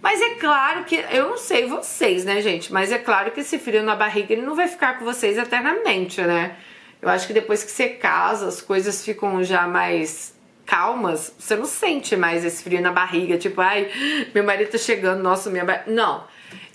Mas 0.00 0.20
é 0.20 0.34
claro 0.34 0.84
que, 0.84 0.96
eu 1.10 1.30
não 1.30 1.36
sei 1.36 1.66
vocês, 1.66 2.24
né, 2.24 2.40
gente? 2.40 2.72
Mas 2.72 2.92
é 2.92 2.98
claro 2.98 3.32
que 3.32 3.40
esse 3.40 3.58
frio 3.58 3.82
na 3.82 3.96
barriga 3.96 4.32
ele 4.32 4.42
não 4.42 4.54
vai 4.54 4.68
ficar 4.68 4.98
com 4.98 5.04
vocês 5.04 5.36
eternamente, 5.36 6.20
né? 6.20 6.56
Eu 7.00 7.08
acho 7.08 7.26
que 7.26 7.32
depois 7.32 7.64
que 7.64 7.70
você 7.70 7.88
casa, 7.88 8.46
as 8.46 8.60
coisas 8.60 9.04
ficam 9.04 9.42
já 9.42 9.66
mais 9.66 10.36
calmas, 10.64 11.34
você 11.38 11.56
não 11.56 11.64
sente 11.64 12.16
mais 12.16 12.44
esse 12.44 12.62
frio 12.62 12.80
na 12.80 12.92
barriga, 12.92 13.38
tipo, 13.38 13.60
ai, 13.60 13.90
meu 14.34 14.44
marido 14.44 14.70
tá 14.70 14.78
chegando, 14.78 15.22
nossa, 15.22 15.50
minha 15.50 15.64
barriga. 15.64 15.90
Não. 15.90 16.24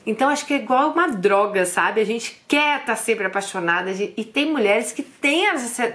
Então 0.05 0.27
acho 0.29 0.45
que 0.45 0.53
é 0.53 0.57
igual 0.57 0.91
uma 0.91 1.07
droga, 1.07 1.65
sabe? 1.65 2.01
A 2.01 2.05
gente 2.05 2.41
quer 2.47 2.81
estar 2.81 2.87
tá 2.87 2.95
sempre 2.95 3.25
apaixonada 3.25 3.91
e 3.91 4.23
tem 4.25 4.51
mulheres 4.51 4.91
que 4.91 5.01
têm 5.01 5.45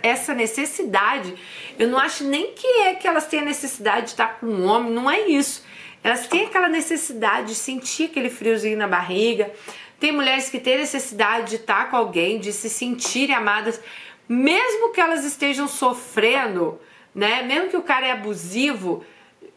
essa 0.02 0.34
necessidade. 0.34 1.34
Eu 1.78 1.88
não 1.88 1.98
acho 1.98 2.24
nem 2.24 2.52
que 2.52 2.66
é 2.66 2.94
que 2.94 3.06
elas 3.06 3.26
têm 3.26 3.40
a 3.40 3.44
necessidade 3.44 4.06
de 4.06 4.10
estar 4.12 4.38
com 4.40 4.46
um 4.46 4.66
homem, 4.66 4.92
não 4.92 5.10
é 5.10 5.28
isso. 5.28 5.67
Elas 6.02 6.26
têm 6.26 6.46
aquela 6.46 6.68
necessidade 6.68 7.48
de 7.48 7.54
sentir 7.54 8.10
aquele 8.10 8.30
friozinho 8.30 8.78
na 8.78 8.88
barriga. 8.88 9.52
Tem 9.98 10.12
mulheres 10.12 10.48
que 10.48 10.60
têm 10.60 10.78
necessidade 10.78 11.50
de 11.50 11.56
estar 11.56 11.90
com 11.90 11.96
alguém, 11.96 12.38
de 12.38 12.52
se 12.52 12.70
sentirem 12.70 13.34
amadas, 13.34 13.80
mesmo 14.28 14.92
que 14.92 15.00
elas 15.00 15.24
estejam 15.24 15.66
sofrendo, 15.66 16.80
né? 17.14 17.42
Mesmo 17.42 17.70
que 17.70 17.76
o 17.76 17.82
cara 17.82 18.06
é 18.06 18.12
abusivo, 18.12 19.04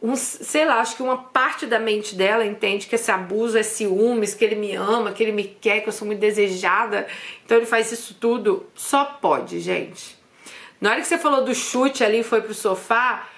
um, 0.02 0.16
sei 0.16 0.64
lá, 0.64 0.80
acho 0.80 0.96
que 0.96 1.02
uma 1.02 1.16
parte 1.16 1.64
da 1.64 1.78
mente 1.78 2.16
dela 2.16 2.44
entende 2.44 2.88
que 2.88 2.96
esse 2.96 3.10
abuso 3.10 3.56
é 3.56 3.62
ciúmes, 3.62 4.34
que 4.34 4.44
ele 4.44 4.56
me 4.56 4.74
ama, 4.74 5.12
que 5.12 5.22
ele 5.22 5.30
me 5.30 5.44
quer, 5.44 5.80
que 5.80 5.88
eu 5.88 5.92
sou 5.92 6.06
muito 6.06 6.18
desejada, 6.18 7.06
então 7.44 7.56
ele 7.56 7.66
faz 7.66 7.92
isso 7.92 8.16
tudo. 8.18 8.66
Só 8.74 9.04
pode, 9.04 9.60
gente. 9.60 10.18
Na 10.80 10.90
hora 10.90 11.00
que 11.00 11.06
você 11.06 11.16
falou 11.16 11.44
do 11.44 11.54
chute 11.54 12.02
ali 12.02 12.24
foi 12.24 12.40
pro 12.40 12.52
sofá, 12.52 13.28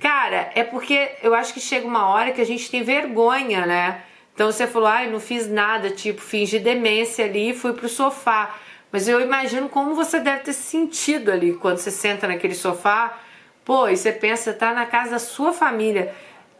cara, 0.00 0.50
é 0.54 0.64
porque 0.64 1.12
eu 1.22 1.34
acho 1.34 1.54
que 1.54 1.60
chega 1.60 1.86
uma 1.86 2.08
hora 2.08 2.32
que 2.32 2.40
a 2.40 2.46
gente 2.46 2.70
tem 2.70 2.82
vergonha, 2.82 3.66
né? 3.66 4.02
Então 4.34 4.50
você 4.50 4.66
falou, 4.66 4.88
ai, 4.88 5.10
não 5.10 5.20
fiz 5.20 5.48
nada, 5.48 5.90
tipo, 5.90 6.20
fingi 6.20 6.58
demência 6.58 7.24
ali 7.24 7.50
e 7.50 7.54
fui 7.54 7.72
pro 7.72 7.88
sofá. 7.88 8.54
Mas 8.92 9.08
eu 9.08 9.20
imagino 9.20 9.68
como 9.68 9.94
você 9.94 10.20
deve 10.20 10.44
ter 10.44 10.52
sentido 10.52 11.30
ali 11.30 11.54
quando 11.54 11.78
você 11.78 11.90
senta 11.90 12.28
naquele 12.28 12.54
sofá 12.54 13.18
Pô, 13.66 13.88
e 13.88 13.96
você 13.96 14.12
pensa, 14.12 14.52
tá 14.52 14.72
na 14.72 14.86
casa 14.86 15.10
da 15.10 15.18
sua 15.18 15.52
família. 15.52 16.14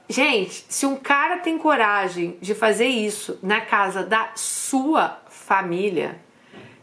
Gente, 0.09 0.67
se 0.69 0.85
um 0.87 0.97
cara 0.97 1.39
tem 1.39 1.57
coragem 1.57 2.37
de 2.41 2.53
fazer 2.53 2.89
isso 2.89 3.39
na 3.41 3.61
casa 3.61 4.03
da 4.03 4.33
sua 4.35 5.23
família, 5.29 6.19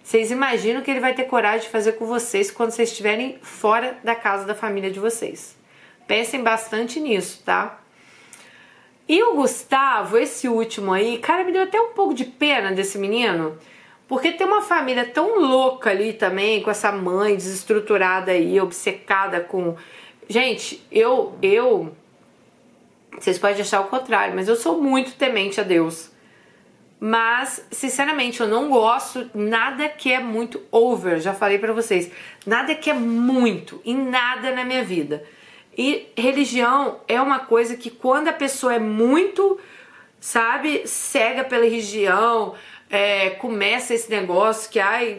vocês 0.02 0.32
imaginam 0.32 0.82
que 0.82 0.90
ele 0.90 1.02
vai 1.02 1.14
ter 1.14 1.26
coragem 1.26 1.64
de 1.66 1.70
fazer 1.70 1.94
com 1.94 2.06
vocês 2.06 2.50
quando 2.50 2.72
vocês 2.72 2.90
estiverem 2.90 3.38
fora 3.42 3.98
da 4.02 4.16
casa 4.16 4.46
da 4.46 4.56
família 4.56 4.90
de 4.90 4.98
vocês. 4.98 5.58
Pensem 6.08 6.42
bastante 6.44 7.00
nisso, 7.00 7.42
tá? 7.46 7.80
E 9.08 9.22
o 9.24 9.36
Gustavo, 9.36 10.18
esse 10.18 10.48
último 10.48 10.94
aí, 10.94 11.18
cara, 11.18 11.44
me 11.44 11.52
deu 11.52 11.64
até 11.64 11.80
um 11.80 11.94
pouco 11.94 12.14
de 12.14 12.26
pena 12.26 12.72
desse 12.72 12.98
menino, 12.98 13.58
porque 14.08 14.32
tem 14.32 14.48
uma 14.48 14.62
família 14.62 15.06
tão 15.06 15.40
louca 15.40 15.90
ali 15.90 16.14
também, 16.14 16.62
com 16.62 16.72
essa 16.72 16.92
mãe 16.92 17.36
desestruturada 17.36 18.32
aí, 18.32 18.60
obcecada 18.60 19.42
com 19.42 19.76
Gente, 20.28 20.86
eu, 20.92 21.38
eu, 21.42 21.96
vocês 23.20 23.38
podem 23.38 23.62
achar 23.62 23.82
o 23.82 23.88
contrário, 23.88 24.36
mas 24.36 24.48
eu 24.48 24.56
sou 24.56 24.82
muito 24.82 25.14
temente 25.14 25.60
a 25.60 25.64
Deus. 25.64 26.12
Mas, 27.00 27.66
sinceramente, 27.70 28.40
eu 28.40 28.48
não 28.48 28.70
gosto 28.70 29.30
nada 29.34 29.90
que 29.90 30.12
é 30.12 30.20
muito 30.20 30.62
over, 30.72 31.20
já 31.20 31.34
falei 31.34 31.58
para 31.60 31.74
vocês. 31.74 32.10
Nada 32.46 32.74
que 32.74 32.90
é 32.90 32.94
muito, 32.94 33.82
em 33.84 33.96
nada 33.96 34.52
na 34.54 34.64
minha 34.64 34.84
vida. 34.84 35.24
E 35.78 36.08
religião 36.18 37.00
é 37.08 37.22
uma 37.22 37.40
coisa 37.40 37.76
que 37.76 37.90
quando 37.90 38.28
a 38.28 38.34
pessoa 38.34 38.76
é 38.76 38.80
muito, 38.80 39.60
sabe, 40.20 40.88
cega 40.88 41.44
pela 41.44 41.64
religião, 41.64 42.56
é, 42.90 43.32
começa 43.32 43.94
esse 43.94 44.08
negócio 44.10 44.70
que, 44.70 44.80
ai, 44.80 45.18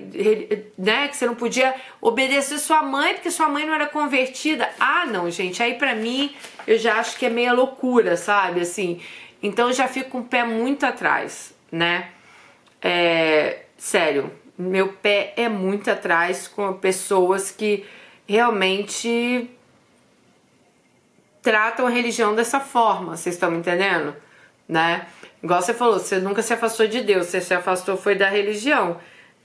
né, 0.79 1.09
que 1.09 1.17
você 1.17 1.27
não 1.27 1.35
podia 1.35 1.75
obedecer 2.01 2.59
sua 2.59 2.83
mãe 2.85 3.15
porque 3.15 3.33
sua 3.33 3.49
mãe 3.49 3.67
não 3.67 3.75
era 3.75 3.87
convertida. 3.87 4.71
Ah, 4.79 5.05
não, 5.07 5.29
gente, 5.29 5.61
aí 5.61 5.75
pra 5.75 5.95
mim 5.95 6.35
eu 6.69 6.79
já 6.79 7.01
acho 7.01 7.19
que 7.19 7.27
é 7.27 7.31
meia 7.31 7.53
loucura, 7.53 8.17
sabe? 8.17 8.61
Assim, 8.61 9.01
então 9.43 9.69
eu 9.69 9.75
já 9.75 9.89
fico 9.89 10.11
com 10.11 10.19
o 10.21 10.25
pé 10.25 10.45
muito 10.45 10.87
atrás, 10.87 11.53
né? 11.73 12.11
É, 12.81 13.63
sério, 13.77 14.31
meu 14.57 14.93
pé 14.93 15.35
é 15.37 15.49
muito 15.49 15.91
atrás 15.91 16.47
com 16.47 16.75
pessoas 16.75 17.51
que 17.51 17.85
realmente 18.25 19.51
tratam 21.45 21.87
a 21.87 21.91
religião 21.91 22.35
dessa 22.35 22.59
forma, 22.59 23.17
vocês 23.17 23.37
estão 23.37 23.51
me 23.51 23.59
entendendo? 23.59 24.17
Né? 24.67 25.07
Igual 25.43 25.61
você 25.61 25.75
falou, 25.75 25.99
você 26.01 26.19
nunca 26.19 26.41
se 26.41 26.55
afastou 26.55 26.87
de 26.87 27.03
Deus, 27.03 27.27
você 27.27 27.39
se 27.39 27.53
afastou 27.53 27.99
foi 27.99 28.15
da 28.15 28.31
religião. 28.31 28.99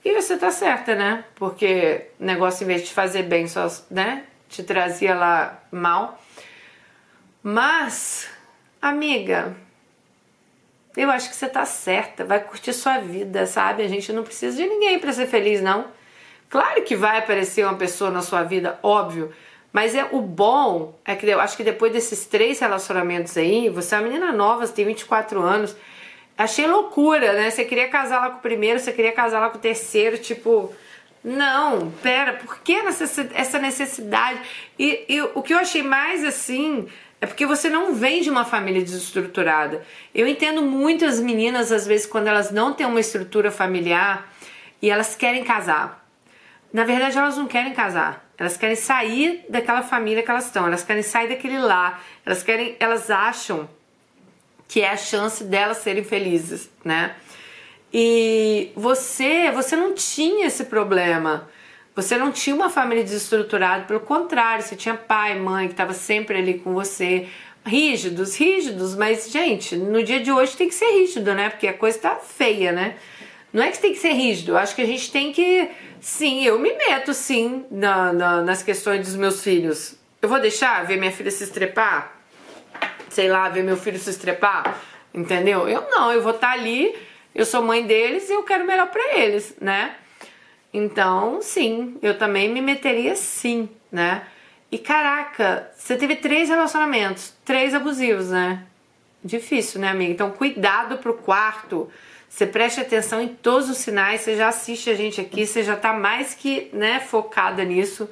E 0.04 0.14
você 0.14 0.38
tá 0.38 0.50
certa, 0.50 0.96
né? 0.96 1.26
Porque 1.36 2.06
o 2.18 2.24
negócio, 2.24 2.64
em 2.64 2.68
vez 2.68 2.82
de 2.82 2.88
te 2.88 2.94
fazer 2.94 3.24
bem, 3.24 3.50
só, 3.50 3.68
né? 3.92 4.24
Te 4.48 4.64
trazia 4.64 5.14
lá 5.14 5.62
mal. 5.70 6.18
Mas, 7.44 8.30
amiga, 8.82 9.54
eu 10.96 11.12
acho 11.12 11.30
que 11.30 11.36
você 11.36 11.50
tá 11.50 11.66
certa. 11.66 12.24
Vai 12.24 12.40
curtir 12.40 12.72
sua 12.72 13.00
vida, 13.00 13.46
sabe? 13.46 13.84
A 13.84 13.90
gente 13.90 14.14
não 14.14 14.24
precisa 14.24 14.56
de 14.56 14.66
ninguém 14.66 15.00
para 15.00 15.12
ser 15.12 15.28
feliz, 15.28 15.62
não. 15.62 15.88
Claro 16.50 16.82
que 16.84 16.96
vai 16.96 17.20
aparecer 17.20 17.66
uma 17.66 17.76
pessoa 17.76 18.10
na 18.10 18.22
sua 18.22 18.44
vida, 18.44 18.80
óbvio. 18.82 19.34
Mas 19.72 19.94
é 19.94 20.08
o 20.12 20.22
bom 20.22 20.98
é 21.06 21.16
que 21.16 21.28
eu 21.28 21.40
acho 21.40 21.56
que 21.56 21.64
depois 21.64 21.92
desses 21.92 22.26
três 22.26 22.60
relacionamentos 22.60 23.38
aí, 23.38 23.70
você 23.70 23.96
é 23.96 24.00
uma 24.00 24.08
menina 24.08 24.32
nova, 24.32 24.66
você 24.66 24.74
tem 24.74 24.86
24 24.86 25.42
anos. 25.42 25.76
Achei 26.38 26.66
loucura, 26.66 27.34
né? 27.34 27.50
Você 27.50 27.66
queria 27.66 27.88
casar 27.90 28.22
lá 28.22 28.30
com 28.32 28.38
o 28.38 28.42
primeiro, 28.42 28.80
você 28.80 28.92
queria 28.92 29.12
casar 29.12 29.40
lá 29.40 29.50
com 29.50 29.58
o 29.58 29.62
terceiro, 29.62 30.18
tipo. 30.18 30.74
Não, 31.22 31.92
pera, 32.02 32.34
por 32.34 32.60
que 32.60 32.74
essa 33.36 33.60
necessidade? 33.60 34.40
E, 34.78 35.04
e 35.10 35.22
o 35.22 35.42
que 35.44 35.54
eu 35.54 35.58
achei 35.58 35.84
mais 35.84 36.24
assim 36.24 36.88
é 37.22 37.26
porque 37.26 37.46
você 37.46 37.70
não 37.70 37.94
vem 37.94 38.22
de 38.22 38.30
uma 38.30 38.46
família 38.46 38.82
desestruturada. 38.82 39.84
Eu 40.16 40.26
entendo 40.28 40.62
muitas 40.62 41.20
meninas, 41.20 41.72
às 41.72 41.86
vezes, 41.86 42.06
quando 42.06 42.28
elas 42.28 42.52
não 42.52 42.74
têm 42.74 42.86
uma 42.86 43.00
estrutura 43.00 43.52
familiar 43.52 44.32
e 44.82 44.90
elas 44.90 45.16
querem 45.16 45.44
casar. 45.44 46.06
Na 46.72 46.86
verdade, 46.86 47.18
elas 47.18 47.36
não 47.36 47.48
querem 47.48 47.74
casar. 47.74 48.29
Elas 48.40 48.56
querem 48.56 48.76
sair 48.76 49.46
daquela 49.50 49.84
família 49.84 50.24
que 50.24 50.32
elas 50.32 50.46
estão. 50.46 50.66
Elas 50.66 50.84
querem 50.84 51.04
sair 51.04 51.28
daquele 51.28 51.60
lá. 51.60 52.00
Elas 52.26 52.42
querem, 52.42 52.76
elas 52.80 53.12
acham 53.12 53.70
que 54.68 54.82
é 54.82 54.90
a 54.90 54.98
chance 54.98 55.44
delas 55.44 55.78
serem 55.78 56.04
felizes, 56.04 56.70
né? 56.86 57.16
E 57.94 58.72
você, 58.76 59.52
você 59.52 59.76
não 59.76 59.94
tinha 59.94 60.46
esse 60.48 60.66
problema. 60.66 61.50
Você 61.96 62.18
não 62.18 62.32
tinha 62.32 62.56
uma 62.56 62.70
família 62.70 63.04
desestruturada, 63.04 63.84
pelo 63.84 64.00
contrário, 64.00 64.64
você 64.64 64.76
tinha 64.76 64.96
pai, 64.96 65.38
mãe 65.38 65.68
que 65.68 65.74
estava 65.74 65.94
sempre 65.94 66.38
ali 66.38 66.60
com 66.60 66.74
você, 66.74 67.28
rígidos, 67.66 68.38
rígidos, 68.38 68.96
mas 68.96 69.30
gente, 69.30 69.76
no 69.76 70.02
dia 70.02 70.22
de 70.22 70.32
hoje 70.32 70.56
tem 70.56 70.70
que 70.70 70.76
ser 70.76 70.92
rígido, 70.92 71.34
né? 71.34 71.50
Porque 71.50 71.68
a 71.68 71.74
coisa 71.74 72.00
tá 72.00 72.16
feia, 72.16 72.72
né? 72.72 72.96
Não 73.52 73.64
é 73.64 73.72
que 73.72 73.80
tem 73.80 73.92
que 73.92 74.00
ser 74.00 74.14
rígido, 74.14 74.56
acho 74.56 74.76
que 74.76 74.82
a 74.82 74.86
gente 74.86 75.12
tem 75.12 75.34
que. 75.34 75.70
Sim, 76.02 76.44
eu 76.44 76.58
me 76.58 76.74
meto 76.74 77.14
sim 77.14 77.66
na, 77.70 78.14
na, 78.14 78.42
nas 78.42 78.64
questões 78.64 79.06
dos 79.06 79.16
meus 79.16 79.44
filhos. 79.44 79.96
Eu 80.22 80.30
vou 80.30 80.40
deixar 80.40 80.86
ver 80.86 80.98
minha 80.98 81.12
filha 81.12 81.32
se 81.32 81.44
estrepar? 81.44 82.14
Sei 83.10 83.28
lá, 83.28 83.50
ver 83.50 83.64
meu 83.64 83.76
filho 83.76 84.00
se 84.00 84.10
estrepar? 84.10 84.80
Entendeu? 85.14 85.68
Eu 85.68 85.90
não, 85.90 86.12
eu 86.12 86.22
vou 86.22 86.34
estar 86.34 86.48
tá 86.48 86.54
ali, 86.54 86.96
eu 87.34 87.46
sou 87.46 87.62
mãe 87.62 87.86
deles 87.86 88.30
e 88.30 88.34
eu 88.34 88.44
quero 88.44 88.66
melhor 88.66 88.88
para 88.88 89.18
eles, 89.18 89.56
né? 89.60 89.96
Então, 90.74 91.42
sim, 91.42 91.98
eu 92.02 92.18
também 92.18 92.48
me 92.50 92.62
meteria 92.62 93.16
sim, 93.16 93.68
né? 93.92 94.24
E 94.72 94.78
caraca, 94.78 95.72
você 95.76 95.98
teve 95.98 96.16
três 96.18 96.48
relacionamentos, 96.48 97.34
três 97.44 97.74
abusivos, 97.74 98.30
né? 98.30 98.64
Difícil, 99.24 99.82
né, 99.82 99.90
amiga? 99.90 100.14
Então, 100.14 100.32
cuidado 100.32 100.98
pro 101.00 101.16
quarto 101.16 101.92
você 102.30 102.46
preste 102.46 102.80
atenção 102.80 103.20
em 103.20 103.28
todos 103.28 103.70
os 103.70 103.78
sinais, 103.78 104.22
você 104.22 104.38
já 104.38 104.50
assiste 104.50 104.90
a 104.90 104.94
gente 104.94 105.20
aqui, 105.20 105.48
você 105.48 105.64
já 105.64 105.74
está 105.74 105.92
mais 105.92 106.36
que 106.36 106.70
né, 106.72 107.00
focada 107.00 107.64
nisso. 107.66 108.08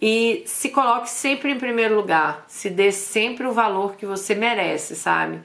E 0.00 0.44
se 0.46 0.68
coloque 0.68 1.10
sempre 1.10 1.50
em 1.50 1.58
primeiro 1.58 1.96
lugar, 1.96 2.44
se 2.46 2.68
dê 2.68 2.92
sempre 2.92 3.46
o 3.46 3.52
valor 3.52 3.96
que 3.96 4.06
você 4.06 4.34
merece, 4.34 4.94
sabe? 4.94 5.40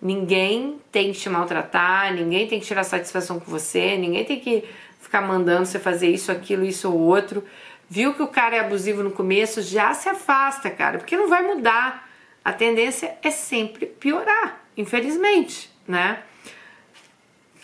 Ninguém 0.00 0.78
tem 0.92 1.10
que 1.10 1.18
te 1.18 1.28
maltratar, 1.28 2.14
ninguém 2.14 2.46
tem 2.46 2.60
que 2.60 2.66
tirar 2.66 2.84
satisfação 2.84 3.40
com 3.40 3.50
você, 3.50 3.96
ninguém 3.96 4.24
tem 4.24 4.38
que 4.38 4.62
ficar 5.00 5.22
mandando 5.22 5.66
você 5.66 5.78
fazer 5.78 6.08
isso, 6.08 6.30
aquilo, 6.30 6.64
isso 6.64 6.92
ou 6.92 6.98
outro. 6.98 7.42
Viu 7.90 8.14
que 8.14 8.22
o 8.22 8.28
cara 8.28 8.56
é 8.56 8.60
abusivo 8.60 9.02
no 9.02 9.10
começo, 9.10 9.62
já 9.62 9.94
se 9.94 10.08
afasta, 10.08 10.70
cara, 10.70 10.98
porque 10.98 11.16
não 11.16 11.28
vai 11.28 11.42
mudar. 11.42 12.08
A 12.44 12.52
tendência 12.52 13.16
é 13.22 13.30
sempre 13.30 13.86
piorar, 13.86 14.62
infelizmente, 14.76 15.70
né? 15.88 16.22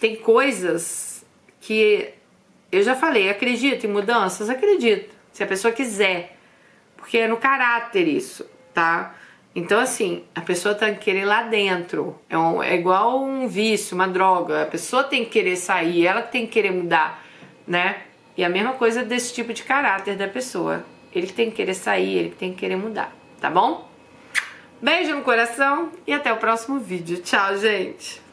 Tem 0.04 0.16
coisas 0.16 1.24
que 1.62 2.10
eu 2.70 2.82
já 2.82 2.94
falei, 2.94 3.30
acredito 3.30 3.86
em 3.86 3.88
mudanças, 3.88 4.50
acredito, 4.50 5.14
se 5.32 5.42
a 5.42 5.46
pessoa 5.46 5.72
quiser, 5.72 6.36
porque 6.94 7.16
é 7.16 7.26
no 7.26 7.38
caráter 7.38 8.06
isso, 8.06 8.44
tá? 8.74 9.14
Então, 9.54 9.80
assim, 9.80 10.22
a 10.34 10.42
pessoa 10.42 10.74
tem 10.74 10.92
que 10.94 11.00
querer 11.00 11.24
lá 11.24 11.44
dentro. 11.44 12.20
É, 12.28 12.36
um, 12.36 12.62
é 12.62 12.74
igual 12.74 13.24
um 13.24 13.48
vício, 13.48 13.94
uma 13.94 14.06
droga. 14.06 14.64
A 14.64 14.66
pessoa 14.66 15.04
tem 15.04 15.24
que 15.24 15.30
querer 15.30 15.56
sair, 15.56 16.06
ela 16.06 16.20
tem 16.20 16.44
que 16.44 16.52
querer 16.52 16.72
mudar, 16.72 17.24
né? 17.66 18.02
E 18.36 18.44
a 18.44 18.48
mesma 18.50 18.74
coisa 18.74 19.02
desse 19.02 19.32
tipo 19.32 19.54
de 19.54 19.62
caráter 19.62 20.18
da 20.18 20.28
pessoa. 20.28 20.84
Ele 21.14 21.28
tem 21.28 21.48
que 21.48 21.56
querer 21.56 21.74
sair, 21.74 22.18
ele 22.18 22.30
tem 22.38 22.52
que 22.52 22.58
querer 22.58 22.76
mudar, 22.76 23.10
tá 23.40 23.48
bom? 23.48 23.88
Beijo 24.82 25.14
no 25.14 25.22
coração 25.22 25.92
e 26.06 26.12
até 26.12 26.30
o 26.30 26.36
próximo 26.36 26.78
vídeo. 26.78 27.22
Tchau, 27.22 27.56
gente! 27.56 28.23